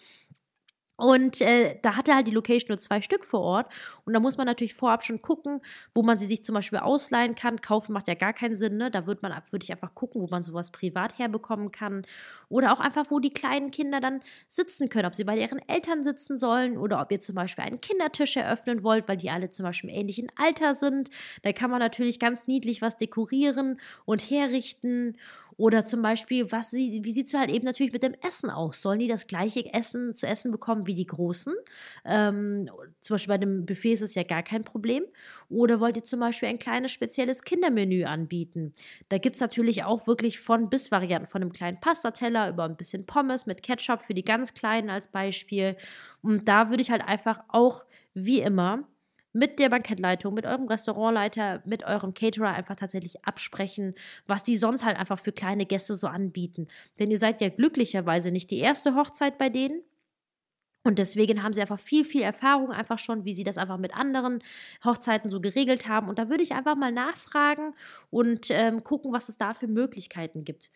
Und 0.98 1.40
äh, 1.40 1.78
da 1.80 1.94
hatte 1.94 2.12
halt 2.12 2.26
die 2.26 2.32
Location 2.32 2.70
nur 2.70 2.78
zwei 2.78 3.00
Stück 3.02 3.24
vor 3.24 3.40
Ort. 3.40 3.72
Und 4.04 4.14
da 4.14 4.20
muss 4.20 4.36
man 4.36 4.46
natürlich 4.46 4.74
vorab 4.74 5.04
schon 5.04 5.22
gucken, 5.22 5.60
wo 5.94 6.02
man 6.02 6.18
sie 6.18 6.26
sich 6.26 6.42
zum 6.42 6.56
Beispiel 6.56 6.80
ausleihen 6.80 7.36
kann. 7.36 7.60
Kaufen 7.60 7.92
macht 7.92 8.08
ja 8.08 8.14
gar 8.14 8.32
keinen 8.32 8.56
Sinn, 8.56 8.78
ne? 8.78 8.90
Da 8.90 9.06
würde 9.06 9.20
man 9.22 9.32
würde 9.50 9.62
ich 9.62 9.70
einfach 9.70 9.94
gucken, 9.94 10.20
wo 10.20 10.26
man 10.26 10.42
sowas 10.42 10.72
privat 10.72 11.16
herbekommen 11.16 11.70
kann. 11.70 12.02
Oder 12.48 12.72
auch 12.72 12.80
einfach, 12.80 13.06
wo 13.10 13.20
die 13.20 13.32
kleinen 13.32 13.70
Kinder 13.70 14.00
dann 14.00 14.20
sitzen 14.48 14.88
können. 14.88 15.06
Ob 15.06 15.14
sie 15.14 15.22
bei 15.22 15.36
ihren 15.38 15.60
Eltern 15.68 16.02
sitzen 16.02 16.36
sollen 16.36 16.76
oder 16.76 17.00
ob 17.00 17.12
ihr 17.12 17.20
zum 17.20 17.36
Beispiel 17.36 17.64
einen 17.64 17.80
Kindertisch 17.80 18.36
eröffnen 18.36 18.82
wollt, 18.82 19.06
weil 19.06 19.16
die 19.18 19.30
alle 19.30 19.50
zum 19.50 19.64
Beispiel 19.64 19.90
im 19.90 19.96
ähnlichen 19.96 20.28
Alter 20.36 20.74
sind. 20.74 21.10
Da 21.42 21.52
kann 21.52 21.70
man 21.70 21.78
natürlich 21.78 22.18
ganz 22.18 22.48
niedlich 22.48 22.82
was 22.82 22.96
dekorieren 22.96 23.78
und 24.04 24.28
herrichten. 24.30 25.16
Oder 25.58 25.84
zum 25.84 26.02
Beispiel, 26.02 26.52
was 26.52 26.70
sie, 26.70 27.00
wie 27.02 27.12
sieht 27.12 27.26
es 27.26 27.34
halt 27.34 27.50
eben 27.50 27.64
natürlich 27.64 27.92
mit 27.92 28.04
dem 28.04 28.14
Essen 28.26 28.48
aus? 28.48 28.80
Sollen 28.80 29.00
die 29.00 29.08
das 29.08 29.26
gleiche 29.26 29.74
Essen 29.74 30.14
zu 30.14 30.24
essen 30.24 30.52
bekommen 30.52 30.86
wie 30.86 30.94
die 30.94 31.06
Großen? 31.06 31.52
Ähm, 32.04 32.70
zum 33.00 33.14
Beispiel 33.14 33.34
bei 33.34 33.38
dem 33.38 33.66
Buffet 33.66 33.92
ist 33.94 34.02
es 34.02 34.14
ja 34.14 34.22
gar 34.22 34.44
kein 34.44 34.62
Problem. 34.62 35.04
Oder 35.48 35.80
wollt 35.80 35.96
ihr 35.96 36.04
zum 36.04 36.20
Beispiel 36.20 36.48
ein 36.48 36.60
kleines 36.60 36.92
spezielles 36.92 37.42
Kindermenü 37.42 38.04
anbieten? 38.04 38.72
Da 39.08 39.18
gibt 39.18 39.34
es 39.34 39.40
natürlich 39.40 39.82
auch 39.82 40.06
wirklich 40.06 40.38
von 40.38 40.70
bis 40.70 40.92
Varianten, 40.92 41.26
von 41.26 41.42
einem 41.42 41.52
kleinen 41.52 41.80
Pastateller 41.80 42.48
über 42.50 42.62
ein 42.64 42.76
bisschen 42.76 43.04
Pommes 43.04 43.44
mit 43.46 43.64
Ketchup 43.64 44.00
für 44.00 44.14
die 44.14 44.24
ganz 44.24 44.54
Kleinen 44.54 44.90
als 44.90 45.08
Beispiel. 45.08 45.76
Und 46.22 46.46
da 46.48 46.70
würde 46.70 46.82
ich 46.82 46.92
halt 46.92 47.02
einfach 47.02 47.40
auch, 47.48 47.84
wie 48.14 48.40
immer, 48.40 48.86
mit 49.32 49.58
der 49.58 49.68
Bankettleitung, 49.68 50.34
mit 50.34 50.46
eurem 50.46 50.66
Restaurantleiter, 50.66 51.62
mit 51.64 51.84
eurem 51.84 52.14
Caterer 52.14 52.54
einfach 52.54 52.76
tatsächlich 52.76 53.24
absprechen, 53.24 53.94
was 54.26 54.42
die 54.42 54.56
sonst 54.56 54.84
halt 54.84 54.96
einfach 54.96 55.18
für 55.18 55.32
kleine 55.32 55.66
Gäste 55.66 55.94
so 55.94 56.06
anbieten. 56.06 56.68
Denn 56.98 57.10
ihr 57.10 57.18
seid 57.18 57.40
ja 57.40 57.48
glücklicherweise 57.48 58.30
nicht 58.30 58.50
die 58.50 58.58
erste 58.58 58.94
Hochzeit 58.94 59.38
bei 59.38 59.48
denen. 59.48 59.82
Und 60.84 60.98
deswegen 60.98 61.42
haben 61.42 61.52
sie 61.52 61.60
einfach 61.60 61.78
viel, 61.78 62.04
viel 62.04 62.22
Erfahrung 62.22 62.70
einfach 62.70 62.98
schon, 62.98 63.24
wie 63.24 63.34
sie 63.34 63.44
das 63.44 63.58
einfach 63.58 63.76
mit 63.76 63.94
anderen 63.94 64.42
Hochzeiten 64.84 65.28
so 65.28 65.40
geregelt 65.40 65.86
haben. 65.86 66.08
Und 66.08 66.18
da 66.18 66.30
würde 66.30 66.42
ich 66.42 66.52
einfach 66.52 66.76
mal 66.76 66.92
nachfragen 66.92 67.74
und 68.10 68.46
ähm, 68.50 68.84
gucken, 68.84 69.12
was 69.12 69.28
es 69.28 69.36
da 69.36 69.52
für 69.52 69.66
Möglichkeiten 69.66 70.44
gibt. 70.44 70.70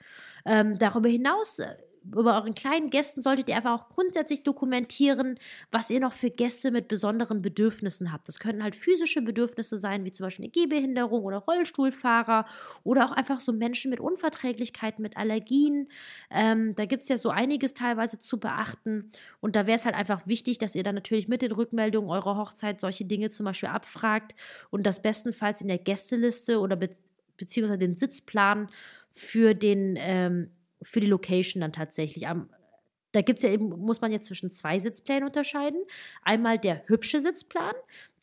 Ähm, 0.44 0.78
darüber 0.78 1.08
hinaus 1.08 1.60
äh, 1.60 1.76
über 2.04 2.34
euren 2.34 2.54
kleinen 2.54 2.90
Gästen 2.90 3.22
solltet 3.22 3.48
ihr 3.48 3.56
einfach 3.56 3.78
auch 3.78 3.88
grundsätzlich 3.88 4.42
dokumentieren, 4.42 5.38
was 5.70 5.90
ihr 5.90 6.00
noch 6.00 6.12
für 6.12 6.30
Gäste 6.30 6.70
mit 6.70 6.88
besonderen 6.88 7.42
Bedürfnissen 7.42 8.12
habt. 8.12 8.28
Das 8.28 8.38
können 8.38 8.62
halt 8.62 8.74
physische 8.76 9.22
Bedürfnisse 9.22 9.78
sein, 9.78 10.04
wie 10.04 10.12
zum 10.12 10.24
Beispiel 10.24 10.44
eine 10.44 10.52
Gehbehinderung 10.52 11.24
oder 11.24 11.38
Rollstuhlfahrer 11.38 12.46
oder 12.82 13.06
auch 13.06 13.12
einfach 13.12 13.40
so 13.40 13.52
Menschen 13.52 13.90
mit 13.90 14.00
Unverträglichkeiten, 14.00 15.02
mit 15.02 15.16
Allergien. 15.16 15.88
Ähm, 16.30 16.74
da 16.74 16.86
gibt 16.86 17.02
es 17.04 17.08
ja 17.08 17.18
so 17.18 17.30
einiges 17.30 17.74
teilweise 17.74 18.18
zu 18.18 18.40
beachten. 18.40 19.10
Und 19.40 19.56
da 19.56 19.66
wäre 19.66 19.76
es 19.76 19.84
halt 19.84 19.94
einfach 19.94 20.26
wichtig, 20.26 20.58
dass 20.58 20.74
ihr 20.74 20.82
dann 20.82 20.94
natürlich 20.94 21.28
mit 21.28 21.42
den 21.42 21.52
Rückmeldungen 21.52 22.10
eurer 22.10 22.36
Hochzeit 22.36 22.80
solche 22.80 23.04
Dinge 23.04 23.30
zum 23.30 23.44
Beispiel 23.44 23.68
abfragt 23.68 24.34
und 24.70 24.86
das 24.86 25.02
bestenfalls 25.02 25.60
in 25.60 25.68
der 25.68 25.78
Gästeliste 25.78 26.58
oder 26.58 26.76
be 26.76 26.90
beziehungsweise 27.38 27.78
den 27.78 27.96
Sitzplan 27.96 28.68
für 29.10 29.54
den 29.54 29.96
ähm, 29.98 30.50
für 30.82 31.00
die 31.00 31.06
Location 31.06 31.60
dann 31.60 31.72
tatsächlich. 31.72 32.26
Am, 32.26 32.50
da 33.12 33.20
gibt 33.20 33.38
es 33.38 33.42
ja 33.42 33.50
eben, 33.50 33.68
muss 33.68 34.00
man 34.00 34.12
jetzt 34.12 34.26
zwischen 34.26 34.50
zwei 34.50 34.78
Sitzplänen 34.80 35.24
unterscheiden. 35.24 35.80
Einmal 36.22 36.58
der 36.58 36.86
hübsche 36.86 37.20
Sitzplan, 37.20 37.74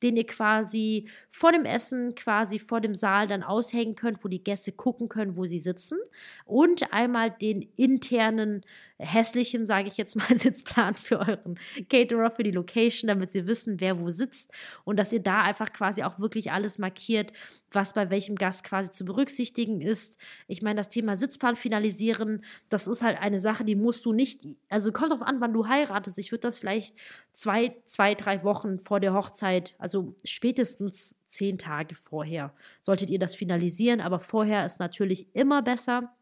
den 0.04 0.16
ihr 0.18 0.26
quasi 0.26 1.10
vor 1.30 1.52
dem 1.52 1.66
Essen, 1.66 2.16
quasi 2.16 2.60
vor 2.60 2.82
dem 2.82 2.96
Saal 2.96 3.28
dann 3.28 3.44
aushängen 3.44 3.96
könnt, 3.96 4.24
wo 4.24 4.28
die 4.28 4.44
Gäste 4.44 4.72
gucken 4.72 5.10
können, 5.10 5.36
wo 5.36 5.46
sie 5.46 5.60
sitzen. 5.60 5.98
Und 6.46 6.94
einmal 6.94 7.32
den 7.32 7.62
internen, 7.76 8.64
hässlichen, 9.00 9.66
sage 9.66 9.88
ich 9.88 9.98
jetzt 9.98 10.16
mal, 10.16 10.28
Sitzplan 10.38 10.94
für 10.94 11.20
euren 11.20 11.58
Caterer, 11.90 12.32
für 12.32 12.44
die 12.44 12.52
Location, 12.52 13.08
damit 13.08 13.32
sie 13.32 13.48
wissen, 13.48 13.80
wer 13.80 14.00
wo 14.00 14.10
sitzt. 14.10 14.52
Und 14.84 14.98
dass 14.98 15.14
ihr 15.14 15.22
da 15.22 15.42
einfach 15.42 15.72
quasi 15.72 16.04
auch 16.04 16.20
wirklich 16.20 16.52
alles 16.52 16.78
markiert, 16.78 17.32
was 17.72 17.94
bei 17.94 18.10
welchem 18.10 18.36
Gast 18.36 18.64
quasi 18.64 18.92
zu 18.92 19.06
berücksichtigen 19.06 19.82
ist. 19.82 20.18
Ich 20.48 20.62
meine, 20.62 20.76
das 20.76 20.90
Thema 20.90 21.16
Sitzplan 21.16 21.56
finalisieren, 21.56 22.44
das 22.68 22.88
ist 22.88 23.02
halt 23.02 23.20
eine 23.20 23.40
Sache, 23.40 23.64
die 23.64 23.76
musst 23.76 24.06
du 24.06 24.14
nicht, 24.14 24.42
also 24.70 24.92
kommt 24.92 25.12
drauf 25.12 25.22
an, 25.22 25.40
wann 25.40 25.54
du 25.54 25.68
heiratest. 25.68 26.20
Ich 26.20 26.32
würde 26.32 26.42
das 26.42 26.60
vielleicht 26.60 26.96
zwei, 27.32 27.76
zwei, 27.86 28.16
drei 28.16 28.44
Wochen 28.44 28.80
vor 28.80 29.00
der 29.00 29.14
Hochzeit, 29.14 29.76
also 29.78 29.89
spätestens 30.24 31.16
zehn 31.28 31.58
Tage 31.58 31.96
vorher, 31.96 32.54
solltet 32.82 33.10
ihr 33.10 33.20
das 33.20 33.36
finalisieren. 33.36 34.02
Aber 34.02 34.20
vorher 34.20 34.66
ist 34.66 34.80
natürlich 34.80 35.34
immer 35.36 35.62
besser. 35.62 36.14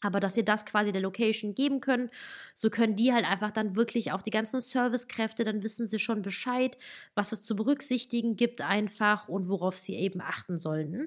Aber 0.00 0.20
dass 0.20 0.36
ihr 0.36 0.44
das 0.44 0.66
quasi 0.66 0.92
der 0.92 1.00
Location 1.00 1.54
geben 1.54 1.80
könnt, 1.80 2.10
so 2.54 2.68
können 2.68 2.94
die 2.94 3.12
halt 3.14 3.24
einfach 3.24 3.50
dann 3.52 3.74
wirklich 3.74 4.12
auch 4.12 4.20
die 4.20 4.30
ganzen 4.30 4.60
Servicekräfte, 4.60 5.44
dann 5.44 5.62
wissen 5.62 5.88
sie 5.88 5.98
schon 5.98 6.20
Bescheid, 6.20 6.76
was 7.14 7.32
es 7.32 7.42
zu 7.42 7.56
berücksichtigen 7.56 8.36
gibt 8.36 8.60
einfach 8.60 9.28
und 9.28 9.48
worauf 9.48 9.78
sie 9.78 9.94
eben 9.94 10.20
achten 10.20 10.58
sollten. 10.58 11.06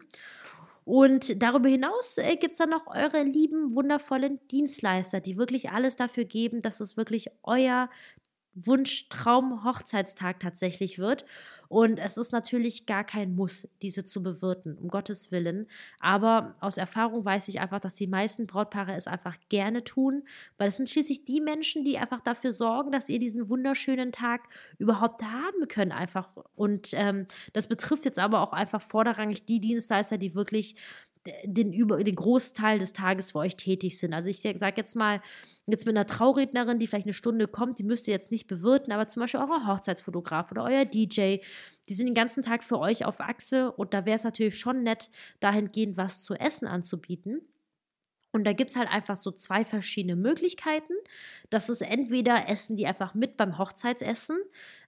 Und 0.83 1.43
darüber 1.43 1.67
hinaus 1.67 2.17
äh, 2.17 2.37
gibt 2.37 2.53
es 2.53 2.59
dann 2.59 2.69
noch 2.69 2.87
eure 2.87 3.21
lieben, 3.21 3.75
wundervollen 3.75 4.39
Dienstleister, 4.49 5.19
die 5.19 5.37
wirklich 5.37 5.69
alles 5.69 5.97
dafür 5.97 6.23
geben, 6.23 6.61
dass 6.61 6.79
es 6.79 6.95
wirklich 6.95 7.29
euer 7.43 7.89
Wunsch, 8.65 9.07
Traum, 9.09 9.63
Hochzeitstag 9.63 10.39
tatsächlich 10.39 10.99
wird. 10.99 11.25
Und 11.69 11.99
es 11.99 12.17
ist 12.17 12.31
natürlich 12.31 12.85
gar 12.85 13.03
kein 13.03 13.35
Muss, 13.35 13.67
diese 13.81 14.05
zu 14.05 14.23
bewirten, 14.23 14.77
um 14.77 14.87
Gottes 14.87 15.31
Willen. 15.31 15.67
Aber 15.99 16.55
aus 16.61 16.77
Erfahrung 16.77 17.25
weiß 17.25 17.49
ich 17.49 17.59
einfach, 17.59 17.79
dass 17.79 17.95
die 17.95 18.07
meisten 18.07 18.47
Brautpaare 18.47 18.95
es 18.95 19.05
einfach 19.05 19.35
gerne 19.49 19.83
tun, 19.83 20.23
weil 20.57 20.69
es 20.69 20.77
sind 20.77 20.89
schließlich 20.89 21.25
die 21.25 21.41
Menschen, 21.41 21.83
die 21.83 21.97
einfach 21.97 22.21
dafür 22.21 22.53
sorgen, 22.53 22.91
dass 22.91 23.09
ihr 23.09 23.19
diesen 23.19 23.49
wunderschönen 23.49 24.11
Tag 24.11 24.47
überhaupt 24.77 25.23
haben 25.23 25.67
könnt, 25.67 25.91
einfach. 25.91 26.29
Und 26.55 26.91
ähm, 26.93 27.27
das 27.53 27.67
betrifft 27.67 28.05
jetzt 28.05 28.19
aber 28.19 28.41
auch 28.41 28.53
einfach 28.53 28.81
vorderrangig 28.81 29.45
die 29.45 29.59
Dienstleister, 29.59 30.17
die 30.17 30.35
wirklich 30.35 30.75
den, 31.43 31.73
über, 31.73 32.03
den 32.03 32.15
Großteil 32.15 32.79
des 32.79 32.93
Tages 32.93 33.31
für 33.31 33.39
euch 33.39 33.57
tätig 33.57 33.97
sind. 33.97 34.13
Also 34.13 34.29
ich 34.29 34.41
sage 34.41 34.73
jetzt 34.77 34.95
mal, 34.95 35.21
jetzt 35.67 35.85
mit 35.85 35.95
einer 35.95 36.07
Traurednerin, 36.07 36.79
die 36.79 36.87
vielleicht 36.87 37.05
eine 37.05 37.13
Stunde 37.13 37.47
kommt, 37.47 37.79
die 37.79 37.83
müsst 37.83 38.07
ihr 38.07 38.13
jetzt 38.13 38.31
nicht 38.31 38.47
bewirten, 38.47 38.93
aber 38.93 39.07
zum 39.07 39.21
Beispiel 39.21 39.41
euer 39.41 39.67
Hochzeitsfotograf 39.67 40.51
oder 40.51 40.63
euer 40.63 40.85
DJ, 40.85 41.37
die 41.89 41.93
sind 41.93 42.07
den 42.07 42.15
ganzen 42.15 42.41
Tag 42.43 42.63
für 42.63 42.79
euch 42.79 43.05
auf 43.05 43.19
Achse 43.19 43.71
und 43.71 43.93
da 43.93 44.05
wäre 44.05 44.15
es 44.15 44.23
natürlich 44.23 44.57
schon 44.57 44.83
nett, 44.83 45.09
dahingehend 45.39 45.97
was 45.97 46.23
zu 46.23 46.35
essen 46.35 46.67
anzubieten. 46.67 47.41
Und 48.37 48.43
da 48.43 48.53
gibt 48.53 48.69
es 48.69 48.75
halt 48.75 48.87
einfach 48.87 49.15
so 49.15 49.31
zwei 49.31 49.65
verschiedene 49.65 50.15
Möglichkeiten. 50.15 50.93
Das 51.49 51.69
ist 51.69 51.81
entweder 51.81 52.47
essen 52.47 52.77
die 52.77 52.85
einfach 52.85 53.15
mit 53.15 53.35
beim 53.35 53.57
Hochzeitsessen. 53.57 54.37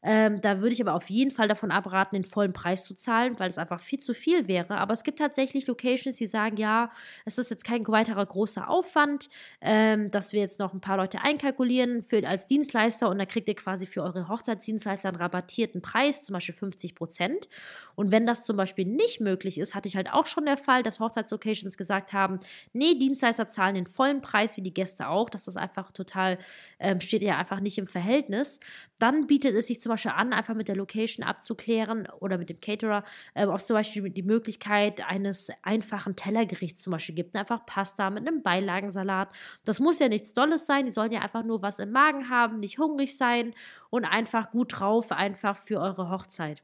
Ähm, 0.01 0.39
da 0.41 0.61
würde 0.61 0.73
ich 0.73 0.81
aber 0.81 0.93
auf 0.93 1.09
jeden 1.09 1.31
Fall 1.31 1.47
davon 1.47 1.71
abraten, 1.71 2.15
den 2.15 2.23
vollen 2.23 2.53
Preis 2.53 2.83
zu 2.83 2.93
zahlen, 2.93 3.37
weil 3.39 3.49
es 3.49 3.57
einfach 3.57 3.81
viel 3.81 3.99
zu 3.99 4.13
viel 4.13 4.47
wäre. 4.47 4.77
Aber 4.77 4.93
es 4.93 5.03
gibt 5.03 5.19
tatsächlich 5.19 5.65
Locations, 5.65 6.15
die 6.15 6.27
sagen, 6.27 6.57
ja, 6.57 6.91
es 7.25 7.37
ist 7.39 7.49
jetzt 7.49 7.65
kein 7.65 7.85
weiterer 7.87 8.25
großer 8.25 8.69
Aufwand, 8.69 9.29
ähm, 9.61 10.11
dass 10.11 10.31
wir 10.31 10.41
jetzt 10.41 10.59
noch 10.59 10.73
ein 10.73 10.79
paar 10.79 10.97
Leute 10.97 11.21
einkalkulieren 11.21 12.03
für, 12.03 12.25
als 12.27 12.45
Dienstleister 12.45 13.09
und 13.09 13.17
da 13.17 13.25
kriegt 13.25 13.47
ihr 13.47 13.55
quasi 13.55 13.87
für 13.87 14.03
eure 14.03 14.29
Hochzeitsdienstleister 14.29 15.09
einen 15.09 15.17
rabattierten 15.17 15.81
Preis, 15.81 16.21
zum 16.21 16.33
Beispiel 16.33 16.55
50 16.55 16.93
Prozent. 16.93 17.49
Und 17.95 18.11
wenn 18.11 18.25
das 18.25 18.45
zum 18.45 18.55
Beispiel 18.55 18.85
nicht 18.85 19.19
möglich 19.19 19.57
ist, 19.57 19.75
hatte 19.75 19.89
ich 19.89 19.97
halt 19.97 20.13
auch 20.13 20.27
schon 20.27 20.45
der 20.45 20.55
Fall, 20.55 20.83
dass 20.83 21.01
Hochzeitslocations 21.01 21.77
gesagt 21.77 22.13
haben, 22.13 22.39
nee, 22.71 22.93
Dienstleister 22.93 23.38
zahlen 23.47 23.75
den 23.75 23.87
vollen 23.87 24.21
Preis 24.21 24.57
wie 24.57 24.61
die 24.61 24.73
Gäste 24.73 25.07
auch. 25.07 25.29
Das 25.29 25.47
ist 25.47 25.57
einfach 25.57 25.91
total 25.91 26.37
ähm, 26.79 26.99
steht 27.01 27.21
ja 27.21 27.37
einfach 27.37 27.59
nicht 27.59 27.77
im 27.77 27.87
Verhältnis. 27.87 28.59
Dann 28.99 29.27
bietet 29.27 29.55
es 29.55 29.67
sich 29.67 29.81
zum 29.81 29.91
Beispiel 29.91 30.11
an, 30.11 30.33
einfach 30.33 30.55
mit 30.55 30.67
der 30.67 30.75
Location 30.75 31.25
abzuklären 31.25 32.07
oder 32.19 32.37
mit 32.37 32.49
dem 32.49 32.59
Caterer, 32.59 33.03
äh, 33.33 33.45
ob 33.45 33.57
es 33.57 33.67
zum 33.67 33.75
Beispiel 33.75 34.09
die 34.09 34.23
Möglichkeit 34.23 35.05
eines 35.07 35.49
einfachen 35.63 36.15
Tellergerichts 36.15 36.81
zum 36.81 36.91
Beispiel 36.91 37.15
gibt. 37.15 37.35
Einfach 37.35 37.65
Pasta 37.65 38.09
mit 38.09 38.27
einem 38.27 38.43
Beilagensalat. 38.43 39.29
Das 39.65 39.79
muss 39.79 39.99
ja 39.99 40.09
nichts 40.09 40.33
Dolles 40.33 40.65
sein. 40.65 40.85
Die 40.85 40.91
sollen 40.91 41.11
ja 41.11 41.21
einfach 41.21 41.43
nur 41.43 41.61
was 41.61 41.79
im 41.79 41.91
Magen 41.91 42.29
haben, 42.29 42.59
nicht 42.59 42.79
hungrig 42.79 43.17
sein 43.17 43.53
und 43.89 44.05
einfach 44.05 44.51
gut 44.51 44.79
drauf, 44.79 45.11
einfach 45.11 45.57
für 45.57 45.79
eure 45.79 46.09
Hochzeit. 46.09 46.63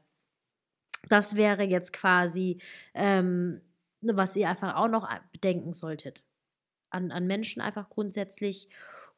Das 1.08 1.36
wäre 1.36 1.62
jetzt 1.62 1.92
quasi, 1.92 2.60
ähm, 2.94 3.60
was 4.00 4.36
ihr 4.36 4.48
einfach 4.48 4.76
auch 4.76 4.88
noch 4.88 5.08
bedenken 5.32 5.74
solltet. 5.74 6.25
An, 6.96 7.12
an 7.12 7.26
Menschen 7.26 7.60
einfach 7.60 7.88
grundsätzlich. 7.90 8.68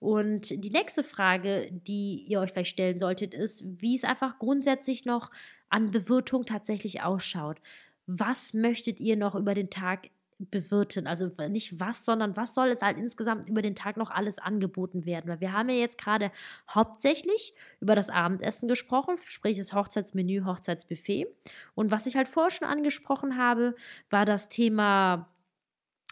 Und 0.01 0.51
die 0.51 0.71
nächste 0.71 1.03
Frage, 1.03 1.71
die 1.73 2.25
ihr 2.29 2.41
euch 2.41 2.51
vielleicht 2.51 2.71
stellen 2.71 2.99
solltet, 2.99 3.35
ist, 3.35 3.63
wie 3.65 3.97
es 3.97 4.05
einfach 4.05 4.39
grundsätzlich 4.39 5.05
noch 5.05 5.31
an 5.71 5.91
Bewirtung 5.91 6.45
tatsächlich 6.45 7.03
ausschaut. 7.03 7.61
Was 8.07 8.55
möchtet 8.55 9.01
ihr 9.01 9.17
noch 9.17 9.35
über 9.35 9.55
den 9.55 9.71
Tag 9.71 10.11
bewirten? 10.39 11.07
Also 11.07 11.31
nicht 11.49 11.81
was, 11.81 12.05
sondern 12.05 12.37
was 12.37 12.55
soll 12.55 12.69
es 12.69 12.83
halt 12.83 12.97
insgesamt 12.97 13.49
über 13.49 13.61
den 13.61 13.75
Tag 13.75 13.97
noch 13.97 14.11
alles 14.11 14.39
angeboten 14.39 15.05
werden? 15.05 15.29
Weil 15.29 15.41
wir 15.41 15.53
haben 15.53 15.69
ja 15.69 15.77
jetzt 15.77 15.99
gerade 15.99 16.31
hauptsächlich 16.71 17.55
über 17.81 17.95
das 17.95 18.09
Abendessen 18.09 18.69
gesprochen, 18.69 19.17
sprich 19.25 19.59
das 19.59 19.73
Hochzeitsmenü, 19.73 20.45
Hochzeitsbuffet. 20.45 21.27
Und 21.75 21.91
was 21.91 22.07
ich 22.07 22.17
halt 22.17 22.29
vorher 22.29 22.51
schon 22.51 22.69
angesprochen 22.69 23.37
habe, 23.37 23.75
war 24.11 24.25
das 24.25 24.49
Thema 24.49 25.29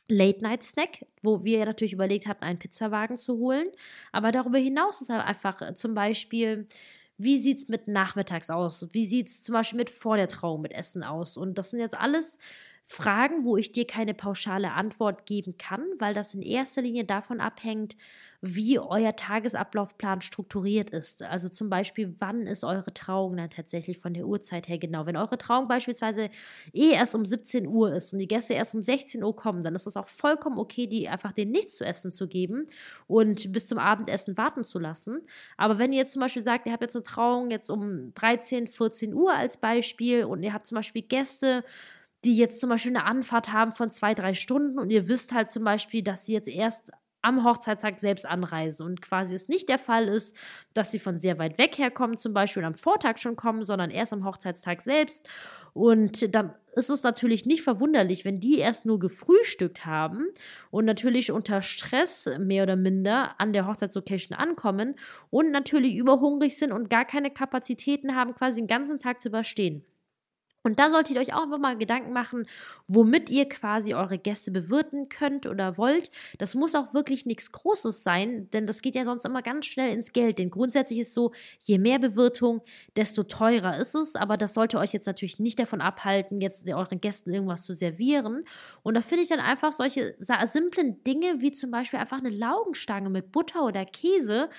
Late-Night-Snack, 0.08 1.06
wo 1.22 1.44
wir 1.44 1.64
natürlich 1.66 1.92
überlegt 1.92 2.26
hatten, 2.26 2.44
einen 2.44 2.58
Pizzawagen 2.58 3.18
zu 3.18 3.38
holen. 3.38 3.68
Aber 4.12 4.32
darüber 4.32 4.58
hinaus 4.58 5.00
ist 5.00 5.10
halt 5.10 5.24
einfach 5.24 5.60
äh, 5.62 5.74
zum 5.74 5.94
Beispiel, 5.94 6.68
wie 7.18 7.38
sieht 7.40 7.58
es 7.58 7.68
mit 7.68 7.88
nachmittags 7.88 8.50
aus? 8.50 8.86
Wie 8.92 9.06
sieht 9.06 9.28
es 9.28 9.42
zum 9.42 9.54
Beispiel 9.54 9.78
mit 9.78 9.90
vor 9.90 10.16
der 10.16 10.28
Trauung 10.28 10.62
mit 10.62 10.72
Essen 10.72 11.02
aus? 11.02 11.36
Und 11.36 11.56
das 11.58 11.70
sind 11.70 11.80
jetzt 11.80 11.96
alles 11.96 12.38
Fragen, 12.86 13.44
wo 13.44 13.56
ich 13.56 13.72
dir 13.72 13.86
keine 13.86 14.14
pauschale 14.14 14.72
Antwort 14.72 15.26
geben 15.26 15.56
kann, 15.58 15.84
weil 15.98 16.14
das 16.14 16.34
in 16.34 16.42
erster 16.42 16.82
Linie 16.82 17.04
davon 17.04 17.40
abhängt, 17.40 17.96
wie 18.40 18.78
euer 18.78 19.16
Tagesablaufplan 19.16 20.20
strukturiert 20.20 20.90
ist. 20.90 21.22
Also 21.22 21.48
zum 21.48 21.70
Beispiel, 21.70 22.14
wann 22.18 22.46
ist 22.46 22.64
eure 22.64 22.92
Trauung 22.92 23.36
dann 23.36 23.50
tatsächlich 23.50 23.98
von 23.98 24.14
der 24.14 24.26
Uhrzeit 24.26 24.68
her 24.68 24.78
genau. 24.78 25.06
Wenn 25.06 25.16
eure 25.16 25.38
Trauung 25.38 25.68
beispielsweise 25.68 26.30
eh 26.72 26.90
erst 26.92 27.14
um 27.14 27.24
17 27.24 27.66
Uhr 27.66 27.92
ist 27.92 28.12
und 28.12 28.18
die 28.18 28.28
Gäste 28.28 28.54
erst 28.54 28.74
um 28.74 28.82
16 28.82 29.22
Uhr 29.22 29.34
kommen, 29.34 29.62
dann 29.62 29.74
ist 29.74 29.86
es 29.86 29.96
auch 29.96 30.08
vollkommen 30.08 30.58
okay, 30.58 30.86
die 30.86 31.08
einfach 31.08 31.32
denen 31.32 31.52
nichts 31.52 31.76
zu 31.76 31.84
essen 31.84 32.12
zu 32.12 32.28
geben 32.28 32.66
und 33.06 33.52
bis 33.52 33.66
zum 33.66 33.78
Abendessen 33.78 34.36
warten 34.36 34.64
zu 34.64 34.78
lassen. 34.78 35.20
Aber 35.56 35.78
wenn 35.78 35.92
ihr 35.92 35.98
jetzt 35.98 36.12
zum 36.12 36.20
Beispiel 36.20 36.42
sagt, 36.42 36.66
ihr 36.66 36.72
habt 36.72 36.82
jetzt 36.82 36.96
eine 36.96 37.02
Trauung 37.02 37.50
jetzt 37.50 37.70
um 37.70 38.12
13, 38.14 38.68
14 38.68 39.14
Uhr 39.14 39.32
als 39.32 39.56
Beispiel 39.56 40.24
und 40.24 40.42
ihr 40.42 40.52
habt 40.52 40.66
zum 40.66 40.76
Beispiel 40.76 41.02
Gäste, 41.02 41.64
die 42.24 42.36
jetzt 42.36 42.60
zum 42.60 42.70
Beispiel 42.70 42.96
eine 42.96 43.04
Anfahrt 43.04 43.52
haben 43.52 43.72
von 43.72 43.90
zwei, 43.90 44.14
drei 44.14 44.34
Stunden 44.34 44.78
und 44.78 44.90
ihr 44.90 45.08
wisst 45.08 45.32
halt 45.32 45.50
zum 45.50 45.64
Beispiel, 45.64 46.02
dass 46.02 46.26
sie 46.26 46.32
jetzt 46.32 46.48
erst 46.48 46.90
am 47.22 47.44
Hochzeitstag 47.44 47.98
selbst 47.98 48.26
anreisen 48.26 48.86
und 48.86 49.02
quasi 49.02 49.34
es 49.34 49.48
nicht 49.48 49.68
der 49.68 49.78
Fall 49.78 50.08
ist, 50.08 50.36
dass 50.74 50.92
sie 50.92 50.98
von 50.98 51.18
sehr 51.18 51.38
weit 51.38 51.58
weg 51.58 51.78
herkommen, 51.78 52.16
zum 52.16 52.32
Beispiel 52.32 52.64
am 52.64 52.74
Vortag 52.74 53.18
schon 53.18 53.36
kommen, 53.36 53.64
sondern 53.64 53.90
erst 53.90 54.12
am 54.12 54.24
Hochzeitstag 54.24 54.82
selbst. 54.82 55.28
Und 55.72 56.34
dann 56.34 56.54
ist 56.74 56.88
es 56.88 57.02
natürlich 57.02 57.44
nicht 57.44 57.62
verwunderlich, 57.62 58.24
wenn 58.24 58.40
die 58.40 58.58
erst 58.58 58.86
nur 58.86 58.98
gefrühstückt 58.98 59.84
haben 59.84 60.26
und 60.70 60.84
natürlich 60.84 61.32
unter 61.32 61.62
Stress 61.62 62.30
mehr 62.38 62.62
oder 62.62 62.76
minder 62.76 63.38
an 63.40 63.52
der 63.52 63.66
Hochzeitslocation 63.66 64.38
ankommen 64.38 64.94
und 65.30 65.50
natürlich 65.50 65.96
überhungrig 65.96 66.56
sind 66.56 66.72
und 66.72 66.88
gar 66.88 67.04
keine 67.04 67.30
Kapazitäten 67.30 68.14
haben, 68.14 68.34
quasi 68.34 68.60
den 68.60 68.68
ganzen 68.68 68.98
Tag 68.98 69.20
zu 69.20 69.28
überstehen. 69.28 69.84
Und 70.66 70.80
da 70.80 70.90
solltet 70.90 71.14
ihr 71.14 71.20
euch 71.20 71.32
auch 71.32 71.44
einfach 71.44 71.60
mal 71.60 71.78
Gedanken 71.78 72.12
machen, 72.12 72.44
womit 72.88 73.30
ihr 73.30 73.48
quasi 73.48 73.94
eure 73.94 74.18
Gäste 74.18 74.50
bewirten 74.50 75.08
könnt 75.08 75.46
oder 75.46 75.78
wollt. 75.78 76.10
Das 76.38 76.56
muss 76.56 76.74
auch 76.74 76.92
wirklich 76.92 77.24
nichts 77.24 77.52
Großes 77.52 78.02
sein, 78.02 78.50
denn 78.52 78.66
das 78.66 78.82
geht 78.82 78.96
ja 78.96 79.04
sonst 79.04 79.24
immer 79.24 79.42
ganz 79.42 79.66
schnell 79.66 79.92
ins 79.92 80.12
Geld. 80.12 80.40
Denn 80.40 80.50
grundsätzlich 80.50 80.98
ist 80.98 81.12
so, 81.12 81.30
je 81.60 81.78
mehr 81.78 82.00
Bewirtung, 82.00 82.62
desto 82.96 83.22
teurer 83.22 83.76
ist 83.76 83.94
es. 83.94 84.16
Aber 84.16 84.36
das 84.36 84.54
sollte 84.54 84.78
euch 84.78 84.92
jetzt 84.92 85.06
natürlich 85.06 85.38
nicht 85.38 85.60
davon 85.60 85.80
abhalten, 85.80 86.40
jetzt 86.40 86.68
euren 86.68 87.00
Gästen 87.00 87.32
irgendwas 87.32 87.62
zu 87.62 87.72
servieren. 87.72 88.42
Und 88.82 88.94
da 88.94 89.02
finde 89.02 89.22
ich 89.22 89.28
dann 89.28 89.38
einfach 89.38 89.70
solche 89.70 90.16
simplen 90.18 91.00
Dinge 91.04 91.36
wie 91.38 91.52
zum 91.52 91.70
Beispiel 91.70 92.00
einfach 92.00 92.18
eine 92.18 92.30
Laugenstange 92.30 93.08
mit 93.08 93.30
Butter 93.30 93.64
oder 93.64 93.84
Käse 93.84 94.50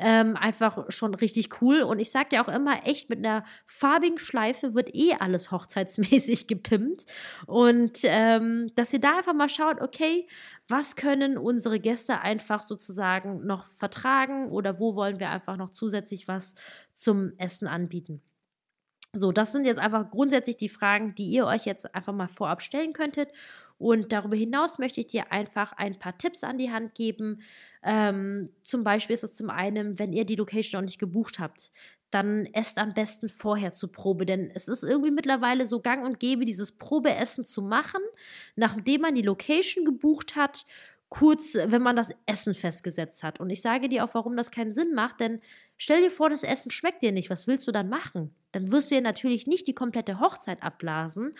ähm, 0.00 0.36
einfach 0.36 0.86
schon 0.90 1.14
richtig 1.14 1.60
cool. 1.60 1.82
Und 1.82 2.00
ich 2.00 2.10
sage 2.10 2.28
ja 2.32 2.42
auch 2.42 2.48
immer, 2.48 2.86
echt 2.86 3.10
mit 3.10 3.18
einer 3.18 3.44
farbigen 3.66 4.18
Schleife 4.18 4.74
wird 4.74 4.94
eh 4.94 5.14
alles 5.14 5.50
hochzeitsmäßig 5.50 6.46
gepimpt. 6.48 7.06
Und 7.46 8.00
ähm, 8.04 8.72
dass 8.76 8.92
ihr 8.92 9.00
da 9.00 9.18
einfach 9.18 9.34
mal 9.34 9.48
schaut, 9.48 9.80
okay, 9.80 10.26
was 10.68 10.96
können 10.96 11.36
unsere 11.36 11.80
Gäste 11.80 12.20
einfach 12.20 12.62
sozusagen 12.62 13.46
noch 13.46 13.66
vertragen 13.72 14.48
oder 14.50 14.78
wo 14.78 14.94
wollen 14.94 15.20
wir 15.20 15.30
einfach 15.30 15.56
noch 15.56 15.70
zusätzlich 15.70 16.28
was 16.28 16.54
zum 16.94 17.32
Essen 17.36 17.68
anbieten. 17.68 18.22
So, 19.12 19.32
das 19.32 19.52
sind 19.52 19.64
jetzt 19.64 19.80
einfach 19.80 20.08
grundsätzlich 20.10 20.56
die 20.56 20.68
Fragen, 20.68 21.14
die 21.14 21.28
ihr 21.30 21.46
euch 21.46 21.66
jetzt 21.66 21.94
einfach 21.94 22.12
mal 22.12 22.28
vorab 22.28 22.62
stellen 22.62 22.92
könntet. 22.92 23.30
Und 23.76 24.12
darüber 24.12 24.36
hinaus 24.36 24.78
möchte 24.78 25.00
ich 25.00 25.08
dir 25.08 25.32
einfach 25.32 25.72
ein 25.72 25.98
paar 25.98 26.16
Tipps 26.16 26.44
an 26.44 26.58
die 26.58 26.70
Hand 26.70 26.94
geben. 26.94 27.40
Ähm, 27.82 28.50
zum 28.62 28.84
Beispiel 28.84 29.14
ist 29.14 29.24
es 29.24 29.34
zum 29.34 29.50
einen, 29.50 29.98
wenn 29.98 30.12
ihr 30.12 30.24
die 30.24 30.36
Location 30.36 30.80
noch 30.80 30.86
nicht 30.86 30.98
gebucht 30.98 31.38
habt, 31.38 31.72
dann 32.10 32.46
esst 32.46 32.78
am 32.78 32.92
besten 32.92 33.28
vorher 33.28 33.72
zur 33.72 33.92
Probe, 33.92 34.26
denn 34.26 34.50
es 34.52 34.68
ist 34.68 34.82
irgendwie 34.82 35.12
mittlerweile 35.12 35.64
so 35.66 35.80
gang 35.80 36.04
und 36.04 36.18
gäbe, 36.18 36.44
dieses 36.44 36.72
Probeessen 36.72 37.44
zu 37.44 37.62
machen, 37.62 38.00
nachdem 38.56 39.02
man 39.02 39.14
die 39.14 39.22
Location 39.22 39.84
gebucht 39.84 40.34
hat, 40.34 40.66
kurz, 41.08 41.54
wenn 41.54 41.82
man 41.82 41.96
das 41.96 42.10
Essen 42.26 42.54
festgesetzt 42.54 43.22
hat. 43.22 43.40
Und 43.40 43.50
ich 43.50 43.62
sage 43.62 43.88
dir 43.88 44.04
auch, 44.04 44.14
warum 44.14 44.36
das 44.36 44.50
keinen 44.50 44.72
Sinn 44.72 44.94
macht, 44.94 45.20
denn 45.20 45.40
stell 45.76 46.02
dir 46.02 46.10
vor, 46.10 46.30
das 46.30 46.44
Essen 46.44 46.70
schmeckt 46.70 47.02
dir 47.02 47.12
nicht. 47.12 47.30
Was 47.30 47.46
willst 47.46 47.66
du 47.66 47.72
dann 47.72 47.88
machen? 47.88 48.34
Dann 48.52 48.70
wirst 48.70 48.90
du 48.90 48.94
ja 48.94 49.00
natürlich 49.00 49.46
nicht 49.46 49.66
die 49.66 49.74
komplette 49.74 50.20
Hochzeit 50.20 50.62
abblasen. 50.62 51.32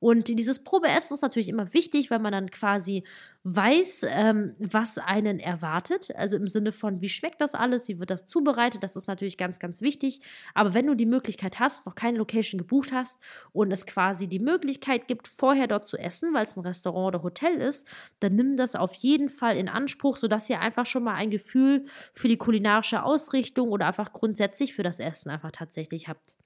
Und 0.00 0.28
dieses 0.28 0.64
Probeessen 0.64 1.14
ist 1.14 1.20
natürlich 1.20 1.50
immer 1.50 1.72
wichtig, 1.74 2.10
weil 2.10 2.18
man 2.20 2.32
dann 2.32 2.50
quasi 2.50 3.04
weiß, 3.44 4.06
ähm, 4.08 4.54
was 4.58 4.98
einen 4.98 5.38
erwartet. 5.38 6.10
Also 6.16 6.36
im 6.36 6.48
Sinne 6.48 6.72
von, 6.72 7.00
wie 7.02 7.08
schmeckt 7.08 7.40
das 7.40 7.54
alles, 7.54 7.88
wie 7.88 7.98
wird 7.98 8.10
das 8.10 8.26
zubereitet, 8.26 8.82
das 8.82 8.96
ist 8.96 9.08
natürlich 9.08 9.36
ganz, 9.36 9.58
ganz 9.58 9.82
wichtig. 9.82 10.20
Aber 10.54 10.72
wenn 10.74 10.86
du 10.86 10.94
die 10.94 11.06
Möglichkeit 11.06 11.58
hast, 11.60 11.86
noch 11.86 11.94
keine 11.94 12.18
Location 12.18 12.58
gebucht 12.58 12.92
hast 12.92 13.18
und 13.52 13.70
es 13.72 13.86
quasi 13.86 14.26
die 14.26 14.38
Möglichkeit 14.38 15.06
gibt, 15.06 15.28
vorher 15.28 15.66
dort 15.68 15.86
zu 15.86 15.98
essen, 15.98 16.32
weil 16.32 16.46
es 16.46 16.56
ein 16.56 16.60
Restaurant 16.60 17.14
oder 17.14 17.22
Hotel 17.22 17.60
ist, 17.60 17.86
dann 18.20 18.36
nimm 18.36 18.56
das 18.56 18.76
auf 18.76 18.94
jeden 18.94 19.28
Fall 19.28 19.56
in 19.56 19.68
Anspruch, 19.68 20.16
sodass 20.16 20.48
ihr 20.50 20.60
einfach 20.60 20.86
schon 20.86 21.04
mal 21.04 21.14
ein 21.14 21.30
Gefühl 21.30 21.86
für 22.14 22.28
die 22.28 22.38
kulinarische 22.38 23.02
Ausrichtung 23.02 23.68
oder 23.70 23.86
einfach 23.86 24.12
grundsätzlich 24.12 24.74
für 24.74 24.82
das 24.82 24.98
Essen 24.98 25.30
einfach 25.30 25.52
tatsächlich 25.52 26.08
habt. 26.08 26.39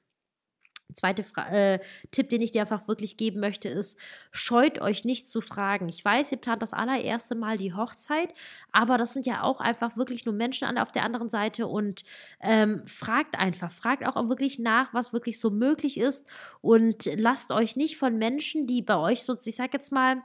Zweite 0.94 1.24
Fra 1.24 1.48
äh, 1.48 1.80
Tipp, 2.10 2.28
den 2.28 2.42
ich 2.42 2.50
dir 2.50 2.62
einfach 2.62 2.88
wirklich 2.88 3.16
geben 3.16 3.40
möchte, 3.40 3.68
ist, 3.68 3.98
scheut 4.30 4.80
euch 4.80 5.04
nicht 5.04 5.26
zu 5.26 5.40
fragen. 5.40 5.88
Ich 5.88 6.04
weiß, 6.04 6.32
ihr 6.32 6.38
plant 6.38 6.62
das 6.62 6.72
allererste 6.72 7.34
Mal 7.34 7.58
die 7.58 7.74
Hochzeit, 7.74 8.34
aber 8.72 8.98
das 8.98 9.12
sind 9.12 9.26
ja 9.26 9.42
auch 9.42 9.60
einfach 9.60 9.96
wirklich 9.96 10.24
nur 10.24 10.34
Menschen 10.34 10.66
an, 10.66 10.78
auf 10.78 10.92
der 10.92 11.04
anderen 11.04 11.30
Seite 11.30 11.66
und 11.66 12.04
ähm, 12.40 12.86
fragt 12.86 13.38
einfach, 13.38 13.70
fragt 13.70 14.06
auch 14.06 14.28
wirklich 14.28 14.58
nach, 14.58 14.92
was 14.94 15.12
wirklich 15.12 15.40
so 15.40 15.50
möglich 15.50 15.98
ist 15.98 16.26
und 16.60 17.04
lasst 17.16 17.50
euch 17.50 17.76
nicht 17.76 17.96
von 17.96 18.18
Menschen, 18.18 18.66
die 18.66 18.82
bei 18.82 18.96
euch 18.96 19.22
so, 19.22 19.36
ich 19.44 19.56
sag 19.56 19.72
jetzt 19.72 19.92
mal, 19.92 20.22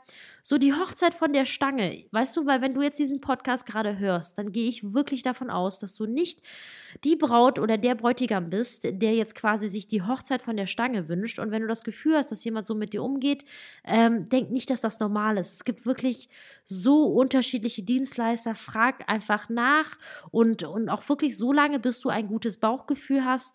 so 0.49 0.57
die 0.57 0.73
Hochzeit 0.73 1.13
von 1.13 1.31
der 1.31 1.45
Stange, 1.45 2.05
weißt 2.09 2.35
du, 2.35 2.47
weil 2.47 2.59
wenn 2.59 2.73
du 2.73 2.81
jetzt 2.81 2.97
diesen 2.97 3.21
Podcast 3.21 3.67
gerade 3.67 3.99
hörst, 3.99 4.39
dann 4.39 4.51
gehe 4.51 4.67
ich 4.67 4.95
wirklich 4.95 5.21
davon 5.21 5.51
aus, 5.51 5.77
dass 5.77 5.95
du 5.95 6.07
nicht 6.07 6.41
die 7.03 7.15
Braut 7.15 7.59
oder 7.59 7.77
der 7.77 7.93
Bräutigam 7.93 8.49
bist, 8.49 8.83
der 8.83 9.13
jetzt 9.13 9.35
quasi 9.35 9.69
sich 9.69 9.87
die 9.87 10.01
Hochzeit 10.01 10.41
von 10.41 10.57
der 10.57 10.65
Stange 10.65 11.07
wünscht. 11.07 11.37
Und 11.37 11.51
wenn 11.51 11.61
du 11.61 11.67
das 11.67 11.83
Gefühl 11.83 12.15
hast, 12.15 12.31
dass 12.31 12.43
jemand 12.43 12.65
so 12.65 12.73
mit 12.73 12.93
dir 12.93 13.03
umgeht, 13.03 13.45
ähm, 13.83 14.27
denk 14.27 14.49
nicht, 14.49 14.71
dass 14.71 14.81
das 14.81 14.99
normal 14.99 15.37
ist. 15.37 15.53
Es 15.53 15.65
gibt 15.65 15.85
wirklich 15.85 16.29
so 16.65 17.03
unterschiedliche 17.03 17.83
Dienstleister. 17.83 18.55
Frag 18.55 19.07
einfach 19.07 19.49
nach 19.49 19.99
und, 20.31 20.63
und 20.63 20.89
auch 20.89 21.07
wirklich 21.09 21.37
so 21.37 21.53
lange, 21.53 21.77
bis 21.77 21.99
du 21.99 22.09
ein 22.09 22.25
gutes 22.25 22.57
Bauchgefühl 22.57 23.23
hast. 23.23 23.53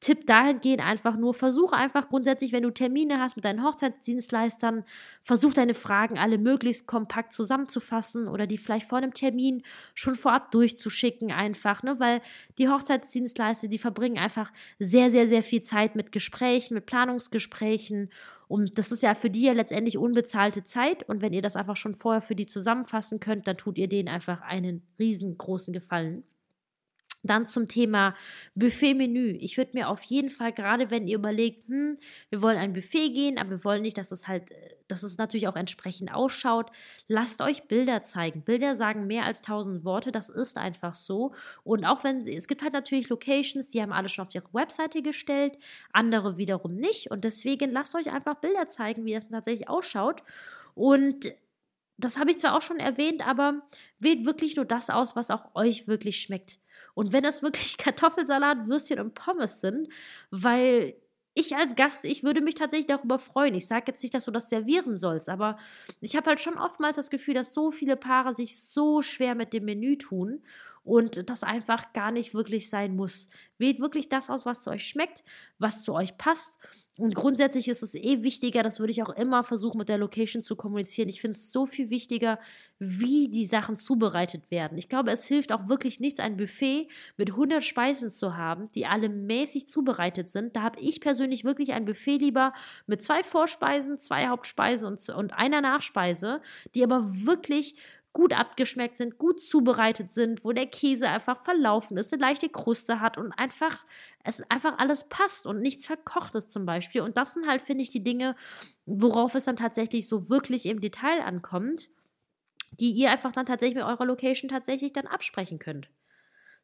Tipp 0.00 0.26
dahingehend 0.26 0.84
einfach 0.84 1.16
nur, 1.16 1.32
versuche 1.32 1.74
einfach 1.74 2.08
grundsätzlich, 2.08 2.52
wenn 2.52 2.62
du 2.62 2.70
Termine 2.70 3.18
hast 3.18 3.36
mit 3.36 3.44
deinen 3.44 3.64
Hochzeitsdienstleistern, 3.64 4.84
versuch 5.22 5.54
deine 5.54 5.74
Fragen 5.74 6.18
alle 6.18 6.38
möglichst 6.38 6.86
kompakt 6.86 7.32
zusammenzufassen 7.32 8.28
oder 8.28 8.46
die 8.46 8.58
vielleicht 8.58 8.86
vor 8.88 8.98
einem 8.98 9.14
Termin 9.14 9.62
schon 9.94 10.14
vorab 10.14 10.50
durchzuschicken 10.50 11.32
einfach, 11.32 11.82
ne, 11.82 11.98
weil 11.98 12.20
die 12.58 12.68
Hochzeitsdienstleister, 12.68 13.68
die 13.68 13.78
verbringen 13.78 14.18
einfach 14.18 14.52
sehr, 14.78 15.10
sehr, 15.10 15.28
sehr 15.28 15.42
viel 15.42 15.62
Zeit 15.62 15.96
mit 15.96 16.12
Gesprächen, 16.12 16.74
mit 16.74 16.86
Planungsgesprächen 16.86 18.10
und 18.48 18.78
das 18.78 18.92
ist 18.92 19.02
ja 19.02 19.14
für 19.14 19.30
die 19.30 19.42
ja 19.42 19.52
letztendlich 19.52 19.98
unbezahlte 19.98 20.62
Zeit 20.62 21.08
und 21.08 21.22
wenn 21.22 21.32
ihr 21.32 21.42
das 21.42 21.56
einfach 21.56 21.76
schon 21.76 21.94
vorher 21.94 22.20
für 22.22 22.36
die 22.36 22.46
zusammenfassen 22.46 23.18
könnt, 23.18 23.46
dann 23.46 23.56
tut 23.56 23.78
ihr 23.78 23.88
denen 23.88 24.08
einfach 24.08 24.42
einen 24.42 24.82
riesengroßen 24.98 25.72
Gefallen. 25.72 26.22
Dann 27.26 27.46
zum 27.46 27.68
Thema 27.68 28.14
Buffet-Menü. 28.54 29.36
Ich 29.40 29.56
würde 29.56 29.72
mir 29.74 29.88
auf 29.88 30.02
jeden 30.02 30.30
Fall, 30.30 30.52
gerade 30.52 30.90
wenn 30.90 31.06
ihr 31.06 31.16
überlegt, 31.16 31.68
hm, 31.68 31.96
wir 32.30 32.42
wollen 32.42 32.58
ein 32.58 32.72
Buffet 32.72 33.10
gehen, 33.10 33.38
aber 33.38 33.50
wir 33.50 33.64
wollen 33.64 33.82
nicht, 33.82 33.98
dass 33.98 34.12
es 34.12 34.28
halt, 34.28 34.44
dass 34.88 35.02
es 35.02 35.18
natürlich 35.18 35.48
auch 35.48 35.56
entsprechend 35.56 36.12
ausschaut, 36.14 36.70
lasst 37.08 37.40
euch 37.40 37.64
Bilder 37.64 38.02
zeigen. 38.02 38.42
Bilder 38.42 38.76
sagen 38.76 39.06
mehr 39.06 39.24
als 39.24 39.42
tausend 39.42 39.84
Worte, 39.84 40.12
das 40.12 40.28
ist 40.28 40.58
einfach 40.58 40.94
so. 40.94 41.34
Und 41.64 41.84
auch 41.84 42.04
wenn, 42.04 42.26
es 42.26 42.48
gibt 42.48 42.62
halt 42.62 42.72
natürlich 42.72 43.08
Locations, 43.08 43.68
die 43.68 43.82
haben 43.82 43.92
alle 43.92 44.08
schon 44.08 44.26
auf 44.26 44.34
ihre 44.34 44.52
Webseite 44.52 45.02
gestellt, 45.02 45.58
andere 45.92 46.36
wiederum 46.36 46.76
nicht. 46.76 47.10
Und 47.10 47.24
deswegen 47.24 47.72
lasst 47.72 47.94
euch 47.94 48.12
einfach 48.12 48.36
Bilder 48.36 48.66
zeigen, 48.68 49.04
wie 49.04 49.14
das 49.14 49.28
tatsächlich 49.28 49.68
ausschaut. 49.68 50.22
Und 50.74 51.32
das 51.98 52.18
habe 52.18 52.30
ich 52.30 52.38
zwar 52.38 52.56
auch 52.56 52.62
schon 52.62 52.78
erwähnt, 52.78 53.26
aber 53.26 53.62
wählt 53.98 54.24
wirklich 54.26 54.56
nur 54.56 54.64
das 54.64 54.90
aus, 54.90 55.16
was 55.16 55.30
auch 55.30 55.54
euch 55.54 55.88
wirklich 55.88 56.20
schmeckt. 56.20 56.58
Und 56.96 57.12
wenn 57.12 57.26
es 57.26 57.42
wirklich 57.42 57.76
Kartoffelsalat, 57.78 58.66
Würstchen 58.68 58.98
und 58.98 59.14
Pommes 59.14 59.60
sind, 59.60 59.88
weil 60.30 60.96
ich 61.34 61.54
als 61.54 61.76
Gast, 61.76 62.06
ich 62.06 62.24
würde 62.24 62.40
mich 62.40 62.54
tatsächlich 62.54 62.86
darüber 62.86 63.18
freuen. 63.18 63.54
Ich 63.54 63.66
sage 63.66 63.84
jetzt 63.88 64.02
nicht, 64.02 64.14
dass 64.14 64.24
du 64.24 64.30
das 64.30 64.48
servieren 64.48 64.96
sollst, 64.96 65.28
aber 65.28 65.58
ich 66.00 66.16
habe 66.16 66.30
halt 66.30 66.40
schon 66.40 66.56
oftmals 66.56 66.96
das 66.96 67.10
Gefühl, 67.10 67.34
dass 67.34 67.52
so 67.52 67.70
viele 67.70 67.96
Paare 67.96 68.32
sich 68.32 68.58
so 68.58 69.02
schwer 69.02 69.34
mit 69.34 69.52
dem 69.52 69.66
Menü 69.66 69.98
tun 69.98 70.42
und 70.82 71.28
das 71.28 71.42
einfach 71.42 71.92
gar 71.92 72.12
nicht 72.12 72.32
wirklich 72.32 72.70
sein 72.70 72.96
muss. 72.96 73.28
Wählt 73.58 73.80
wirklich 73.80 74.08
das 74.08 74.30
aus, 74.30 74.46
was 74.46 74.62
zu 74.62 74.70
euch 74.70 74.88
schmeckt, 74.88 75.22
was 75.58 75.82
zu 75.82 75.92
euch 75.92 76.16
passt. 76.16 76.58
Und 76.98 77.14
grundsätzlich 77.14 77.68
ist 77.68 77.82
es 77.82 77.94
eh 77.94 78.22
wichtiger, 78.22 78.62
das 78.62 78.80
würde 78.80 78.90
ich 78.90 79.02
auch 79.02 79.10
immer 79.10 79.44
versuchen 79.44 79.78
mit 79.78 79.88
der 79.88 79.98
Location 79.98 80.42
zu 80.42 80.56
kommunizieren. 80.56 81.10
Ich 81.10 81.20
finde 81.20 81.36
es 81.36 81.52
so 81.52 81.66
viel 81.66 81.90
wichtiger, 81.90 82.38
wie 82.78 83.28
die 83.28 83.44
Sachen 83.44 83.76
zubereitet 83.76 84.50
werden. 84.50 84.78
Ich 84.78 84.88
glaube, 84.88 85.10
es 85.10 85.26
hilft 85.26 85.52
auch 85.52 85.68
wirklich 85.68 86.00
nichts, 86.00 86.20
ein 86.20 86.36
Buffet 86.38 86.88
mit 87.18 87.30
100 87.30 87.62
Speisen 87.62 88.10
zu 88.10 88.36
haben, 88.36 88.70
die 88.74 88.86
alle 88.86 89.10
mäßig 89.10 89.68
zubereitet 89.68 90.30
sind. 90.30 90.56
Da 90.56 90.62
habe 90.62 90.80
ich 90.80 91.00
persönlich 91.00 91.44
wirklich 91.44 91.72
ein 91.72 91.84
Buffet 91.84 92.16
lieber 92.16 92.54
mit 92.86 93.02
zwei 93.02 93.22
Vorspeisen, 93.22 93.98
zwei 93.98 94.28
Hauptspeisen 94.28 94.86
und, 94.86 95.08
und 95.10 95.32
einer 95.34 95.60
Nachspeise, 95.60 96.40
die 96.74 96.82
aber 96.82 97.02
wirklich 97.26 97.76
gut 98.16 98.32
abgeschmeckt 98.32 98.96
sind, 98.96 99.18
gut 99.18 99.42
zubereitet 99.42 100.10
sind, 100.10 100.42
wo 100.42 100.52
der 100.52 100.64
Käse 100.64 101.06
einfach 101.06 101.44
verlaufen 101.44 101.98
ist, 101.98 102.14
eine 102.14 102.22
leichte 102.22 102.48
Kruste 102.48 102.98
hat 102.98 103.18
und 103.18 103.30
einfach 103.32 103.84
es 104.24 104.40
einfach 104.50 104.78
alles 104.78 105.06
passt 105.10 105.46
und 105.46 105.58
nichts 105.58 105.84
verkocht 105.84 106.34
ist 106.34 106.50
zum 106.50 106.64
Beispiel. 106.64 107.02
Und 107.02 107.18
das 107.18 107.34
sind 107.34 107.46
halt, 107.46 107.60
finde 107.60 107.82
ich, 107.82 107.90
die 107.90 108.02
Dinge, 108.02 108.34
worauf 108.86 109.34
es 109.34 109.44
dann 109.44 109.56
tatsächlich 109.56 110.08
so 110.08 110.30
wirklich 110.30 110.64
im 110.64 110.80
Detail 110.80 111.20
ankommt, 111.26 111.90
die 112.70 112.92
ihr 112.92 113.10
einfach 113.10 113.32
dann 113.32 113.44
tatsächlich 113.44 113.76
mit 113.76 113.84
eurer 113.84 114.06
Location 114.06 114.48
tatsächlich 114.48 114.94
dann 114.94 115.06
absprechen 115.06 115.58
könnt. 115.58 115.90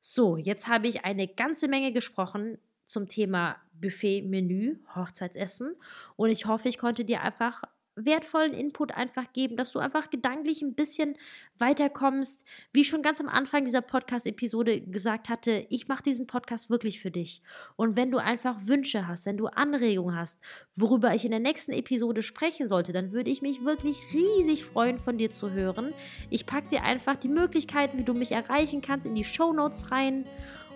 So, 0.01 0.39
jetzt 0.39 0.69
habe 0.69 0.89
ich 0.89 1.05
eine 1.05 1.29
ganze 1.29 1.69
Menge 1.69 1.93
gesprochen 1.93 2.57
zum 2.87 3.11
Thema 3.11 3.57
Buffet-Menü, 3.75 4.79
Hochzeitsessen 4.97 5.77
und 6.17 6.31
ich 6.31 6.47
hoffe, 6.47 6.71
ich 6.71 6.79
konnte 6.79 7.05
dir 7.05 7.21
einfach 7.21 7.63
wertvollen 7.97 8.55
Input 8.55 8.93
einfach 8.93 9.33
geben, 9.33 9.57
dass 9.57 9.73
du 9.73 9.79
einfach 9.79 10.11
gedanklich 10.11 10.63
ein 10.63 10.75
bisschen 10.75 11.17
weiterkommst. 11.59 12.45
Wie 12.73 12.81
ich 12.81 12.89
schon 12.89 13.03
ganz 13.03 13.21
am 13.21 13.29
Anfang 13.29 13.65
dieser 13.65 13.83
Podcast-Episode 13.83 14.81
gesagt 14.81 15.29
hatte, 15.29 15.67
ich 15.69 15.89
mache 15.89 16.03
diesen 16.03 16.27
Podcast 16.27 16.71
wirklich 16.71 17.01
für 17.01 17.11
dich. 17.11 17.43
Und 17.77 17.97
wenn 17.97 18.11
du 18.11 18.19
einfach 18.19 18.57
Wünsche 18.67 19.07
hast, 19.07 19.27
wenn 19.27 19.37
du 19.37 19.47
Anregungen 19.47 20.17
hast, 20.17 20.41
worüber 20.75 21.15
ich 21.15 21.25
in 21.25 21.31
der 21.31 21.41
nächsten 21.41 21.73
Episode 21.73 22.23
sprechen 22.23 22.69
sollte, 22.69 22.93
dann 22.93 23.13
würde 23.13 23.31
ich 23.31 23.43
mich 23.43 23.65
wirklich 23.65 23.99
riesig 24.13 24.65
freuen, 24.65 24.99
von 24.99 25.19
dir 25.19 25.31
zu 25.31 25.51
hören. 25.51 25.93
Ich 26.31 26.47
packe 26.47 26.71
dir 26.71 26.83
einfach 26.85 27.17
die 27.17 27.29
Möglichkeiten, 27.29 27.99
wie 27.99 28.05
du 28.05 28.15
mich 28.15 28.33
erreichen 28.33 28.81
kannst, 28.81 29.07
in 29.07 29.15
die 29.15 29.25
Show 29.25 29.53
Notes 29.53 29.91
rein 29.91 30.25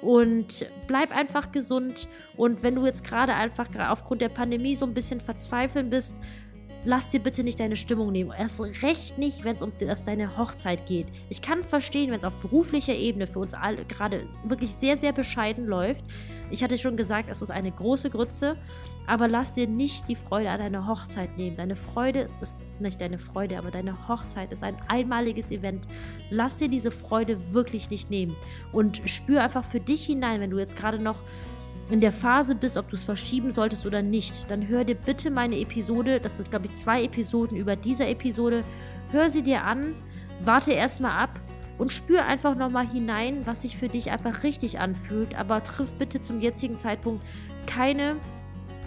und 0.02 0.66
bleib 0.86 1.10
einfach 1.16 1.52
gesund. 1.52 2.08
Und 2.36 2.62
wenn 2.62 2.74
du 2.74 2.84
jetzt 2.84 3.04
gerade 3.04 3.34
einfach 3.34 3.68
aufgrund 3.88 4.20
der 4.20 4.28
Pandemie 4.28 4.76
so 4.76 4.84
ein 4.84 4.94
bisschen 4.94 5.20
verzweifeln 5.20 5.90
bist, 5.90 6.20
lass 6.86 7.10
dir 7.10 7.20
bitte 7.20 7.42
nicht 7.42 7.58
deine 7.58 7.76
Stimmung 7.76 8.12
nehmen. 8.12 8.32
Erst 8.36 8.60
recht 8.60 9.18
nicht, 9.18 9.44
wenn 9.44 9.56
es 9.56 9.62
um 9.62 9.72
das, 9.80 10.04
deine 10.04 10.38
Hochzeit 10.38 10.86
geht. 10.86 11.08
Ich 11.28 11.42
kann 11.42 11.64
verstehen, 11.64 12.10
wenn 12.10 12.18
es 12.18 12.24
auf 12.24 12.36
beruflicher 12.36 12.94
Ebene 12.94 13.26
für 13.26 13.40
uns 13.40 13.54
alle 13.54 13.84
gerade 13.84 14.22
wirklich 14.44 14.70
sehr, 14.78 14.96
sehr 14.96 15.12
bescheiden 15.12 15.66
läuft. 15.66 16.04
Ich 16.50 16.62
hatte 16.62 16.78
schon 16.78 16.96
gesagt, 16.96 17.28
es 17.28 17.42
ist 17.42 17.50
eine 17.50 17.72
große 17.72 18.08
Grütze, 18.08 18.56
aber 19.08 19.26
lass 19.26 19.54
dir 19.54 19.66
nicht 19.66 20.08
die 20.08 20.14
Freude 20.14 20.48
an 20.48 20.60
deiner 20.60 20.86
Hochzeit 20.86 21.36
nehmen. 21.36 21.56
Deine 21.56 21.74
Freude 21.74 22.28
ist 22.40 22.56
nicht 22.78 23.00
deine 23.00 23.18
Freude, 23.18 23.58
aber 23.58 23.72
deine 23.72 24.08
Hochzeit 24.08 24.52
ist 24.52 24.62
ein 24.62 24.76
einmaliges 24.86 25.50
Event. 25.50 25.84
Lass 26.30 26.58
dir 26.58 26.68
diese 26.68 26.92
Freude 26.92 27.52
wirklich 27.52 27.90
nicht 27.90 28.10
nehmen 28.10 28.36
und 28.72 29.02
spür 29.06 29.42
einfach 29.42 29.64
für 29.64 29.80
dich 29.80 30.04
hinein, 30.04 30.40
wenn 30.40 30.50
du 30.50 30.58
jetzt 30.58 30.76
gerade 30.76 31.02
noch 31.02 31.16
in 31.90 32.00
der 32.00 32.12
Phase 32.12 32.54
bist, 32.54 32.76
ob 32.76 32.88
du 32.88 32.96
es 32.96 33.04
verschieben 33.04 33.52
solltest 33.52 33.86
oder 33.86 34.02
nicht, 34.02 34.50
dann 34.50 34.66
hör 34.66 34.84
dir 34.84 34.96
bitte 34.96 35.30
meine 35.30 35.58
Episode, 35.58 36.20
das 36.20 36.36
sind 36.36 36.50
glaube 36.50 36.66
ich 36.66 36.74
zwei 36.76 37.04
Episoden 37.04 37.56
über 37.56 37.76
dieser 37.76 38.08
Episode, 38.08 38.64
hör 39.12 39.30
sie 39.30 39.42
dir 39.42 39.62
an, 39.62 39.94
warte 40.44 40.72
erstmal 40.72 41.12
ab 41.12 41.40
und 41.78 41.92
spür 41.92 42.24
einfach 42.24 42.56
nochmal 42.56 42.88
hinein, 42.88 43.42
was 43.44 43.62
sich 43.62 43.76
für 43.76 43.88
dich 43.88 44.10
einfach 44.10 44.42
richtig 44.42 44.80
anfühlt, 44.80 45.34
aber 45.34 45.62
triff 45.62 45.90
bitte 45.92 46.20
zum 46.20 46.40
jetzigen 46.40 46.76
Zeitpunkt 46.76 47.22
keine 47.66 48.16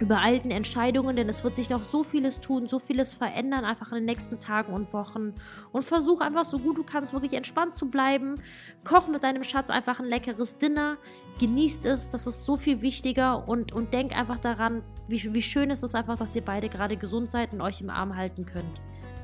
übereilten 0.00 0.50
Entscheidungen, 0.50 1.16
denn 1.16 1.28
es 1.28 1.44
wird 1.44 1.54
sich 1.54 1.70
noch 1.70 1.84
so 1.84 2.02
vieles 2.02 2.40
tun, 2.40 2.66
so 2.66 2.78
vieles 2.78 3.14
verändern, 3.14 3.64
einfach 3.64 3.92
in 3.92 3.98
den 3.98 4.06
nächsten 4.06 4.38
Tagen 4.38 4.72
und 4.72 4.92
Wochen. 4.92 5.34
Und 5.72 5.84
versuch 5.84 6.20
einfach 6.20 6.44
so 6.44 6.58
gut 6.58 6.78
du 6.78 6.82
kannst, 6.82 7.12
wirklich 7.12 7.34
entspannt 7.34 7.74
zu 7.74 7.90
bleiben. 7.90 8.40
Koch 8.84 9.06
mit 9.08 9.22
deinem 9.22 9.44
Schatz 9.44 9.70
einfach 9.70 10.00
ein 10.00 10.06
leckeres 10.06 10.58
Dinner. 10.58 10.96
Genießt 11.38 11.84
es, 11.84 12.10
das 12.10 12.26
ist 12.26 12.44
so 12.44 12.56
viel 12.56 12.82
wichtiger. 12.82 13.48
Und, 13.48 13.72
und 13.72 13.92
denk 13.92 14.16
einfach 14.16 14.38
daran, 14.38 14.82
wie, 15.08 15.34
wie 15.34 15.42
schön 15.42 15.70
es 15.70 15.82
ist 15.82 15.94
einfach, 15.94 16.16
dass 16.16 16.34
ihr 16.34 16.44
beide 16.44 16.68
gerade 16.68 16.96
gesund 16.96 17.30
seid 17.30 17.52
und 17.52 17.60
euch 17.60 17.80
im 17.80 17.90
Arm 17.90 18.16
halten 18.16 18.46
könnt. 18.46 18.80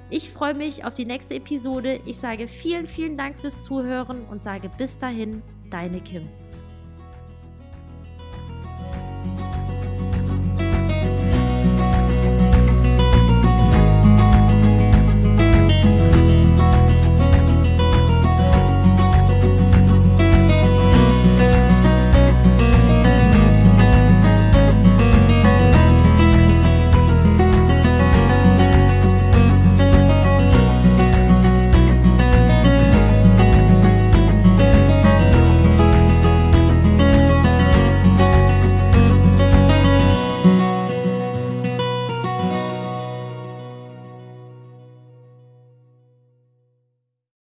Ich 0.09 0.31
freue 0.31 0.55
mich 0.55 0.85
auf 0.85 0.95
die 0.95 1.05
nächste 1.05 1.35
Episode. 1.35 2.01
Ich 2.07 2.19
sage 2.19 2.47
vielen, 2.47 2.87
vielen 2.87 3.17
Dank 3.17 3.41
fürs 3.41 3.63
Zuhören 3.63 4.25
und 4.27 4.43
sage 4.43 4.71
bis 4.79 4.99
dahin, 4.99 5.43
deine 5.71 6.01
Kim. 6.01 6.29